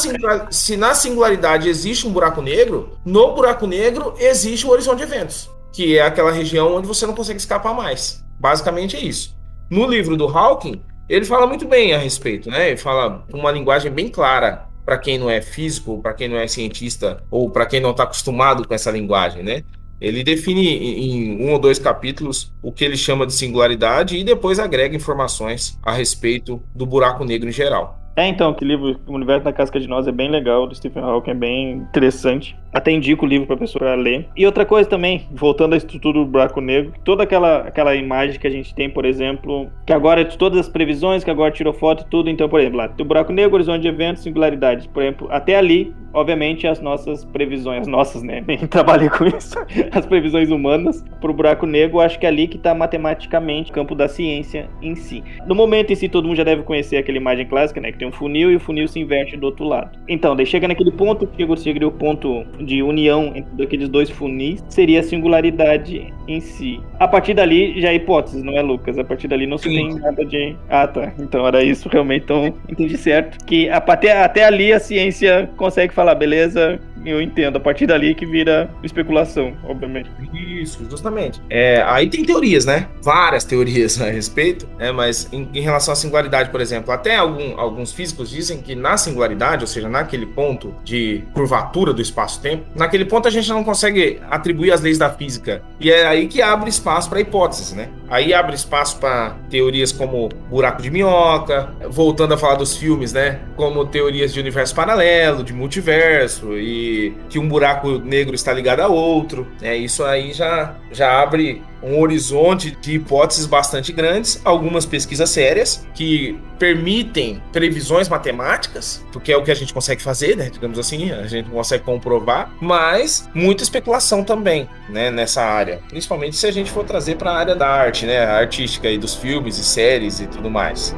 se 0.51 0.75
na 0.75 0.93
singularidade 0.93 1.69
existe 1.69 2.05
um 2.05 2.11
buraco 2.11 2.41
negro, 2.41 2.97
no 3.05 3.33
buraco 3.33 3.65
negro 3.65 4.13
existe 4.17 4.67
o 4.67 4.71
horizonte 4.71 4.97
de 4.97 5.03
eventos, 5.03 5.49
que 5.71 5.97
é 5.97 6.01
aquela 6.01 6.31
região 6.31 6.75
onde 6.75 6.85
você 6.85 7.07
não 7.07 7.15
consegue 7.15 7.39
escapar 7.39 7.73
mais. 7.73 8.21
Basicamente 8.37 8.97
é 8.97 8.99
isso. 8.99 9.33
No 9.69 9.87
livro 9.87 10.17
do 10.17 10.27
Hawking, 10.27 10.83
ele 11.13 11.25
fala 11.25 11.45
muito 11.45 11.67
bem 11.67 11.93
a 11.93 11.97
respeito, 11.99 12.49
né? 12.49 12.69
Ele 12.69 12.77
fala 12.77 13.23
uma 13.31 13.51
linguagem 13.51 13.91
bem 13.91 14.09
clara 14.09 14.67
para 14.83 14.97
quem 14.97 15.19
não 15.19 15.29
é 15.29 15.41
físico, 15.41 16.01
para 16.01 16.13
quem 16.13 16.27
não 16.27 16.37
é 16.37 16.47
cientista 16.47 17.23
ou 17.29 17.51
para 17.51 17.67
quem 17.67 17.79
não 17.79 17.91
está 17.91 18.03
acostumado 18.03 18.67
com 18.67 18.73
essa 18.73 18.89
linguagem, 18.89 19.43
né? 19.43 19.63
Ele 20.01 20.23
define 20.23 20.67
em 20.67 21.45
um 21.45 21.51
ou 21.51 21.59
dois 21.59 21.77
capítulos 21.77 22.51
o 22.63 22.71
que 22.71 22.83
ele 22.83 22.97
chama 22.97 23.27
de 23.27 23.33
singularidade 23.33 24.17
e 24.17 24.23
depois 24.23 24.57
agrega 24.57 24.95
informações 24.95 25.79
a 25.83 25.91
respeito 25.93 26.61
do 26.73 26.85
buraco 26.85 27.23
negro 27.23 27.47
em 27.47 27.53
geral. 27.53 28.02
É, 28.15 28.27
então, 28.27 28.53
que 28.53 28.63
livro 28.63 28.99
O 29.07 29.13
Universo 29.13 29.43
na 29.43 29.51
Casca 29.51 29.79
de 29.79 29.87
Nós 29.87 30.07
é 30.07 30.11
bem 30.11 30.29
legal, 30.29 30.67
do 30.67 30.75
Stephen 30.75 31.01
Hawking, 31.01 31.31
é 31.31 31.33
bem 31.33 31.71
interessante. 31.71 32.55
Até 32.71 32.91
indico 32.91 33.25
o 33.25 33.29
livro 33.29 33.47
para 33.47 33.55
a 33.55 33.59
pessoa 33.59 33.95
ler. 33.95 34.27
E 34.35 34.45
outra 34.45 34.65
coisa 34.65 34.87
também, 34.87 35.27
voltando 35.31 35.73
à 35.73 35.77
estrutura 35.77 36.19
do 36.19 36.25
buraco 36.25 36.61
negro, 36.61 36.93
toda 37.03 37.23
aquela, 37.23 37.59
aquela 37.59 37.95
imagem 37.95 38.39
que 38.39 38.47
a 38.47 38.49
gente 38.49 38.73
tem, 38.73 38.89
por 38.89 39.05
exemplo, 39.05 39.67
que 39.85 39.93
agora 39.93 40.21
é 40.21 40.25
todas 40.25 40.59
as 40.59 40.69
previsões, 40.69 41.23
que 41.23 41.31
agora 41.31 41.51
tirou 41.51 41.73
foto 41.73 42.03
e 42.03 42.09
tudo, 42.09 42.29
então, 42.29 42.47
por 42.47 42.59
exemplo, 42.59 42.77
lá, 42.77 42.91
o 42.99 43.05
buraco 43.05 43.31
negro, 43.31 43.55
horizonte 43.55 43.81
de 43.81 43.87
eventos, 43.87 44.23
singularidades. 44.23 44.85
Por 44.87 45.01
exemplo, 45.01 45.27
até 45.31 45.55
ali, 45.55 45.93
obviamente, 46.13 46.67
as 46.67 46.79
nossas 46.79 47.25
previsões, 47.25 47.81
as 47.81 47.87
nossas, 47.87 48.21
né? 48.21 48.41
Bem, 48.45 48.57
trabalhei 48.59 49.09
com 49.09 49.25
isso, 49.25 49.55
as 49.91 50.05
previsões 50.05 50.49
humanas 50.51 51.03
para 51.19 51.31
o 51.31 51.33
buraco 51.33 51.65
negro, 51.65 51.99
acho 51.99 52.19
que 52.19 52.25
é 52.25 52.29
ali 52.29 52.47
que 52.47 52.57
está 52.57 52.73
matematicamente 52.75 53.71
o 53.71 53.73
campo 53.73 53.95
da 53.95 54.07
ciência 54.07 54.69
em 54.81 54.95
si. 54.95 55.23
No 55.47 55.55
momento 55.55 55.91
em 55.91 55.95
si, 55.95 56.07
todo 56.07 56.27
mundo 56.27 56.37
já 56.37 56.43
deve 56.43 56.63
conhecer 56.63 56.97
aquela 56.97 57.17
imagem 57.17 57.45
clássica, 57.47 57.81
né? 57.81 57.91
Que 57.91 58.02
tem 58.03 58.07
um 58.07 58.11
funil 58.11 58.51
e 58.51 58.55
o 58.57 58.59
funil 58.59 58.87
se 58.87 58.99
inverte 58.99 59.37
do 59.37 59.45
outro 59.45 59.65
lado. 59.65 59.97
Então, 60.07 60.35
daí 60.35 60.45
chega 60.45 60.67
naquele 60.67 60.91
ponto, 60.91 61.27
chega, 61.37 61.55
chega 61.55 61.87
o 61.87 61.91
ponto 61.91 62.45
de 62.59 62.83
união 62.83 63.31
entre 63.33 63.63
aqueles 63.63 63.87
dois 63.87 64.09
funis, 64.09 64.63
seria 64.67 64.99
a 64.99 65.03
singularidade 65.03 66.13
em 66.27 66.39
si. 66.41 66.81
A 66.99 67.07
partir 67.07 67.33
dali 67.33 67.79
já 67.79 67.89
é 67.89 67.95
hipótese, 67.95 68.43
não 68.43 68.57
é, 68.57 68.61
Lucas? 68.61 68.97
A 68.99 69.03
partir 69.03 69.27
dali 69.27 69.47
não 69.47 69.57
se 69.57 69.69
tem 69.69 69.95
nada 69.95 70.25
de. 70.25 70.55
Ah, 70.69 70.87
tá. 70.87 71.13
Então 71.19 71.47
era 71.47 71.63
isso 71.63 71.87
realmente. 71.87 72.23
Então 72.23 72.53
entendi 72.69 72.97
certo. 72.97 73.43
Que 73.45 73.69
até, 73.69 74.23
até 74.23 74.45
ali 74.45 74.73
a 74.73 74.79
ciência 74.79 75.49
consegue 75.55 75.93
falar, 75.93 76.15
beleza, 76.15 76.79
eu 77.05 77.21
entendo. 77.21 77.57
A 77.57 77.59
partir 77.59 77.87
dali 77.87 78.15
que 78.15 78.25
vira 78.25 78.69
especulação, 78.83 79.53
obviamente. 79.63 80.09
Isso, 80.33 80.85
justamente. 80.89 81.41
É, 81.49 81.83
aí 81.87 82.09
tem 82.09 82.23
teorias, 82.23 82.65
né? 82.65 82.87
Várias 83.01 83.43
teorias 83.43 84.01
a 84.01 84.09
respeito, 84.09 84.67
né? 84.77 84.91
mas 84.91 85.27
em, 85.31 85.49
em 85.53 85.61
relação 85.61 85.91
à 85.91 85.95
singularidade, 85.95 86.49
por 86.49 86.61
exemplo, 86.61 86.91
até 86.91 87.15
algum, 87.17 87.59
alguns 87.59 87.91
físicos 87.91 88.29
dizem 88.29 88.61
que 88.61 88.75
na 88.75 88.97
singularidade, 88.97 89.63
ou 89.63 89.67
seja, 89.67 89.89
naquele 89.89 90.25
ponto 90.25 90.73
de 90.83 91.23
curvatura 91.33 91.93
do 91.93 92.01
espaço-tempo, 92.01 92.63
naquele 92.75 93.05
ponto 93.05 93.27
a 93.27 93.31
gente 93.31 93.49
não 93.49 93.63
consegue 93.63 94.19
atribuir 94.29 94.71
as 94.71 94.81
leis 94.81 94.97
da 94.97 95.09
física. 95.09 95.61
E 95.79 95.91
é 95.91 96.05
aí 96.05 96.27
que 96.27 96.41
abre 96.41 96.69
espaço 96.69 97.09
para 97.09 97.19
hipóteses, 97.19 97.73
né? 97.73 97.89
Aí 98.13 98.31
abre 98.31 98.53
espaço 98.53 98.99
para 98.99 99.31
teorias 99.49 99.91
como 99.91 100.29
buraco 100.47 100.83
de 100.83 100.91
minhoca, 100.91 101.73
voltando 101.89 102.35
a 102.35 102.37
falar 102.37 102.53
dos 102.53 102.77
filmes, 102.77 103.11
né? 103.11 103.39
Como 103.55 103.83
teorias 103.87 104.31
de 104.31 104.39
universo 104.39 104.75
paralelo, 104.75 105.43
de 105.43 105.51
multiverso 105.51 106.55
e 106.55 107.17
que, 107.27 107.39
um 107.39 107.47
buraco 107.47 107.97
negro 107.97 108.35
está 108.35 108.53
ligado 108.53 108.81
a 108.81 108.87
outro. 108.87 109.47
Né? 109.59 109.77
Isso 109.77 110.03
aí 110.03 110.31
já, 110.31 110.75
já 110.91 111.23
abre 111.23 111.63
um 111.83 111.99
horizonte 111.99 112.71
de 112.71 112.95
hipóteses 112.95 113.45
bastante 113.45 113.91
grandes, 113.91 114.41
algumas 114.43 114.85
pesquisas 114.85 115.29
sérias 115.29 115.85
que 115.93 116.39
permitem 116.57 117.41
previsões 117.51 118.07
matemáticas, 118.07 119.03
porque 119.11 119.31
é 119.31 119.37
o 119.37 119.43
que 119.43 119.51
a 119.51 119.55
gente 119.55 119.73
consegue 119.73 120.01
fazer, 120.01 120.37
né? 120.37 120.49
Digamos 120.49 120.79
assim, 120.79 121.11
a 121.11 121.27
gente 121.27 121.49
consegue 121.49 121.83
comprovar, 121.83 122.53
mas 122.61 123.29
muita 123.33 123.63
especulação 123.63 124.23
também, 124.23 124.69
né? 124.87 125.11
Nessa 125.11 125.43
área, 125.43 125.81
principalmente 125.89 126.37
se 126.37 126.47
a 126.47 126.51
gente 126.51 126.71
for 126.71 126.85
trazer 126.85 127.17
para 127.17 127.31
a 127.31 127.37
área 127.37 127.55
da 127.55 127.67
arte, 127.67 128.05
né? 128.05 128.25
Artística 128.25 128.89
e 128.89 128.97
dos 128.97 129.15
filmes 129.15 129.57
e 129.57 129.63
séries 129.63 130.19
e 130.19 130.27
tudo 130.27 130.49
mais. 130.49 130.95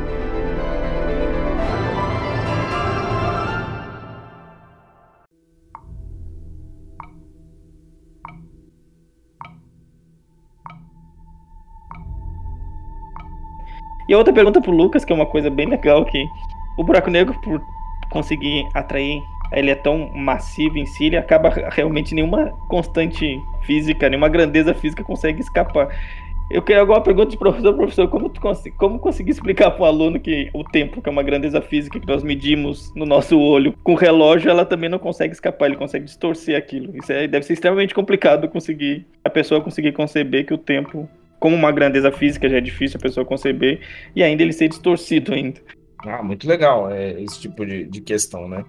E 14.08 14.16
outra 14.16 14.34
pergunta 14.34 14.62
pro 14.62 14.72
Lucas, 14.72 15.04
que 15.04 15.12
é 15.12 15.16
uma 15.16 15.26
coisa 15.26 15.50
bem 15.50 15.68
legal, 15.68 16.06
que 16.06 16.26
o 16.78 16.84
buraco 16.84 17.10
negro, 17.10 17.40
por 17.42 17.62
conseguir 18.12 18.64
atrair, 18.74 19.22
ele 19.52 19.72
é 19.72 19.76
tão 19.76 20.12
massivo 20.14 20.78
em 20.78 20.86
si, 20.86 21.06
ele 21.06 21.18
acaba 21.18 21.50
realmente 21.50 22.14
nenhuma 22.14 22.52
constante 22.68 23.40
física, 23.62 24.10
nenhuma 24.10 24.30
grandeza 24.30 24.74
física 24.74 25.04
consegue 25.04 25.42
escapar. 25.42 25.90
Eu 26.48 26.62
quero 26.62 26.82
alguma 26.82 27.02
pergunta 27.02 27.32
de 27.32 27.38
professor, 27.38 27.74
professor, 27.74 28.08
como, 28.08 28.30
tu 28.30 28.40
cons 28.40 28.62
como 28.78 29.00
conseguir 29.00 29.32
explicar 29.32 29.72
para 29.72 29.82
um 29.82 29.86
aluno 29.86 30.20
que 30.20 30.48
o 30.54 30.64
tempo, 30.64 31.02
que 31.02 31.10
é 31.10 31.12
uma 31.12 31.24
grandeza 31.24 31.60
física 31.60 32.00
que 32.00 32.06
nós 32.06 32.22
medimos 32.22 32.94
no 32.94 33.04
nosso 33.04 33.40
olho, 33.40 33.74
com 33.84 33.94
o 33.94 33.96
relógio, 33.96 34.52
ela 34.52 34.64
também 34.64 34.88
não 34.88 35.00
consegue 35.00 35.34
escapar, 35.34 35.66
ele 35.66 35.76
consegue 35.76 36.06
distorcer 36.06 36.56
aquilo. 36.56 36.96
Isso 36.96 37.12
é, 37.12 37.28
deve 37.28 37.46
ser 37.48 37.54
extremamente 37.54 37.96
complicado 37.96 38.48
conseguir, 38.48 39.08
a 39.24 39.30
pessoa 39.30 39.60
conseguir 39.60 39.92
conceber 39.94 40.46
que 40.46 40.54
o 40.54 40.58
tempo 40.58 41.10
como 41.46 41.56
uma 41.56 41.72
grandeza 41.72 42.12
física 42.12 42.50
já 42.50 42.58
é 42.58 42.60
difícil 42.60 42.98
a 42.98 43.02
pessoa 43.04 43.24
conceber, 43.24 43.80
e 44.16 44.24
ainda 44.24 44.42
ele 44.42 44.52
ser 44.52 44.68
distorcido 44.68 45.32
ainda. 45.32 45.62
Ah, 46.00 46.24
muito 46.24 46.50
legal 46.50 46.90
é, 46.90 47.22
esse 47.22 47.40
tipo 47.40 47.64
de, 47.64 47.86
de 47.86 48.02
questão, 48.02 48.50
né? 48.50 48.66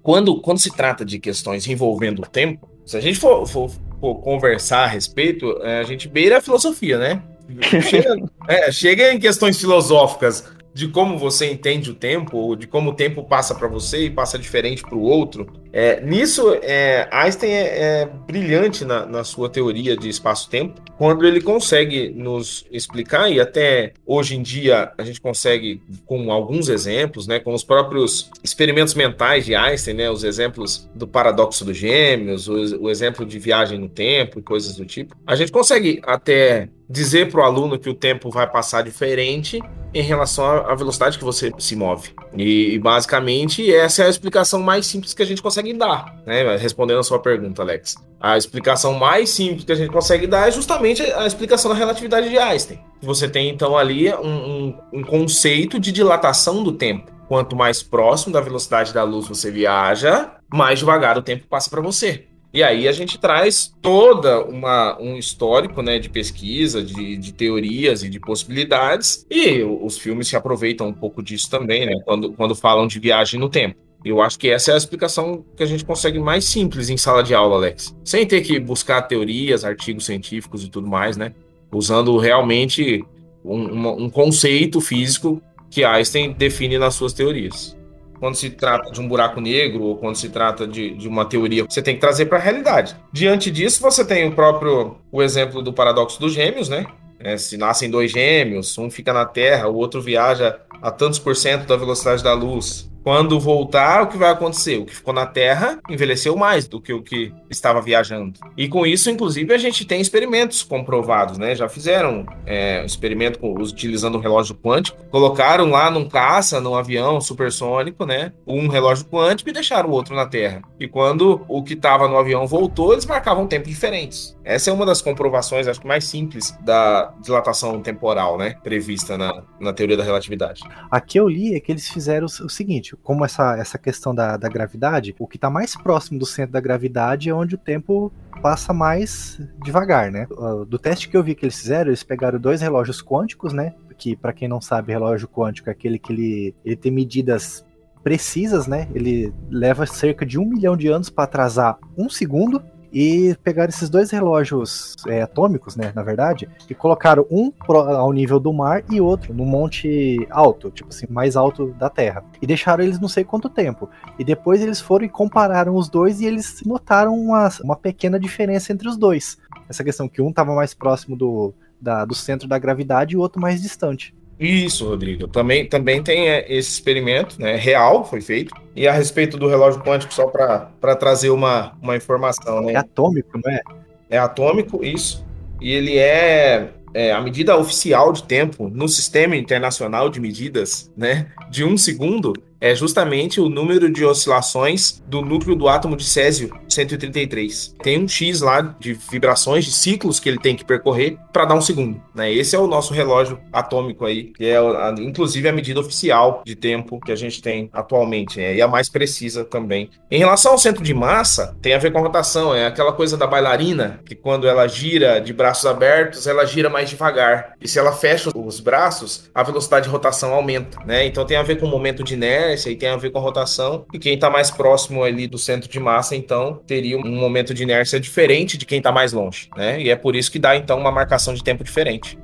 Quando, 0.00 0.40
quando 0.40 0.60
se 0.60 0.70
trata 0.72 1.04
de 1.04 1.18
questões 1.18 1.66
envolvendo 1.66 2.20
o 2.20 2.26
tempo, 2.26 2.70
se 2.86 2.96
a 2.96 3.00
gente 3.00 3.18
for, 3.18 3.44
for, 3.48 3.68
for 3.98 4.14
conversar 4.20 4.84
a 4.84 4.86
respeito, 4.86 5.60
é, 5.64 5.80
a 5.80 5.82
gente 5.82 6.06
beira 6.06 6.38
a 6.38 6.40
filosofia, 6.40 6.98
né? 6.98 7.20
Chega, 7.82 8.16
é, 8.46 8.70
chega 8.70 9.12
em 9.12 9.18
questões 9.18 9.60
filosóficas 9.60 10.48
de 10.72 10.88
como 10.88 11.18
você 11.18 11.50
entende 11.50 11.90
o 11.90 11.94
tempo, 11.94 12.36
ou 12.36 12.56
de 12.56 12.66
como 12.66 12.90
o 12.90 12.94
tempo 12.94 13.24
passa 13.24 13.54
para 13.54 13.68
você 13.68 14.04
e 14.04 14.10
passa 14.10 14.38
diferente 14.38 14.82
para 14.82 14.94
o 14.94 15.02
outro. 15.02 15.46
É, 15.72 16.00
nisso, 16.00 16.56
é, 16.62 17.08
Einstein 17.12 17.50
é, 17.50 18.02
é 18.02 18.06
brilhante 18.26 18.84
na, 18.84 19.06
na, 19.06 19.24
sua 19.24 19.48
teoria 19.48 19.96
de 19.96 20.08
espaço-tempo, 20.08 20.80
quando 20.98 21.26
ele 21.26 21.40
consegue 21.40 22.10
nos 22.10 22.64
explicar, 22.70 23.30
e 23.30 23.40
até 23.40 23.92
hoje 24.04 24.36
em 24.36 24.42
dia 24.42 24.92
a 24.98 25.02
gente 25.04 25.20
consegue, 25.20 25.80
com 26.06 26.32
alguns 26.32 26.68
exemplos, 26.68 27.26
né, 27.26 27.38
com 27.38 27.54
os 27.54 27.62
próprios 27.62 28.30
experimentos 28.42 28.94
mentais 28.94 29.44
de 29.44 29.54
Einstein, 29.54 29.94
né, 29.94 30.10
os 30.10 30.24
exemplos 30.24 30.88
do 30.94 31.06
paradoxo 31.06 31.64
dos 31.64 31.76
gêmeos, 31.76 32.48
o, 32.48 32.84
o 32.84 32.90
exemplo 32.90 33.24
de 33.24 33.38
viagem 33.38 33.78
no 33.78 33.88
tempo 33.88 34.38
e 34.38 34.42
coisas 34.42 34.76
do 34.76 34.84
tipo, 34.84 35.16
a 35.26 35.36
gente 35.36 35.52
consegue 35.52 36.00
até 36.04 36.68
dizer 36.90 37.30
para 37.30 37.40
o 37.40 37.44
aluno 37.44 37.78
que 37.78 37.88
o 37.88 37.94
tempo 37.94 38.30
vai 38.30 38.50
passar 38.50 38.82
diferente 38.82 39.62
em 39.94 40.02
relação 40.02 40.44
à 40.44 40.74
velocidade 40.74 41.16
que 41.18 41.24
você 41.24 41.52
se 41.58 41.76
move. 41.76 42.10
E, 42.36 42.78
basicamente 42.78 43.72
essa 43.72 44.02
é 44.02 44.06
a 44.06 44.08
explicação 44.08 44.60
mais 44.60 44.86
simples 44.86 45.14
que 45.14 45.22
a 45.22 45.26
gente 45.26 45.40
consegue 45.40 45.72
dar, 45.72 46.16
né? 46.26 46.56
Respondendo 46.56 46.98
a 46.98 47.02
sua 47.02 47.20
pergunta, 47.20 47.62
Alex. 47.62 47.94
A 48.20 48.36
explicação 48.36 48.94
mais 48.94 49.30
simples 49.30 49.64
que 49.64 49.72
a 49.72 49.76
gente 49.76 49.90
consegue 49.90 50.26
dar 50.26 50.48
é 50.48 50.50
justamente 50.50 51.02
a 51.02 51.26
explicação 51.26 51.70
da 51.70 51.76
relatividade 51.76 52.28
de 52.28 52.38
Einstein. 52.38 52.80
Você 53.00 53.28
tem 53.28 53.48
então 53.48 53.76
ali 53.76 54.12
um, 54.14 54.28
um, 54.28 54.78
um 54.92 55.02
conceito 55.02 55.78
de 55.78 55.92
dilatação 55.92 56.62
do 56.62 56.72
tempo. 56.72 57.10
Quanto 57.28 57.54
mais 57.54 57.82
próximo 57.82 58.32
da 58.32 58.40
velocidade 58.40 58.92
da 58.92 59.04
luz 59.04 59.28
você 59.28 59.50
viaja, 59.50 60.32
mais 60.52 60.80
devagar 60.80 61.16
o 61.16 61.22
tempo 61.22 61.46
passa 61.46 61.70
para 61.70 61.80
você. 61.80 62.26
E 62.52 62.64
aí 62.64 62.88
a 62.88 62.92
gente 62.92 63.18
traz 63.18 63.72
toda 63.80 64.44
uma, 64.44 65.00
um 65.00 65.16
histórico 65.16 65.82
né, 65.82 65.98
de 65.98 66.08
pesquisa, 66.08 66.82
de, 66.82 67.16
de 67.16 67.32
teorias 67.32 68.02
e 68.02 68.08
de 68.08 68.18
possibilidades, 68.18 69.24
e 69.30 69.62
os 69.62 69.96
filmes 69.98 70.26
se 70.26 70.36
aproveitam 70.36 70.88
um 70.88 70.92
pouco 70.92 71.22
disso 71.22 71.48
também, 71.48 71.86
né, 71.86 71.94
quando, 72.04 72.32
quando 72.32 72.54
falam 72.54 72.88
de 72.88 72.98
viagem 72.98 73.38
no 73.38 73.48
tempo. 73.48 73.76
Eu 74.04 74.20
acho 74.20 74.38
que 74.38 74.48
essa 74.48 74.72
é 74.72 74.74
a 74.74 74.78
explicação 74.78 75.44
que 75.56 75.62
a 75.62 75.66
gente 75.66 75.84
consegue 75.84 76.18
mais 76.18 76.44
simples 76.44 76.88
em 76.88 76.96
sala 76.96 77.22
de 77.22 77.34
aula, 77.34 77.56
Alex. 77.56 77.94
Sem 78.02 78.26
ter 78.26 78.40
que 78.40 78.58
buscar 78.58 79.02
teorias, 79.02 79.64
artigos 79.64 80.06
científicos 80.06 80.64
e 80.64 80.70
tudo 80.70 80.88
mais, 80.88 81.18
né? 81.18 81.34
Usando 81.70 82.16
realmente 82.16 83.04
um, 83.44 84.04
um 84.04 84.10
conceito 84.10 84.80
físico 84.80 85.40
que 85.70 85.84
Einstein 85.84 86.32
define 86.32 86.78
nas 86.78 86.94
suas 86.94 87.12
teorias 87.12 87.78
quando 88.20 88.36
se 88.36 88.50
trata 88.50 88.92
de 88.92 89.00
um 89.00 89.08
buraco 89.08 89.40
negro 89.40 89.82
ou 89.82 89.96
quando 89.96 90.14
se 90.14 90.28
trata 90.28 90.66
de, 90.66 90.94
de 90.94 91.08
uma 91.08 91.24
teoria, 91.24 91.64
você 91.68 91.82
tem 91.82 91.94
que 91.94 92.00
trazer 92.00 92.26
para 92.26 92.38
a 92.38 92.40
realidade. 92.40 92.94
Diante 93.10 93.50
disso, 93.50 93.80
você 93.80 94.04
tem 94.04 94.28
o 94.28 94.32
próprio 94.32 94.98
o 95.10 95.22
exemplo 95.22 95.62
do 95.62 95.72
paradoxo 95.72 96.20
dos 96.20 96.34
gêmeos, 96.34 96.68
né? 96.68 96.86
É, 97.18 97.36
se 97.36 97.56
nascem 97.56 97.90
dois 97.90 98.12
gêmeos, 98.12 98.76
um 98.78 98.90
fica 98.90 99.12
na 99.12 99.24
Terra, 99.24 99.68
o 99.68 99.76
outro 99.76 100.00
viaja 100.00 100.58
a 100.80 100.90
tantos 100.90 101.18
por 101.18 101.34
cento 101.34 101.66
da 101.66 101.76
velocidade 101.76 102.22
da 102.22 102.32
luz. 102.32 102.90
Quando 103.02 103.40
voltar, 103.40 104.02
o 104.02 104.06
que 104.08 104.18
vai 104.18 104.30
acontecer? 104.30 104.78
O 104.78 104.84
que 104.84 104.94
ficou 104.94 105.14
na 105.14 105.26
Terra 105.26 105.78
envelheceu 105.88 106.36
mais 106.36 106.68
do 106.68 106.80
que 106.80 106.92
o 106.92 107.02
que 107.02 107.32
estava 107.48 107.80
viajando. 107.80 108.38
E 108.56 108.68
com 108.68 108.86
isso, 108.86 109.10
inclusive, 109.10 109.54
a 109.54 109.58
gente 109.58 109.84
tem 109.86 110.00
experimentos 110.00 110.62
comprovados, 110.62 111.38
né? 111.38 111.54
Já 111.54 111.68
fizeram 111.68 112.26
é, 112.44 112.82
um 112.82 112.86
experimento 112.86 113.38
com, 113.38 113.54
utilizando 113.54 114.18
um 114.18 114.20
relógio 114.20 114.54
quântico, 114.54 115.02
colocaram 115.10 115.70
lá 115.70 115.90
num 115.90 116.08
caça, 116.08 116.60
num 116.60 116.74
avião 116.74 117.20
supersônico, 117.20 118.04
né? 118.04 118.32
Um 118.46 118.68
relógio 118.68 119.06
quântico 119.06 119.48
e 119.48 119.52
deixaram 119.52 119.88
o 119.88 119.92
outro 119.92 120.14
na 120.14 120.26
Terra. 120.26 120.62
E 120.78 120.86
quando 120.86 121.44
o 121.48 121.62
que 121.62 121.74
estava 121.74 122.06
no 122.06 122.18
avião 122.18 122.46
voltou, 122.46 122.92
eles 122.92 123.06
marcavam 123.06 123.46
tempos 123.46 123.70
diferentes. 123.70 124.36
Essa 124.44 124.70
é 124.70 124.72
uma 124.72 124.84
das 124.84 125.00
comprovações, 125.00 125.66
acho 125.66 125.80
que 125.80 125.86
mais 125.86 126.04
simples, 126.04 126.54
da 126.62 127.12
dilatação 127.22 127.80
temporal, 127.80 128.36
né? 128.36 128.56
Prevista 128.62 129.16
na, 129.16 129.42
na 129.58 129.72
teoria 129.72 129.96
da 129.96 130.04
relatividade. 130.04 130.62
Aqui 130.90 131.18
eu 131.18 131.28
li 131.28 131.54
é 131.54 131.60
que 131.60 131.72
eles 131.72 131.88
fizeram 131.88 132.26
o 132.26 132.48
seguinte: 132.48 132.96
como 133.02 133.24
essa, 133.24 133.56
essa 133.56 133.78
questão 133.78 134.14
da, 134.14 134.36
da 134.36 134.48
gravidade, 134.48 135.14
o 135.18 135.26
que 135.26 135.36
está 135.36 135.50
mais 135.50 135.76
próximo 135.76 136.18
do 136.18 136.26
centro 136.26 136.52
da 136.52 136.60
gravidade 136.60 137.28
é 137.28 137.34
onde 137.34 137.54
o 137.54 137.58
tempo 137.58 138.12
passa 138.42 138.72
mais 138.72 139.40
devagar, 139.62 140.10
né? 140.10 140.26
Do 140.68 140.78
teste 140.78 141.08
que 141.08 141.16
eu 141.16 141.22
vi 141.22 141.34
que 141.34 141.44
eles 141.44 141.58
fizeram, 141.58 141.90
eles 141.90 142.02
pegaram 142.02 142.38
dois 142.38 142.60
relógios 142.60 143.02
quânticos, 143.02 143.52
né? 143.52 143.74
Que, 143.96 144.16
para 144.16 144.32
quem 144.32 144.48
não 144.48 144.60
sabe, 144.60 144.92
relógio 144.92 145.28
quântico 145.28 145.68
é 145.68 145.72
aquele 145.72 145.98
que 145.98 146.12
ele, 146.12 146.54
ele 146.64 146.76
tem 146.76 146.90
medidas 146.90 147.64
precisas, 148.02 148.66
né? 148.66 148.88
Ele 148.94 149.32
leva 149.50 149.86
cerca 149.86 150.24
de 150.24 150.38
um 150.38 150.46
milhão 150.46 150.76
de 150.76 150.88
anos 150.88 151.10
para 151.10 151.24
atrasar 151.24 151.78
um 151.96 152.08
segundo 152.08 152.62
e 152.92 153.36
pegaram 153.42 153.70
esses 153.70 153.88
dois 153.88 154.10
relógios 154.10 154.96
é, 155.06 155.22
atômicos, 155.22 155.76
né, 155.76 155.92
na 155.94 156.02
verdade, 156.02 156.48
e 156.68 156.74
colocaram 156.74 157.26
um 157.30 157.52
ao 157.68 158.12
nível 158.12 158.40
do 158.40 158.52
mar 158.52 158.82
e 158.90 159.00
outro 159.00 159.32
no 159.32 159.44
monte 159.44 160.26
alto, 160.30 160.70
tipo 160.70 160.88
assim, 160.88 161.06
mais 161.08 161.36
alto 161.36 161.68
da 161.78 161.88
Terra. 161.88 162.24
E 162.40 162.46
deixaram 162.46 162.82
eles 162.82 162.98
não 162.98 163.08
sei 163.08 163.24
quanto 163.24 163.48
tempo. 163.48 163.88
E 164.18 164.24
depois 164.24 164.60
eles 164.60 164.80
foram 164.80 165.04
e 165.04 165.08
compararam 165.08 165.74
os 165.74 165.88
dois 165.88 166.20
e 166.20 166.26
eles 166.26 166.62
notaram 166.64 167.14
uma, 167.14 167.48
uma 167.62 167.76
pequena 167.76 168.18
diferença 168.18 168.72
entre 168.72 168.88
os 168.88 168.96
dois. 168.96 169.38
Essa 169.68 169.84
questão 169.84 170.08
que 170.08 170.20
um 170.20 170.30
estava 170.30 170.54
mais 170.54 170.74
próximo 170.74 171.16
do, 171.16 171.54
da, 171.80 172.04
do 172.04 172.14
centro 172.14 172.48
da 172.48 172.58
gravidade 172.58 173.14
e 173.14 173.16
o 173.16 173.20
outro 173.20 173.40
mais 173.40 173.62
distante. 173.62 174.14
Isso, 174.40 174.88
Rodrigo. 174.88 175.28
Também, 175.28 175.68
também 175.68 176.02
tem 176.02 176.30
é, 176.30 176.46
esse 176.50 176.70
experimento, 176.70 177.38
né? 177.38 177.56
Real, 177.56 178.06
foi 178.06 178.22
feito. 178.22 178.54
E 178.74 178.88
a 178.88 178.92
respeito 178.92 179.36
do 179.36 179.46
relógio 179.46 179.82
quântico, 179.82 180.14
só 180.14 180.26
para 180.26 180.96
trazer 180.96 181.28
uma, 181.28 181.76
uma 181.82 181.94
informação, 181.94 182.62
né? 182.62 182.72
É 182.72 182.76
atômico, 182.76 183.38
não 183.44 183.52
é? 183.52 183.60
É 184.08 184.18
atômico, 184.18 184.82
isso. 184.82 185.22
E 185.60 185.70
ele 185.70 185.98
é, 185.98 186.70
é 186.94 187.12
a 187.12 187.20
medida 187.20 187.54
oficial 187.54 188.14
de 188.14 188.22
tempo 188.22 188.70
no 188.70 188.88
Sistema 188.88 189.36
Internacional 189.36 190.08
de 190.08 190.18
Medidas, 190.18 190.90
né? 190.96 191.26
De 191.50 191.62
um 191.62 191.76
segundo 191.76 192.32
é 192.60 192.74
justamente 192.74 193.40
o 193.40 193.48
número 193.48 193.90
de 193.90 194.04
oscilações 194.04 195.02
do 195.06 195.22
núcleo 195.22 195.56
do 195.56 195.68
átomo 195.68 195.96
de 195.96 196.04
césio 196.04 196.50
133. 196.68 197.76
Tem 197.82 197.98
um 197.98 198.06
X 198.06 198.40
lá 198.40 198.60
de 198.78 198.92
vibrações, 198.92 199.64
de 199.64 199.72
ciclos 199.72 200.20
que 200.20 200.28
ele 200.28 200.38
tem 200.38 200.54
que 200.54 200.64
percorrer 200.64 201.16
para 201.32 201.44
dar 201.44 201.54
um 201.54 201.60
segundo. 201.60 202.00
Né? 202.14 202.32
Esse 202.32 202.54
é 202.54 202.58
o 202.58 202.66
nosso 202.66 202.92
relógio 202.92 203.40
atômico 203.52 204.04
aí, 204.04 204.24
que 204.24 204.44
é 204.44 204.58
a, 204.58 204.94
inclusive 204.98 205.48
a 205.48 205.52
medida 205.52 205.80
oficial 205.80 206.42
de 206.44 206.54
tempo 206.54 207.00
que 207.00 207.12
a 207.12 207.16
gente 207.16 207.40
tem 207.40 207.70
atualmente, 207.72 208.38
né? 208.38 208.54
e 208.54 208.62
a 208.62 208.68
mais 208.68 208.88
precisa 208.88 209.44
também. 209.44 209.90
Em 210.10 210.18
relação 210.18 210.52
ao 210.52 210.58
centro 210.58 210.82
de 210.82 210.92
massa, 210.92 211.56
tem 211.62 211.72
a 211.72 211.78
ver 211.78 211.90
com 211.92 211.98
a 211.98 212.02
rotação, 212.02 212.54
é 212.54 212.66
aquela 212.66 212.92
coisa 212.92 213.16
da 213.16 213.26
bailarina, 213.26 214.00
que 214.04 214.14
quando 214.14 214.46
ela 214.46 214.66
gira 214.66 215.20
de 215.20 215.32
braços 215.32 215.64
abertos, 215.64 216.26
ela 216.26 216.44
gira 216.44 216.68
mais 216.68 216.90
devagar. 216.90 217.54
E 217.60 217.66
se 217.66 217.78
ela 217.78 217.92
fecha 217.92 218.30
os 218.34 218.60
braços, 218.60 219.30
a 219.34 219.42
velocidade 219.42 219.84
de 219.84 219.90
rotação 219.90 220.34
aumenta. 220.34 220.78
Né? 220.84 221.06
Então 221.06 221.24
tem 221.24 221.36
a 221.36 221.42
ver 221.42 221.58
com 221.58 221.66
o 221.66 221.70
momento 221.70 222.02
de 222.02 222.14
inércia, 222.14 222.49
inércia 222.50 222.70
e 222.70 222.76
tem 222.76 222.88
a 222.88 222.96
ver 222.96 223.10
com 223.10 223.18
a 223.18 223.22
rotação. 223.22 223.84
E 223.92 223.98
quem 223.98 224.14
está 224.14 224.28
mais 224.28 224.50
próximo 224.50 225.02
ali 225.02 225.26
do 225.26 225.38
centro 225.38 225.68
de 225.68 225.80
massa, 225.80 226.16
então, 226.16 226.60
teria 226.66 226.98
um 226.98 227.16
momento 227.16 227.54
de 227.54 227.62
inércia 227.62 228.00
diferente 228.00 228.58
de 228.58 228.66
quem 228.66 228.78
está 228.78 228.92
mais 228.92 229.12
longe, 229.12 229.48
né? 229.56 229.80
E 229.80 229.90
é 229.90 229.96
por 229.96 230.16
isso 230.16 230.30
que 230.30 230.38
dá, 230.38 230.56
então, 230.56 230.78
uma 230.78 230.90
marcação 230.90 231.34
de 231.34 231.42
tempo 231.42 231.64
diferente. 231.64 232.18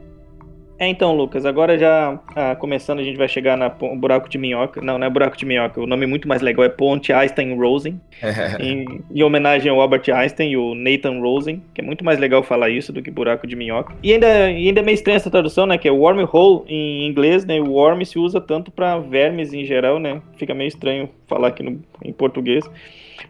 É, 0.79 0.87
então, 0.87 1.17
Lucas, 1.17 1.47
agora 1.47 1.79
já 1.79 2.21
ah, 2.35 2.55
começando, 2.55 2.99
a 2.99 3.03
gente 3.03 3.17
vai 3.17 3.29
chegar 3.29 3.57
no 3.57 3.97
buraco 3.97 4.29
de 4.29 4.37
minhoca. 4.37 4.81
Não, 4.83 4.99
não 4.99 5.07
é 5.07 5.11
buraco 5.11 5.37
de 5.37 5.47
minhoca, 5.47 5.81
o 5.81 5.87
nome 5.87 6.07
muito 6.07 6.29
mais 6.29 6.43
legal 6.43 6.65
é 6.65 6.69
Ponte 6.69 7.13
Einstein-Rosen, 7.13 7.99
em, 8.61 9.03
em, 9.11 9.23
homenagem 9.23 9.71
ao 9.71 9.81
Albert 9.81 10.03
Einstein 10.13 10.51
e 10.51 10.57
o 10.57 10.75
Nathan 10.75 11.19
Rosen, 11.21 11.63
que 11.73 11.81
é 11.81 11.85
muito 11.85 12.05
mais 12.05 12.19
legal 12.19 12.43
falar 12.43 12.69
isso 12.69 12.93
do 12.93 13.03
que 13.03 13.11
buraco 13.11 13.47
de 13.47 13.57
minhoca. 13.57 13.95
E 14.03 14.13
ainda, 14.13 14.27
ainda 14.27 14.81
é 14.81 14.83
meio 14.83 14.95
estranha 14.95 15.17
essa 15.17 15.31
tradução, 15.31 15.67
né, 15.67 15.79
que 15.79 15.89
é 15.89 15.91
wormhole 15.91 16.65
em 16.69 17.07
inglês, 17.07 17.45
né, 17.47 17.59
o 17.61 17.73
worm 17.73 18.05
se 18.05 18.19
usa 18.19 18.41
tanto 18.41 18.71
para 18.71 18.99
vermes 18.99 19.55
em 19.55 19.65
geral, 19.65 19.99
né, 19.99 20.21
fica 20.37 20.55
meio 20.55 20.69
estranho 20.69 21.09
falar 21.27 21.49
aqui 21.49 21.63
no, 21.63 21.81
em 22.05 22.13
português. 22.13 22.69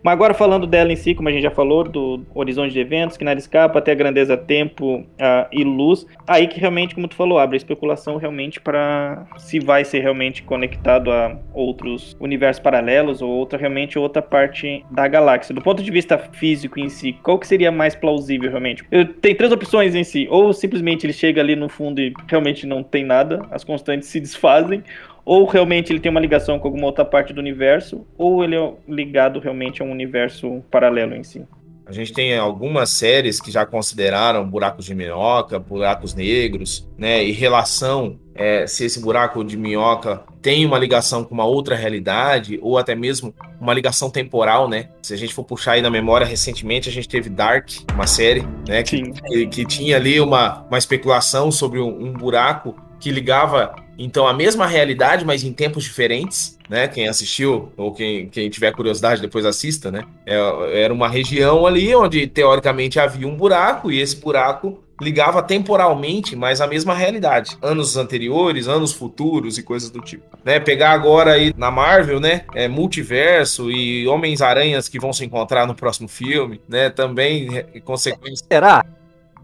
Mas 0.02 0.12
agora 0.12 0.34
falando 0.34 0.66
dela 0.66 0.92
em 0.92 0.96
si, 0.96 1.14
como 1.14 1.28
a 1.28 1.32
gente 1.32 1.42
já 1.42 1.50
falou, 1.50 1.84
do 1.84 2.24
horizonte 2.34 2.72
de 2.72 2.80
eventos, 2.80 3.16
que 3.16 3.24
nada 3.24 3.38
escapa, 3.38 3.78
até 3.78 3.92
a 3.92 3.94
grandeza, 3.94 4.36
tempo 4.36 4.98
uh, 4.98 5.46
e 5.52 5.64
luz, 5.64 6.06
aí 6.26 6.46
que 6.46 6.58
realmente, 6.58 6.94
como 6.94 7.08
tu 7.08 7.14
falou, 7.14 7.38
abre 7.38 7.56
a 7.56 7.58
especulação 7.58 8.16
realmente 8.16 8.60
para 8.60 9.26
se 9.36 9.58
vai 9.58 9.84
ser 9.84 10.00
realmente 10.00 10.42
conectado 10.42 11.10
a 11.10 11.36
outros 11.52 12.16
universos 12.20 12.62
paralelos 12.62 13.22
ou 13.22 13.30
outra 13.30 13.58
realmente 13.58 13.98
outra 13.98 14.22
parte 14.22 14.84
da 14.90 15.06
galáxia. 15.08 15.54
Do 15.54 15.62
ponto 15.62 15.82
de 15.82 15.90
vista 15.90 16.18
físico 16.18 16.78
em 16.78 16.88
si, 16.88 17.12
qual 17.22 17.38
que 17.38 17.46
seria 17.46 17.70
mais 17.70 17.94
plausível 17.94 18.50
realmente? 18.50 18.84
Eu, 18.90 19.06
tem 19.06 19.34
três 19.34 19.52
opções 19.52 19.94
em 19.94 20.04
si, 20.04 20.26
ou 20.30 20.52
simplesmente 20.52 21.06
ele 21.06 21.12
chega 21.12 21.40
ali 21.40 21.56
no 21.56 21.68
fundo 21.68 22.00
e 22.00 22.12
realmente 22.28 22.66
não 22.66 22.82
tem 22.82 23.04
nada, 23.04 23.46
as 23.50 23.64
constantes 23.64 24.08
se 24.08 24.20
desfazem, 24.20 24.82
ou 25.26 25.44
realmente 25.44 25.92
ele 25.92 25.98
tem 25.98 26.08
uma 26.08 26.20
ligação 26.20 26.56
com 26.56 26.68
alguma 26.68 26.86
outra 26.86 27.04
parte 27.04 27.32
do 27.32 27.40
universo, 27.40 28.06
ou 28.16 28.44
ele 28.44 28.54
é 28.54 28.72
ligado 28.88 29.40
realmente 29.40 29.82
a 29.82 29.84
um 29.84 29.90
universo 29.90 30.62
paralelo 30.70 31.16
em 31.16 31.24
si. 31.24 31.42
A 31.84 31.92
gente 31.92 32.12
tem 32.12 32.36
algumas 32.36 32.90
séries 32.90 33.40
que 33.40 33.50
já 33.50 33.66
consideraram 33.66 34.48
buracos 34.48 34.84
de 34.84 34.94
minhoca, 34.94 35.58
buracos 35.58 36.14
negros, 36.14 36.88
né? 36.96 37.24
E 37.24 37.32
relação 37.32 38.18
é, 38.34 38.66
se 38.66 38.84
esse 38.84 39.00
buraco 39.00 39.44
de 39.44 39.56
minhoca 39.56 40.22
tem 40.42 40.66
uma 40.66 40.78
ligação 40.78 41.24
com 41.24 41.34
uma 41.34 41.44
outra 41.44 41.76
realidade, 41.76 42.58
ou 42.60 42.76
até 42.76 42.94
mesmo 42.94 43.32
uma 43.60 43.72
ligação 43.72 44.10
temporal, 44.10 44.68
né? 44.68 44.88
Se 45.02 45.14
a 45.14 45.16
gente 45.16 45.32
for 45.32 45.44
puxar 45.44 45.72
aí 45.72 45.82
na 45.82 45.90
memória, 45.90 46.26
recentemente 46.26 46.88
a 46.88 46.92
gente 46.92 47.08
teve 47.08 47.30
Dark, 47.30 47.68
uma 47.94 48.06
série, 48.06 48.44
né? 48.66 48.82
Que, 48.82 49.02
que, 49.12 49.46
que, 49.46 49.64
tinha 49.64 49.96
ali 49.96 50.20
uma, 50.20 50.64
uma 50.68 50.78
especulação 50.78 51.52
sobre 51.52 51.80
um, 51.80 52.06
um 52.06 52.12
buraco 52.12 52.76
que 52.98 53.12
ligava 53.12 53.85
então 53.98 54.26
a 54.26 54.32
mesma 54.32 54.66
realidade, 54.66 55.24
mas 55.24 55.44
em 55.44 55.52
tempos 55.52 55.84
diferentes, 55.84 56.58
né? 56.68 56.88
Quem 56.88 57.08
assistiu 57.08 57.72
ou 57.76 57.92
quem, 57.92 58.28
quem 58.28 58.50
tiver 58.50 58.72
curiosidade 58.72 59.20
depois 59.20 59.44
assista, 59.44 59.90
né? 59.90 60.04
É, 60.26 60.82
era 60.84 60.92
uma 60.92 61.08
região 61.08 61.66
ali 61.66 61.94
onde 61.94 62.26
teoricamente 62.26 63.00
havia 63.00 63.26
um 63.26 63.36
buraco 63.36 63.90
e 63.90 64.00
esse 64.00 64.16
buraco 64.16 64.82
ligava 65.00 65.42
temporalmente, 65.42 66.34
mas 66.34 66.60
a 66.60 66.66
mesma 66.66 66.94
realidade, 66.94 67.56
anos 67.60 67.96
anteriores, 67.96 68.66
anos 68.66 68.92
futuros 68.92 69.58
e 69.58 69.62
coisas 69.62 69.90
do 69.90 70.00
tipo. 70.00 70.24
Né? 70.44 70.58
Pegar 70.58 70.92
agora 70.92 71.32
aí 71.32 71.52
na 71.56 71.70
Marvel, 71.70 72.18
né? 72.18 72.42
É, 72.54 72.66
multiverso 72.66 73.70
e 73.70 74.06
homens 74.08 74.40
aranhas 74.40 74.88
que 74.88 74.98
vão 74.98 75.12
se 75.12 75.24
encontrar 75.24 75.66
no 75.66 75.74
próximo 75.74 76.08
filme, 76.08 76.60
né? 76.68 76.88
Também 76.88 77.58
é, 77.58 77.80
consequência. 77.80 78.46
Será? 78.50 78.84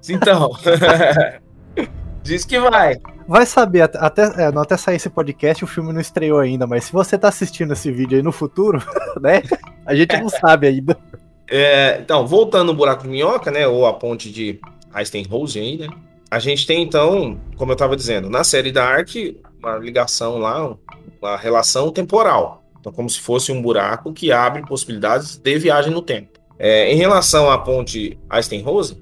Então. 0.08 0.50
Diz 2.22 2.44
que 2.44 2.58
vai. 2.58 2.96
Vai 3.26 3.46
saber, 3.46 3.82
até, 3.82 4.44
é, 4.44 4.52
não 4.52 4.62
até 4.62 4.76
sair 4.76 4.96
esse 4.96 5.10
podcast, 5.10 5.64
o 5.64 5.66
filme 5.66 5.92
não 5.92 6.00
estreou 6.00 6.38
ainda, 6.38 6.66
mas 6.66 6.84
se 6.84 6.92
você 6.92 7.16
tá 7.16 7.28
assistindo 7.28 7.72
esse 7.72 7.90
vídeo 7.90 8.16
aí 8.16 8.22
no 8.22 8.32
futuro, 8.32 8.82
né? 9.20 9.42
A 9.86 9.94
gente 9.94 10.16
não 10.16 10.28
sabe 10.28 10.66
ainda. 10.66 10.96
É, 11.48 11.98
então, 12.00 12.26
voltando 12.26 12.68
no 12.68 12.74
buraco 12.74 13.02
de 13.02 13.08
minhoca, 13.08 13.50
né? 13.50 13.66
Ou 13.66 13.86
a 13.86 13.92
ponte 13.92 14.30
de 14.30 14.60
Einstein-Rosen 14.92 15.62
aí, 15.62 15.78
né? 15.78 15.88
A 16.30 16.38
gente 16.38 16.66
tem, 16.66 16.82
então, 16.82 17.38
como 17.56 17.72
eu 17.72 17.74
estava 17.74 17.94
dizendo, 17.94 18.30
na 18.30 18.42
série 18.42 18.72
Dark, 18.72 19.10
uma 19.58 19.76
ligação 19.76 20.38
lá, 20.38 20.74
uma 21.20 21.36
relação 21.36 21.90
temporal. 21.90 22.62
Então, 22.80 22.92
como 22.92 23.08
se 23.08 23.20
fosse 23.20 23.52
um 23.52 23.60
buraco 23.60 24.12
que 24.12 24.32
abre 24.32 24.62
possibilidades 24.62 25.36
de 25.36 25.58
viagem 25.58 25.92
no 25.92 26.02
tempo. 26.02 26.40
É, 26.58 26.92
em 26.92 26.96
relação 26.96 27.50
à 27.50 27.58
ponte 27.58 28.18
Einstein-Rosen, 28.30 28.98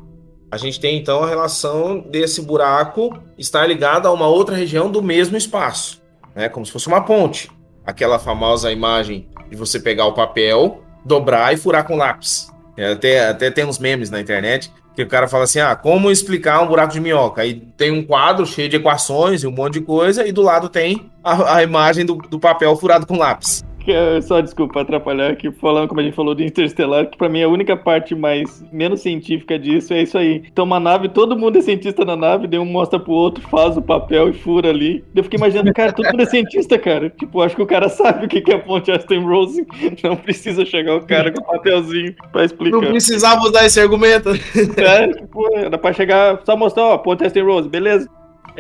a 0.51 0.57
gente 0.57 0.81
tem 0.81 0.99
então 0.99 1.23
a 1.23 1.29
relação 1.29 2.01
desse 2.01 2.43
buraco 2.43 3.17
estar 3.39 3.67
ligado 3.67 4.07
a 4.07 4.13
uma 4.13 4.27
outra 4.27 4.57
região 4.57 4.91
do 4.91 5.03
mesmo 5.03 5.37
espaço, 5.37 6.03
né? 6.35 6.49
Como 6.49 6.67
se 6.67 6.73
fosse 6.73 6.89
uma 6.89 7.03
ponte. 7.03 7.51
Aquela 7.87 8.19
famosa 8.19 8.73
imagem 8.73 9.29
de 9.49 9.57
você 9.57 9.79
pegar 9.79 10.07
o 10.07 10.13
papel, 10.13 10.83
dobrar 11.05 11.55
e 11.55 11.57
furar 11.57 11.85
com 11.85 11.97
lápis. 11.97 12.51
É, 12.77 12.93
até, 12.93 13.29
até 13.29 13.51
tem 13.51 13.65
uns 13.65 13.79
memes 13.79 14.11
na 14.11 14.21
internet 14.21 14.73
que 14.95 15.03
o 15.03 15.09
cara 15.09 15.29
fala 15.29 15.45
assim: 15.45 15.61
ah, 15.61 15.77
como 15.77 16.11
explicar 16.11 16.63
um 16.63 16.67
buraco 16.67 16.93
de 16.93 17.01
minhoca? 17.01 17.43
Aí 17.43 17.55
tem 17.77 17.91
um 17.91 18.05
quadro 18.05 18.45
cheio 18.45 18.69
de 18.69 18.77
equações 18.77 19.43
e 19.43 19.47
um 19.47 19.53
monte 19.53 19.75
de 19.75 19.81
coisa, 19.81 20.27
e 20.27 20.33
do 20.33 20.43
lado 20.43 20.69
tem 20.69 21.11
a, 21.23 21.57
a 21.57 21.63
imagem 21.63 22.05
do, 22.05 22.17
do 22.17 22.39
papel 22.39 22.75
furado 22.77 23.07
com 23.07 23.17
lápis. 23.17 23.63
Só 24.23 24.41
desculpa 24.41 24.81
atrapalhar 24.81 25.31
aqui, 25.31 25.51
falando 25.53 25.89
como 25.89 26.01
a 26.01 26.05
gente 26.05 26.15
falou 26.15 26.35
de 26.35 26.45
Interstellar, 26.45 27.09
que 27.09 27.17
pra 27.17 27.29
mim 27.29 27.43
a 27.43 27.49
única 27.49 27.77
parte 27.77 28.15
mais 28.15 28.65
menos 28.73 29.01
científica 29.01 29.59
disso 29.59 29.93
é 29.93 30.03
isso 30.03 30.19
aí. 30.19 30.43
Então, 30.51 30.65
uma 30.65 30.81
nave, 30.81 31.09
todo 31.09 31.39
mundo 31.39 31.59
é 31.59 31.63
cientista 31.63 32.05
na 32.05 32.17
nave, 32.17 32.47
daí 32.47 32.59
um 32.59 32.65
mostra 32.65 32.99
pro 32.99 33.13
outro, 33.13 33.43
faz 33.49 33.77
o 33.77 33.83
papel 33.83 34.29
e 34.29 34.33
fura 34.33 34.71
ali. 34.71 35.05
Eu 35.15 35.25
fiquei 35.25 35.39
imaginando, 35.39 35.73
cara, 35.73 35.93
todo 35.93 36.07
mundo 36.07 36.23
é 36.23 36.27
cientista, 36.27 36.79
cara. 36.79 37.11
Tipo, 37.11 37.43
acho 37.43 37.57
que 37.57 37.63
o 37.63 37.67
cara 37.67 37.89
sabe 37.91 38.27
o 38.27 38.29
que 38.29 38.51
é 38.51 38.55
a 38.55 38.59
ponte 38.59 38.91
Aston 38.91 39.25
Rose. 39.27 39.67
Não 40.03 40.17
precisa 40.17 40.65
chegar 40.65 40.97
o 40.97 41.07
cara 41.07 41.33
com 41.33 41.41
o 41.41 41.45
papelzinho 41.45 42.15
pra 42.33 42.45
explicar. 42.45 42.81
Não 42.81 42.91
precisava 42.91 43.41
usar 43.43 43.65
esse 43.65 43.81
argumento. 43.81 44.31
É, 44.77 45.09
tipo, 45.09 45.49
dá 45.71 45.79
pra 45.79 45.93
chegar, 45.93 46.41
só 46.45 46.57
mostrar, 46.57 46.85
ó, 46.85 46.99
ponte 46.99 47.25
Aston 47.25 47.45
Rose, 47.45 47.69
beleza? 47.69 48.09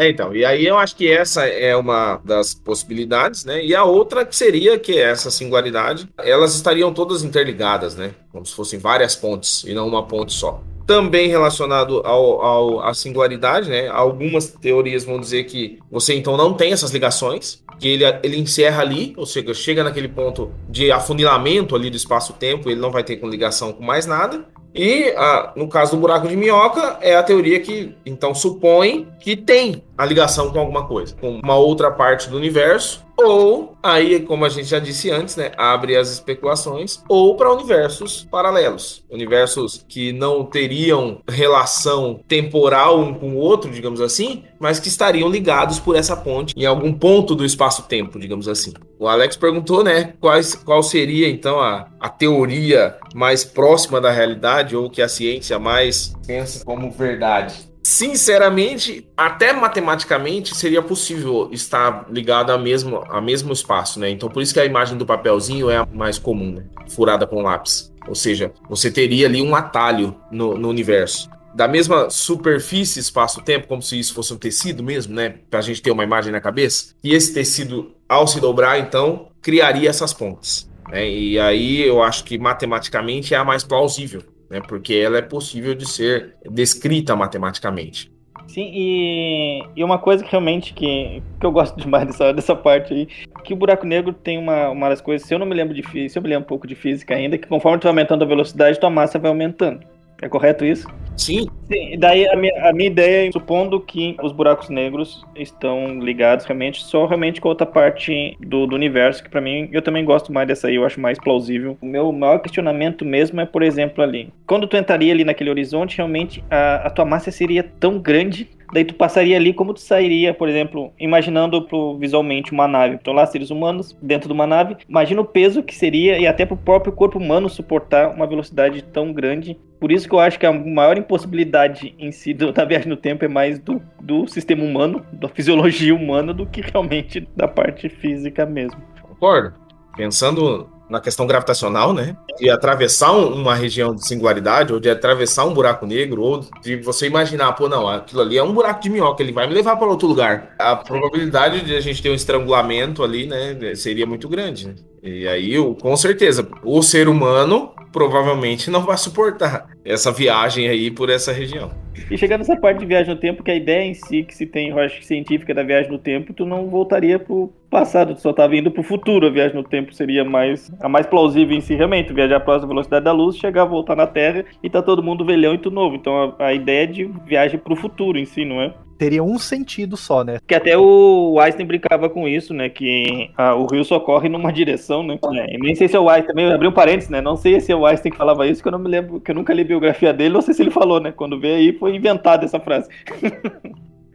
É, 0.00 0.08
então, 0.08 0.34
e 0.34 0.46
aí 0.46 0.64
eu 0.64 0.78
acho 0.78 0.96
que 0.96 1.12
essa 1.12 1.44
é 1.44 1.76
uma 1.76 2.22
das 2.24 2.54
possibilidades, 2.54 3.44
né? 3.44 3.62
E 3.62 3.74
a 3.74 3.84
outra 3.84 4.26
seria 4.30 4.78
que 4.78 4.98
essa 4.98 5.30
singularidade, 5.30 6.08
elas 6.16 6.54
estariam 6.54 6.90
todas 6.90 7.22
interligadas, 7.22 7.96
né? 7.96 8.12
Como 8.32 8.46
se 8.46 8.54
fossem 8.54 8.78
várias 8.78 9.14
pontes 9.14 9.62
e 9.64 9.74
não 9.74 9.86
uma 9.86 10.06
ponte 10.06 10.32
só. 10.32 10.62
Também 10.86 11.28
relacionado 11.28 12.00
ao, 12.02 12.40
ao, 12.40 12.80
à 12.80 12.94
singularidade, 12.94 13.68
né? 13.68 13.88
Algumas 13.88 14.46
teorias 14.46 15.04
vão 15.04 15.20
dizer 15.20 15.44
que 15.44 15.78
você 15.90 16.14
então 16.14 16.34
não 16.34 16.54
tem 16.54 16.72
essas 16.72 16.92
ligações, 16.92 17.62
que 17.78 17.86
ele, 17.86 18.04
ele 18.22 18.38
encerra 18.38 18.80
ali, 18.80 19.12
ou 19.18 19.26
seja, 19.26 19.52
chega 19.52 19.84
naquele 19.84 20.08
ponto 20.08 20.50
de 20.66 20.90
afunilamento 20.90 21.76
ali 21.76 21.90
do 21.90 21.96
espaço-tempo, 21.98 22.70
ele 22.70 22.80
não 22.80 22.90
vai 22.90 23.04
ter 23.04 23.22
ligação 23.22 23.70
com 23.70 23.84
mais 23.84 24.06
nada. 24.06 24.46
E 24.74 25.12
a, 25.16 25.52
no 25.56 25.68
caso 25.68 25.92
do 25.92 26.00
buraco 26.00 26.28
de 26.28 26.36
minhoca, 26.36 26.98
é 27.00 27.16
a 27.16 27.22
teoria 27.22 27.60
que 27.60 27.94
então 28.06 28.34
supõe 28.34 29.08
que 29.20 29.36
tem 29.36 29.82
a 29.96 30.04
ligação 30.04 30.50
com 30.50 30.58
alguma 30.58 30.86
coisa, 30.86 31.14
com 31.20 31.40
uma 31.42 31.56
outra 31.56 31.90
parte 31.90 32.28
do 32.28 32.36
universo, 32.36 33.04
ou 33.18 33.76
aí, 33.82 34.20
como 34.20 34.44
a 34.44 34.48
gente 34.48 34.66
já 34.66 34.78
disse 34.78 35.10
antes, 35.10 35.36
né, 35.36 35.52
abre 35.56 35.96
as 35.96 36.10
especulações, 36.10 37.02
ou 37.08 37.36
para 37.36 37.52
universos 37.52 38.26
paralelos, 38.30 39.04
universos 39.10 39.84
que 39.86 40.12
não 40.12 40.44
teriam 40.44 41.20
relação 41.28 42.20
temporal 42.26 42.98
um 42.98 43.12
com 43.12 43.34
o 43.34 43.36
outro, 43.36 43.70
digamos 43.70 44.00
assim, 44.00 44.44
mas 44.60 44.78
que 44.78 44.88
estariam 44.88 45.28
ligados 45.28 45.80
por 45.80 45.96
essa 45.96 46.14
ponte 46.14 46.54
em 46.54 46.66
algum 46.66 46.92
ponto 46.92 47.34
do 47.34 47.44
espaço-tempo, 47.44 48.18
digamos 48.20 48.46
assim. 48.46 48.74
O 48.98 49.08
Alex 49.08 49.36
perguntou, 49.36 49.82
né, 49.82 50.12
quais, 50.20 50.54
qual 50.54 50.82
seria 50.82 51.28
então 51.28 51.58
a, 51.58 51.88
a 51.98 52.08
teoria 52.10 52.96
mais 53.14 53.42
próxima 53.42 54.00
da 54.00 54.10
realidade 54.10 54.76
ou 54.76 54.90
que 54.90 55.00
a 55.00 55.08
ciência 55.08 55.58
mais 55.58 56.12
pensa 56.26 56.62
como 56.64 56.90
verdade. 56.90 57.70
Sinceramente, 57.82 59.08
até 59.16 59.54
matematicamente 59.54 60.54
seria 60.54 60.82
possível 60.82 61.48
estar 61.50 62.06
ligado 62.10 62.52
ao 62.52 62.58
mesmo, 62.58 63.02
ao 63.08 63.22
mesmo 63.22 63.54
espaço, 63.54 63.98
né? 63.98 64.10
Então 64.10 64.28
por 64.28 64.42
isso 64.42 64.52
que 64.52 64.60
a 64.60 64.66
imagem 64.66 64.98
do 64.98 65.06
papelzinho 65.06 65.70
é 65.70 65.78
a 65.78 65.86
mais 65.86 66.18
comum, 66.18 66.52
né? 66.52 66.64
Furada 66.88 67.26
com 67.26 67.40
lápis. 67.40 67.90
Ou 68.06 68.14
seja, 68.14 68.52
você 68.68 68.90
teria 68.90 69.26
ali 69.26 69.40
um 69.40 69.54
atalho 69.54 70.14
no, 70.30 70.58
no 70.58 70.68
universo. 70.68 71.30
Da 71.54 71.66
mesma 71.66 72.10
superfície, 72.10 73.00
espaço-tempo, 73.00 73.66
como 73.66 73.82
se 73.82 73.98
isso 73.98 74.14
fosse 74.14 74.32
um 74.32 74.38
tecido 74.38 74.82
mesmo, 74.82 75.14
né? 75.14 75.34
Pra 75.50 75.60
gente 75.60 75.82
ter 75.82 75.90
uma 75.90 76.04
imagem 76.04 76.32
na 76.32 76.40
cabeça. 76.40 76.94
E 77.02 77.12
esse 77.12 77.34
tecido, 77.34 77.94
ao 78.08 78.26
se 78.26 78.40
dobrar, 78.40 78.78
então, 78.78 79.28
criaria 79.42 79.90
essas 79.90 80.12
pontes. 80.12 80.70
Né? 80.88 81.08
E 81.08 81.38
aí 81.38 81.82
eu 81.82 82.02
acho 82.02 82.24
que 82.24 82.38
matematicamente 82.38 83.34
é 83.34 83.36
a 83.36 83.44
mais 83.44 83.64
plausível 83.64 84.22
né? 84.50 84.60
Porque 84.60 84.94
ela 84.94 85.16
é 85.16 85.22
possível 85.22 85.74
de 85.74 85.88
ser 85.88 86.34
descrita 86.50 87.14
matematicamente. 87.14 88.10
Sim, 88.48 88.68
e, 88.74 89.62
e 89.76 89.84
uma 89.84 89.96
coisa 89.96 90.24
que 90.24 90.30
realmente 90.30 90.74
que, 90.74 91.22
que 91.38 91.46
eu 91.46 91.52
gosto 91.52 91.78
demais 91.80 92.06
dessa, 92.08 92.32
dessa 92.32 92.56
parte 92.56 92.92
aí, 92.92 93.08
que 93.44 93.54
o 93.54 93.56
buraco 93.56 93.86
negro 93.86 94.12
tem 94.12 94.36
uma, 94.36 94.70
uma 94.70 94.88
das 94.88 95.00
coisas, 95.00 95.26
se 95.26 95.32
eu 95.32 95.38
não 95.38 95.46
me 95.46 95.54
lembro 95.54 95.72
de 95.72 96.10
se 96.10 96.18
eu 96.18 96.22
me 96.22 96.28
lembro 96.28 96.44
um 96.44 96.48
pouco 96.48 96.66
de 96.66 96.74
física 96.74 97.14
ainda, 97.14 97.38
que 97.38 97.46
conforme 97.46 97.78
tu 97.78 97.84
vai 97.84 97.92
aumentando 97.92 98.24
a 98.24 98.26
velocidade, 98.26 98.80
tua 98.80 98.90
massa 98.90 99.20
vai 99.20 99.30
aumentando. 99.30 99.86
É 100.22 100.28
correto 100.28 100.64
isso? 100.64 100.86
Sim. 101.16 101.46
Sim, 101.70 101.98
daí 101.98 102.26
a 102.28 102.34
minha, 102.34 102.68
a 102.68 102.72
minha 102.72 102.88
ideia 102.88 103.28
é, 103.28 103.32
supondo 103.32 103.80
que 103.80 104.16
os 104.22 104.32
buracos 104.32 104.68
negros 104.68 105.24
estão 105.36 106.00
ligados 106.00 106.44
realmente 106.44 106.82
só 106.82 107.06
realmente 107.06 107.40
com 107.40 107.48
outra 107.48 107.66
parte 107.66 108.36
do, 108.40 108.66
do 108.66 108.74
universo, 108.74 109.22
que 109.22 109.30
para 109.30 109.40
mim, 109.40 109.68
eu 109.70 109.82
também 109.82 110.04
gosto 110.04 110.32
mais 110.32 110.48
dessa 110.48 110.66
aí, 110.66 110.74
eu 110.74 110.84
acho 110.84 111.00
mais 111.00 111.18
plausível. 111.18 111.78
O 111.80 111.86
meu 111.86 112.10
maior 112.10 112.38
questionamento 112.38 113.04
mesmo 113.04 113.40
é, 113.40 113.46
por 113.46 113.62
exemplo, 113.62 114.02
ali. 114.02 114.32
Quando 114.46 114.66
tu 114.66 114.76
entraria 114.76 115.12
ali 115.12 115.24
naquele 115.24 115.50
horizonte, 115.50 115.98
realmente 115.98 116.42
a, 116.50 116.86
a 116.86 116.90
tua 116.90 117.04
massa 117.04 117.30
seria 117.30 117.62
tão 117.62 117.98
grande 117.98 118.48
daí 118.72 118.84
tu 118.84 118.94
passaria 118.94 119.36
ali 119.36 119.52
como 119.52 119.74
tu 119.74 119.80
sairia, 119.80 120.32
por 120.32 120.48
exemplo, 120.48 120.92
imaginando 120.98 121.62
pro, 121.62 121.98
visualmente 121.98 122.52
uma 122.52 122.68
nave. 122.68 122.96
Então 123.00 123.12
lá 123.12 123.26
seres 123.26 123.50
humanos 123.50 123.96
dentro 124.00 124.28
de 124.28 124.34
uma 124.34 124.46
nave, 124.46 124.76
imagina 124.88 125.20
o 125.20 125.24
peso 125.24 125.62
que 125.62 125.74
seria 125.74 126.18
e 126.18 126.26
até 126.26 126.44
pro 126.46 126.56
próprio 126.56 126.92
corpo 126.92 127.18
humano 127.18 127.48
suportar 127.48 128.14
uma 128.14 128.26
velocidade 128.26 128.82
tão 128.82 129.12
grande. 129.12 129.58
Por 129.78 129.90
isso 129.90 130.08
que 130.08 130.14
eu 130.14 130.20
acho 130.20 130.38
que 130.38 130.46
a 130.46 130.52
maior 130.52 130.98
impossibilidade 130.98 131.94
em 131.98 132.12
si 132.12 132.34
da 132.34 132.64
viagem 132.64 132.88
no 132.88 132.96
tempo 132.96 133.24
é 133.24 133.28
mais 133.28 133.58
do, 133.58 133.80
do 134.00 134.26
sistema 134.26 134.62
humano, 134.62 135.04
da 135.12 135.28
fisiologia 135.28 135.94
humana, 135.94 136.34
do 136.34 136.46
que 136.46 136.60
realmente 136.60 137.26
da 137.34 137.48
parte 137.48 137.88
física 137.88 138.44
mesmo. 138.44 138.80
Concordo. 139.02 139.54
Pensando 139.96 140.68
na 140.90 141.00
questão 141.00 141.26
gravitacional, 141.26 141.92
né? 141.92 142.16
De 142.38 142.50
atravessar 142.50 143.12
uma 143.12 143.54
região 143.54 143.94
de 143.94 144.06
singularidade, 144.06 144.72
ou 144.72 144.80
de 144.80 144.90
atravessar 144.90 145.44
um 145.44 145.54
buraco 145.54 145.86
negro, 145.86 146.22
ou 146.22 146.44
de 146.62 146.76
você 146.76 147.06
imaginar, 147.06 147.52
pô, 147.52 147.68
não, 147.68 147.88
aquilo 147.88 148.22
ali 148.22 148.36
é 148.36 148.42
um 148.42 148.52
buraco 148.52 148.82
de 148.82 148.90
minhoca, 148.90 149.22
ele 149.22 149.32
vai 149.32 149.46
me 149.46 149.54
levar 149.54 149.76
para 149.76 149.86
outro 149.86 150.08
lugar. 150.08 150.54
A 150.58 150.74
probabilidade 150.76 151.64
de 151.64 151.76
a 151.76 151.80
gente 151.80 152.02
ter 152.02 152.10
um 152.10 152.14
estrangulamento 152.14 153.02
ali, 153.02 153.26
né, 153.26 153.74
seria 153.74 154.04
muito 154.04 154.28
grande. 154.28 154.68
Né? 154.68 154.74
E 155.02 155.26
aí, 155.26 155.54
com 155.80 155.96
certeza, 155.96 156.48
o 156.62 156.82
ser 156.82 157.08
humano 157.08 157.72
provavelmente 157.92 158.70
não 158.70 158.82
vai 158.82 158.96
suportar 158.96 159.68
essa 159.84 160.12
viagem 160.12 160.68
aí 160.68 160.90
por 160.90 161.10
essa 161.10 161.32
região. 161.32 161.70
E 162.10 162.16
chegando 162.16 162.40
nessa 162.40 162.56
parte 162.56 162.78
de 162.78 162.86
viagem 162.86 163.14
no 163.14 163.20
tempo, 163.20 163.42
que 163.42 163.50
a 163.50 163.54
ideia 163.54 163.84
em 163.84 163.94
si 163.94 164.22
que 164.22 164.34
se 164.34 164.46
tem, 164.46 164.72
acho, 164.72 165.02
científica 165.02 165.54
da 165.54 165.62
viagem 165.62 165.90
no 165.90 165.98
tempo, 165.98 166.32
tu 166.32 166.44
não 166.44 166.68
voltaria 166.68 167.18
pro 167.18 167.52
passado, 167.68 168.14
tu 168.14 168.20
só 168.20 168.30
estava 168.30 168.56
indo 168.56 168.70
pro 168.70 168.82
futuro. 168.82 169.26
A 169.26 169.30
viagem 169.30 169.56
no 169.56 169.64
tempo 169.64 169.92
seria 169.92 170.24
mais 170.24 170.70
a 170.80 170.88
mais 170.88 171.06
plausível 171.06 171.56
em 171.56 171.60
si, 171.60 171.74
realmente. 171.74 172.12
Viajar 172.12 172.36
a 172.36 172.40
próxima 172.40 172.68
velocidade 172.68 173.04
da 173.04 173.12
luz, 173.12 173.36
chegar, 173.36 173.64
voltar 173.64 173.96
na 173.96 174.06
Terra 174.06 174.44
e 174.62 174.70
tá 174.70 174.82
todo 174.82 175.02
mundo 175.02 175.24
velhão 175.24 175.54
e 175.54 175.58
tudo 175.58 175.74
novo. 175.74 175.96
Então 175.96 176.34
a, 176.38 176.46
a 176.46 176.54
ideia 176.54 176.84
é 176.84 176.86
de 176.86 177.04
viagem 177.26 177.58
pro 177.58 177.76
futuro 177.76 178.18
em 178.18 178.24
si, 178.24 178.44
não 178.44 178.60
é? 178.60 178.72
Teria 179.00 179.24
um 179.24 179.38
sentido 179.38 179.96
só, 179.96 180.22
né? 180.22 180.36
Que 180.46 180.54
até 180.54 180.76
o 180.76 181.40
Einstein 181.40 181.64
brincava 181.64 182.10
com 182.10 182.28
isso, 182.28 182.52
né? 182.52 182.68
Que 182.68 183.30
ah, 183.34 183.54
o 183.54 183.64
rio 183.64 183.82
só 183.82 183.98
corre 183.98 184.28
numa 184.28 184.52
direção, 184.52 185.02
né? 185.02 185.18
É, 185.36 185.56
nem 185.56 185.74
sei 185.74 185.88
se 185.88 185.96
é 185.96 185.98
o 185.98 186.06
Einstein, 186.06 186.28
também 186.28 186.52
abriu 186.52 186.68
um 186.68 186.74
parênteses, 186.74 187.08
né? 187.08 187.22
Não 187.22 187.34
sei 187.34 187.58
se 187.60 187.72
é 187.72 187.74
o 187.74 187.86
Einstein 187.86 188.12
que 188.12 188.18
falava 188.18 188.46
isso, 188.46 188.60
que 188.60 188.68
eu 188.68 188.72
não 188.72 188.78
me 188.78 188.90
lembro, 188.90 189.18
que 189.18 189.30
eu 189.30 189.34
nunca 189.34 189.54
li 189.54 189.64
biografia 189.64 190.12
dele, 190.12 190.34
não 190.34 190.42
sei 190.42 190.52
se 190.52 190.62
ele 190.62 190.70
falou, 190.70 191.00
né? 191.00 191.12
Quando 191.12 191.40
veio 191.40 191.56
aí 191.56 191.72
foi 191.78 191.96
inventada 191.96 192.44
essa 192.44 192.60
frase. 192.60 192.90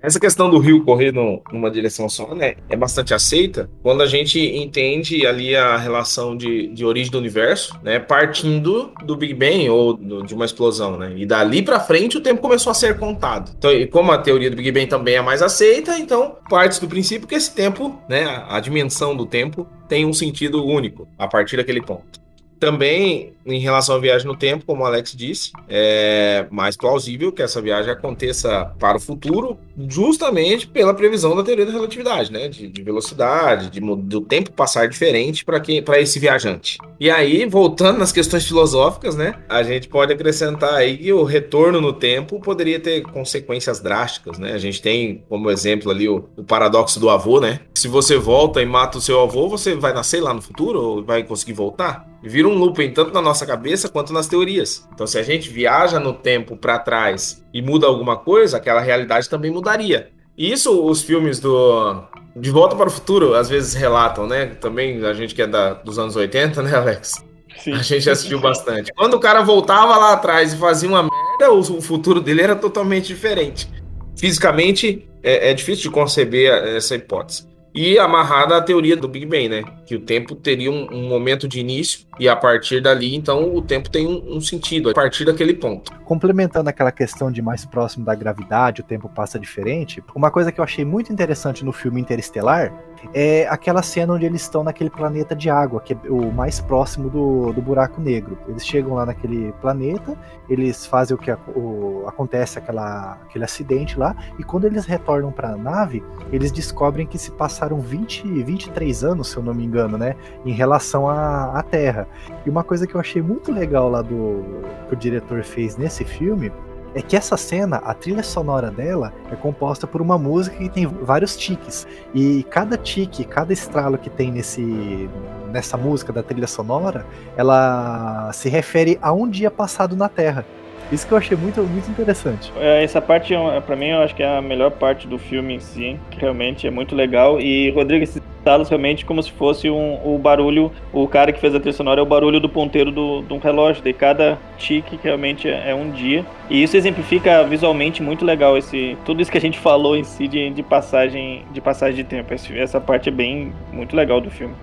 Essa 0.06 0.20
questão 0.20 0.52
do 0.52 0.60
rio 0.60 0.84
correr 0.84 1.12
no, 1.12 1.42
numa 1.52 1.72
direção 1.72 2.08
só, 2.08 2.36
né, 2.36 2.54
é 2.70 2.76
bastante 2.76 3.12
aceita 3.12 3.68
quando 3.82 4.04
a 4.04 4.06
gente 4.06 4.40
entende 4.40 5.26
ali 5.26 5.56
a 5.56 5.78
relação 5.78 6.38
de, 6.38 6.68
de 6.68 6.86
origem 6.86 7.12
do 7.12 7.18
universo, 7.18 7.76
né, 7.82 7.98
partindo 7.98 8.94
do 9.04 9.16
Big 9.16 9.34
Bang 9.34 9.68
ou 9.68 9.98
do, 9.98 10.22
de 10.22 10.36
uma 10.36 10.46
explosão, 10.46 10.96
né, 10.96 11.12
e 11.18 11.26
dali 11.26 11.64
para 11.64 11.80
frente 11.80 12.18
o 12.18 12.22
tempo 12.22 12.40
começou 12.40 12.70
a 12.70 12.76
ser 12.76 13.00
contado. 13.00 13.52
Então, 13.58 13.72
e 13.72 13.88
como 13.88 14.12
a 14.12 14.20
teoria 14.20 14.52
do 14.52 14.56
Big 14.56 14.72
Bang 14.72 14.86
também 14.86 15.16
é 15.16 15.22
mais 15.24 15.42
aceita, 15.42 15.98
então 15.98 16.36
parte 16.48 16.80
do 16.80 16.88
princípio 16.88 17.28
que 17.28 17.34
esse 17.34 17.56
tempo, 17.56 18.00
né, 18.08 18.26
a, 18.26 18.58
a 18.58 18.60
dimensão 18.60 19.18
do 19.18 19.26
tempo 19.26 19.68
tem 19.90 20.06
um 20.06 20.14
sentido 20.14 20.64
único 20.64 21.08
a 21.18 21.28
partir 21.28 21.58
daquele 21.58 21.82
ponto. 21.82 22.22
Também, 22.60 23.34
em 23.46 23.60
relação 23.60 23.96
à 23.96 24.00
viagem 24.00 24.28
no 24.28 24.36
tempo, 24.36 24.66
como 24.66 24.84
o 24.84 24.86
Alex 24.86 25.14
disse, 25.16 25.52
é 25.70 26.48
mais 26.50 26.76
plausível 26.76 27.32
que 27.32 27.42
essa 27.42 27.62
viagem 27.62 27.92
aconteça 27.92 28.72
para 28.80 28.98
o 28.98 29.00
futuro, 29.00 29.58
justamente 29.88 30.68
pela 30.68 30.94
previsão 30.94 31.36
da 31.36 31.44
teoria 31.44 31.66
da 31.66 31.72
relatividade, 31.72 32.32
né? 32.32 32.48
De, 32.48 32.68
de 32.68 32.82
velocidade, 32.82 33.70
de, 33.70 33.80
do 33.80 34.22
tempo 34.22 34.52
passar 34.52 34.88
diferente 34.88 35.46
para 35.46 36.00
esse 36.00 36.20
viajante. 36.20 36.78
E 37.00 37.12
aí, 37.12 37.46
voltando 37.46 38.00
nas 38.00 38.12
questões 38.12 38.46
filosóficas, 38.48 39.16
né? 39.16 39.36
A 39.48 39.62
gente 39.62 39.88
pode 39.88 40.12
acrescentar 40.12 40.74
aí 40.74 40.98
que 40.98 41.14
o 41.14 41.24
retorno 41.24 41.80
no 41.80 41.94
tempo 41.94 42.40
poderia 42.40 42.80
ter 42.80 43.02
consequências 43.02 43.80
drásticas, 43.80 44.40
né? 44.40 44.54
A 44.54 44.58
gente 44.58 44.82
tem 44.82 45.24
como 45.30 45.52
exemplo 45.52 45.92
ali 45.92 46.10
o, 46.10 46.28
o 46.36 46.44
paradoxo 46.44 47.00
do 47.00 47.10
avô, 47.10 47.40
né? 47.40 47.60
Se 47.76 47.88
você 47.88 48.18
volta 48.18 48.62
e 48.62 48.66
mata 48.66 48.98
o 48.98 49.02
seu 49.02 49.22
avô, 49.22 49.48
você 49.48 49.76
vai 49.76 49.94
nascer 49.94 50.22
lá 50.22 50.34
no 50.34 50.42
futuro 50.42 50.82
ou 50.82 51.04
vai 51.04 51.24
conseguir 51.24 51.54
voltar? 51.54 52.16
vira 52.26 52.48
um 52.48 52.56
looping 52.56 52.92
tanto 52.92 53.14
na 53.14 53.22
nossa 53.22 53.35
cabeça 53.44 53.90
quanto 53.90 54.14
nas 54.14 54.28
teorias. 54.28 54.88
Então, 54.94 55.08
se 55.08 55.18
a 55.18 55.24
gente 55.24 55.50
viaja 55.50 56.00
no 56.00 56.14
tempo 56.14 56.56
para 56.56 56.78
trás 56.78 57.44
e 57.52 57.60
muda 57.60 57.88
alguma 57.88 58.16
coisa, 58.16 58.58
aquela 58.58 58.82
realidade 58.82 59.28
também 59.28 59.50
mudaria. 59.50 60.12
E 60.38 60.52
isso 60.52 60.80
os 60.86 61.02
filmes 61.02 61.40
do 61.40 62.04
De 62.36 62.52
Volta 62.52 62.76
para 62.76 62.88
o 62.88 62.92
Futuro 62.92 63.34
às 63.34 63.50
vezes 63.50 63.74
relatam, 63.74 64.28
né? 64.28 64.46
Também 64.62 65.04
a 65.04 65.14
gente 65.14 65.34
que 65.34 65.42
é 65.42 65.48
da, 65.48 65.74
dos 65.74 65.98
anos 65.98 66.16
80, 66.16 66.62
né, 66.62 66.76
Alex? 66.76 67.26
Sim. 67.58 67.74
A 67.74 67.82
gente 67.82 68.08
assistiu 68.08 68.40
bastante. 68.40 68.94
Quando 68.94 69.16
o 69.16 69.20
cara 69.20 69.42
voltava 69.42 69.98
lá 69.98 70.14
atrás 70.14 70.54
e 70.54 70.58
fazia 70.58 70.88
uma 70.88 71.02
merda, 71.02 71.52
o 71.52 71.82
futuro 71.82 72.22
dele 72.22 72.44
era 72.44 72.56
totalmente 72.56 73.08
diferente. 73.08 73.68
Fisicamente, 74.16 75.10
é, 75.24 75.50
é 75.50 75.54
difícil 75.56 75.84
de 75.84 75.90
conceber 75.90 76.52
essa 76.52 76.94
hipótese 76.94 77.55
e 77.76 78.00
amarrada 78.00 78.56
à 78.56 78.62
teoria 78.62 78.96
do 78.96 79.06
Big 79.06 79.26
Bang, 79.26 79.50
né? 79.50 79.64
Que 79.86 79.96
o 79.96 80.00
tempo 80.00 80.34
teria 80.34 80.72
um, 80.72 80.88
um 80.94 81.10
momento 81.10 81.46
de 81.46 81.60
início 81.60 82.06
e 82.18 82.30
a 82.30 82.36
partir 82.36 82.82
dali, 82.82 83.14
então, 83.14 83.54
o 83.54 83.62
tempo 83.62 83.90
tem 83.90 84.08
um, 84.08 84.38
um, 84.38 84.40
sentido 84.40 84.90
a 84.90 84.94
partir 84.94 85.26
daquele 85.26 85.54
ponto. 85.54 85.92
Complementando 86.06 86.70
aquela 86.70 86.92
questão 86.92 87.30
de 87.30 87.42
mais 87.42 87.66
próximo 87.66 88.06
da 88.06 88.16
gravidade, 88.16 88.80
o 88.80 88.84
tempo 88.84 89.10
passa 89.10 89.38
diferente. 89.38 90.02
Uma 90.16 90.32
coisa 90.32 90.54
que 90.54 90.60
eu 90.62 90.64
achei 90.64 90.86
muito 90.86 91.12
interessante 91.12 91.66
no 91.66 91.74
filme 91.74 92.00
Interestelar 92.00 92.74
é 93.14 93.48
aquela 93.48 93.82
cena 93.82 94.14
onde 94.14 94.26
eles 94.26 94.42
estão 94.42 94.64
naquele 94.64 94.90
planeta 94.90 95.36
de 95.36 95.50
água, 95.50 95.82
que 95.82 95.94
é 95.94 95.98
o 96.10 96.32
mais 96.32 96.60
próximo 96.60 97.10
do, 97.10 97.54
do 97.54 97.62
buraco 97.62 98.02
negro. 98.02 98.38
Eles 98.48 98.66
chegam 98.66 98.94
lá 98.94 99.06
naquele 99.06 99.52
planeta, 99.62 100.18
eles 100.50 100.86
fazem 100.86 101.16
o 101.16 101.18
que 101.18 101.32
o, 101.32 102.04
acontece 102.08 102.58
aquela, 102.58 103.18
aquele 103.24 103.44
acidente 103.44 103.98
lá, 103.98 104.16
e 104.38 104.44
quando 104.44 104.66
eles 104.66 104.86
retornam 104.86 105.32
para 105.32 105.50
a 105.50 105.58
nave, 105.58 106.04
eles 106.32 106.52
descobrem 106.52 107.06
que 107.06 107.18
se 107.18 107.32
passaram 107.32 107.80
20, 107.80 108.44
23 108.44 109.04
anos, 109.04 109.30
se 109.30 109.38
eu 109.38 109.44
não 109.44 109.54
me 109.54 109.64
engano, 109.64 109.98
né, 109.98 110.16
em 110.46 110.52
relação 110.52 111.10
à, 111.10 111.58
à 111.58 111.64
Terra. 111.64 112.08
E 112.46 112.50
uma 112.50 112.64
coisa 112.64 112.86
que 112.86 112.96
eu 112.96 113.02
achei 113.02 113.22
muito 113.22 113.52
legal 113.52 113.90
lá 113.90 114.02
do 114.02 114.44
que 114.88 114.94
o 114.94 114.98
diretor 114.98 115.44
fez 115.44 115.78
nesse 115.78 116.04
filme 116.04 116.52
é 116.96 117.02
que 117.02 117.16
essa 117.16 117.36
cena, 117.36 117.78
a 117.78 117.94
trilha 117.94 118.24
sonora 118.24 118.72
dela 118.72 119.14
é 119.30 119.36
composta 119.36 119.86
por 119.86 120.02
uma 120.02 120.18
música 120.18 120.56
que 120.56 120.70
tem 120.70 120.86
vários 120.86 121.36
tiques. 121.36 121.86
E 122.14 122.44
cada 122.50 122.78
tique, 122.78 123.26
cada 123.26 123.52
estralo 123.52 123.98
que 123.98 124.10
tem 124.10 124.32
nesse 124.32 125.10
nessa 125.52 125.78
música 125.78 126.12
da 126.12 126.22
trilha 126.22 126.48
sonora, 126.48 127.06
ela 127.38 128.30
se 128.34 128.50
refere 128.50 128.98
a 129.02 129.14
um 129.14 129.30
dia 129.30 129.50
passado 129.50 129.96
na 129.96 130.10
Terra. 130.10 130.46
Isso 130.92 131.08
que 131.08 131.14
eu 131.14 131.18
achei 131.18 131.36
muito, 131.36 131.62
muito 131.64 131.90
interessante. 131.90 132.52
É, 132.58 132.84
essa 132.84 133.02
parte, 133.02 133.34
é 133.34 133.62
para 133.62 133.76
mim, 133.76 133.88
eu 133.88 134.02
acho 134.02 134.14
que 134.14 134.22
é 134.22 134.38
a 134.38 134.42
melhor 134.42 134.72
parte 134.72 135.08
do 135.08 135.18
filme 135.18 135.56
em 135.56 135.60
si, 135.60 136.00
realmente 136.18 136.68
é 136.68 136.72
muito 136.72 136.96
legal. 136.96 137.40
E 137.40 137.72
Rodrigo 137.72 138.06
Salas 138.46 138.70
realmente 138.70 139.04
como 139.04 139.24
se 139.24 139.32
fosse 139.32 139.72
um, 139.72 140.00
o 140.06 140.20
barulho, 140.20 140.72
o 140.94 141.08
cara 141.08 141.34
que 141.34 141.40
fez 141.40 141.56
a 141.56 141.60
trilha 141.60 141.74
sonora 141.74 142.00
é 142.00 142.04
o 142.04 142.06
barulho 142.06 142.40
do 142.40 142.48
ponteiro 142.48 142.92
do, 142.92 143.24
do 143.24 143.40
relógio, 143.40 143.82
de 143.82 143.92
cada 143.92 144.38
tique 144.56 144.98
que 144.98 145.04
realmente 145.04 145.50
é, 145.50 145.72
é, 145.72 145.74
um 145.74 145.90
dia. 145.90 146.24
E 146.48 146.62
isso 146.62 146.78
exemplifica 146.78 147.44
visualmente 147.44 148.04
muito 148.04 148.24
legal 148.24 148.56
esse 148.56 148.96
tudo 149.04 149.20
isso 149.20 149.32
que 149.32 149.38
a 149.40 149.42
gente 149.42 149.58
falou 149.58 149.98
em 149.98 150.04
si 150.04 150.28
de, 150.28 150.52
de 150.52 150.62
passagem 150.62 151.44
de 151.52 151.60
passagem 151.60 151.96
de 151.96 152.04
tempo. 152.04 152.32
Esse, 152.36 152.56
essa 152.56 152.80
parte 152.80 153.10
é 153.10 153.12
bem 153.12 153.52
muito 153.74 153.96
legal 153.96 154.22
do 154.22 154.30
filme. 154.30 154.54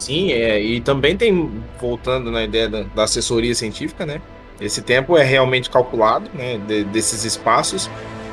Sim, 0.00 0.32
é, 0.32 0.60
e 0.60 0.80
também 0.80 1.16
tem, 1.16 1.48
voltando 1.80 2.32
na 2.32 2.42
ideia 2.42 2.68
da, 2.68 2.82
da 2.82 3.04
assessoria 3.04 3.54
científica, 3.54 4.04
né? 4.04 4.20
Esse 4.60 4.82
tempo 4.82 5.16
é 5.16 5.22
realmente 5.22 5.70
calculado, 5.70 6.28
né, 6.34 6.58
de, 6.66 6.82
desses 6.82 7.24
espaços. 7.24 7.88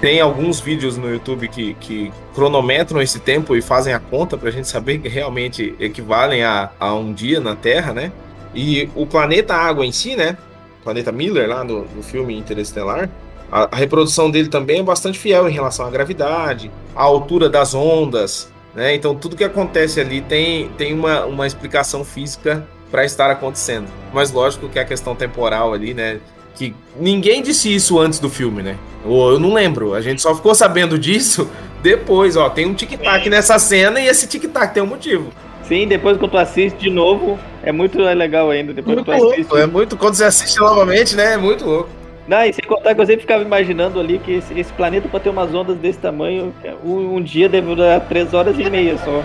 Tem 0.06 0.22
alguns 0.22 0.60
vídeos 0.60 0.98
no 0.98 1.12
YouTube 1.12 1.48
que, 1.48 1.74
que 1.80 2.14
cronometram 2.36 3.02
esse 3.02 3.20
tempo 3.20 3.56
e 3.56 3.62
fazem 3.62 3.92
a 3.92 4.00
conta 4.00 4.38
para 4.38 4.50
a 4.50 4.52
gente 4.52 4.68
saber 4.68 5.00
que 5.00 5.08
realmente 5.08 5.74
equivalem 5.80 6.44
a, 6.44 6.70
a 6.80 6.94
um 6.94 7.12
dia 7.12 7.40
na 7.40 7.56
Terra, 7.56 7.92
né? 7.92 8.12
E 8.54 8.88
o 8.94 9.08
planeta 9.08 9.56
Água 9.56 9.84
em 9.84 9.92
si, 9.92 10.16
né? 10.16 10.38
O 10.80 10.84
planeta 10.84 11.12
Miller, 11.12 11.50
lá 11.50 11.64
no, 11.64 11.86
no 11.86 12.04
filme 12.04 12.38
Interestelar, 12.38 13.10
a, 13.52 13.68
a, 13.72 13.76
reprodução 13.76 14.30
dele 14.30 14.48
também 14.48 14.80
é 14.80 14.84
bastante 14.84 15.18
fiel 15.18 15.50
em 15.50 15.52
relação 15.52 15.88
à 15.88 15.90
gravidade, 15.90 16.70
à 16.96 17.02
altura 17.02 17.50
das 17.50 17.74
ondas, 17.74 18.54
né? 18.76 18.94
Então 18.94 19.16
tudo 19.16 19.36
que 19.36 19.44
acontece 19.44 20.00
ali 20.00 20.22
tem, 20.22 20.70
tem 20.78 20.94
uma, 20.94 21.26
uma 21.26 21.48
explicação 21.48 22.06
física 22.06 22.64
para 22.92 23.04
estar 23.06 23.32
acontecendo. 23.32 23.88
Mas 24.14 24.32
lógico 24.32 24.70
que 24.70 24.78
a 24.78 24.86
questão 24.86 25.16
temporal 25.16 25.74
ali, 25.74 25.96
né? 25.96 26.20
Que 26.56 26.74
ninguém 27.00 27.42
disse 27.42 27.74
isso 27.74 28.00
antes 28.00 28.20
do 28.20 28.30
filme, 28.30 28.64
né? 28.64 28.78
Ou 29.06 29.32
eu 29.32 29.40
não 29.40 29.54
lembro. 29.54 29.94
A 29.94 30.02
gente 30.02 30.22
só 30.22 30.34
ficou 30.34 30.56
sabendo 30.56 30.98
disso 30.98 31.50
depois, 31.84 32.36
ó. 32.36 32.50
Tem 32.50 32.66
um 32.66 32.74
tic-tac 32.74 33.30
nessa 33.30 33.60
cena 33.60 34.00
e 34.00 34.08
esse 34.08 34.28
tic-tac 34.28 34.74
tem 34.74 34.82
um 34.82 34.88
motivo. 34.88 35.32
Sim, 35.68 35.88
depois 35.88 36.18
que 36.18 36.28
tu 36.28 36.38
assiste 36.38 36.78
de 36.78 36.90
novo, 36.90 37.40
é 37.64 37.72
muito 37.72 38.00
legal 38.00 38.52
ainda. 38.52 38.72
Depois 38.72 38.98
muito 38.98 39.12
que 39.12 39.18
tu 39.18 39.24
assiste. 39.24 39.50
Louco, 39.50 39.58
é 39.58 39.66
muito. 39.66 39.98
Quando 39.98 40.14
você 40.16 40.26
assiste 40.26 40.60
novamente, 40.60 41.16
né? 41.16 41.34
É 41.34 41.38
muito 41.38 41.66
louco. 41.66 41.90
Não, 42.28 42.44
e 42.44 42.54
sem 42.54 42.66
contar 42.66 42.96
que 42.96 43.02
eu 43.02 43.06
sempre 43.06 43.22
ficava 43.22 43.44
imaginando 43.44 44.00
ali 44.00 44.18
que 44.18 44.32
esse, 44.34 44.60
esse 44.60 44.74
planeta, 44.74 45.08
para 45.08 45.20
ter 45.20 45.30
umas 45.30 45.54
ondas 45.54 45.78
desse 45.78 46.00
tamanho, 46.00 46.54
um, 46.84 47.16
um 47.16 47.22
dia 47.22 47.48
deve 47.48 47.68
durar 47.68 48.02
três 48.02 48.34
horas 48.34 48.58
e 48.58 48.68
meia 48.70 48.98
só. 48.98 49.24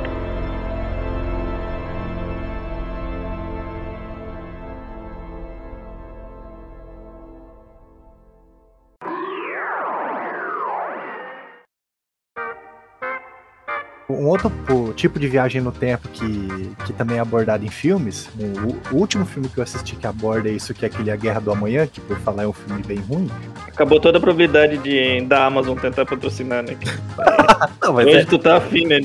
Um 14.10 14.28
outro 14.28 14.50
tipo 14.96 15.20
de 15.20 15.28
viagem 15.28 15.60
no 15.60 15.72
tempo 15.72 16.08
que, 16.08 16.72
que 16.86 16.94
também 16.94 17.18
é 17.18 17.20
abordado 17.20 17.66
em 17.66 17.70
filmes, 17.70 18.30
o, 18.40 18.96
o, 18.96 19.00
último 19.00 19.26
filme 19.26 19.50
que 19.50 19.58
eu 19.58 19.64
assisti 19.64 19.98
que 19.98 20.08
aborda 20.08 20.48
isso, 20.48 20.74
que 20.74 20.86
é 20.86 20.88
aquele 20.88 21.12
A 21.12 21.16
Guerra 21.18 21.42
do 21.42 21.52
Amanhã, 21.52 21.86
que 21.86 22.00
por 22.00 22.18
falar 22.20 22.44
é 22.44 22.48
um 22.48 22.54
filme 22.54 22.82
bem 22.84 23.00
ruim. 23.00 23.30
Acabou 23.68 24.00
toda 24.00 24.18
a 24.18 24.22
probabilidade 24.22 24.78
de 24.78 25.20
da 25.26 25.46
Amazon 25.46 25.78
tentar 25.78 26.06
patrocinar, 26.06 26.64
né? 26.64 26.78
Não, 27.84 27.96
Hoje 27.96 28.18
é... 28.20 28.26
tu 28.26 28.40
tá 28.40 28.58
afim, 28.58 28.86
né? 28.86 29.02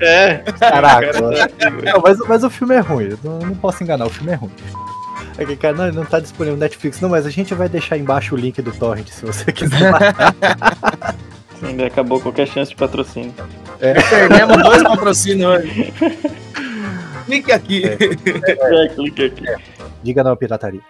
É. 0.00 0.38
Caraca. 0.58 1.20
não, 1.20 2.00
mas, 2.02 2.18
mas 2.28 2.44
o 2.44 2.50
filme 2.50 2.74
é 2.74 2.80
ruim, 2.80 3.10
eu 3.10 3.18
não, 3.22 3.54
posso 3.54 3.84
enganar, 3.84 4.06
o 4.06 4.10
filme 4.10 4.32
é 4.32 4.34
ruim. 4.34 4.50
Aqui, 5.38 5.56
cara, 5.56 5.76
não, 5.76 5.92
não 5.92 6.04
tá 6.04 6.18
disponível 6.18 6.56
no 6.56 6.60
Netflix, 6.60 7.00
não, 7.00 7.08
mas 7.08 7.24
a 7.24 7.30
gente 7.30 7.54
vai 7.54 7.68
deixar 7.68 7.96
embaixo 7.96 8.34
o 8.34 8.38
link 8.38 8.60
do 8.60 8.72
Torrent 8.72 9.08
se 9.08 9.24
você 9.24 9.52
quiser. 9.52 9.92
Ainda 11.62 11.86
acabou 11.86 12.20
qualquer 12.20 12.46
chance 12.46 12.70
de 12.70 12.76
patrocínio. 12.76 13.32
É. 13.80 13.94
Perdemos 13.94 14.62
dois 14.62 14.82
patrocínios 14.82 15.50
hoje. 15.50 15.92
clique 17.26 17.52
aqui. 17.52 17.82
É. 17.84 18.84
É, 18.84 18.88
clique 18.88 19.24
aqui. 19.24 19.44
Diga 20.02 20.24
não, 20.24 20.36
pirataria. 20.36 20.80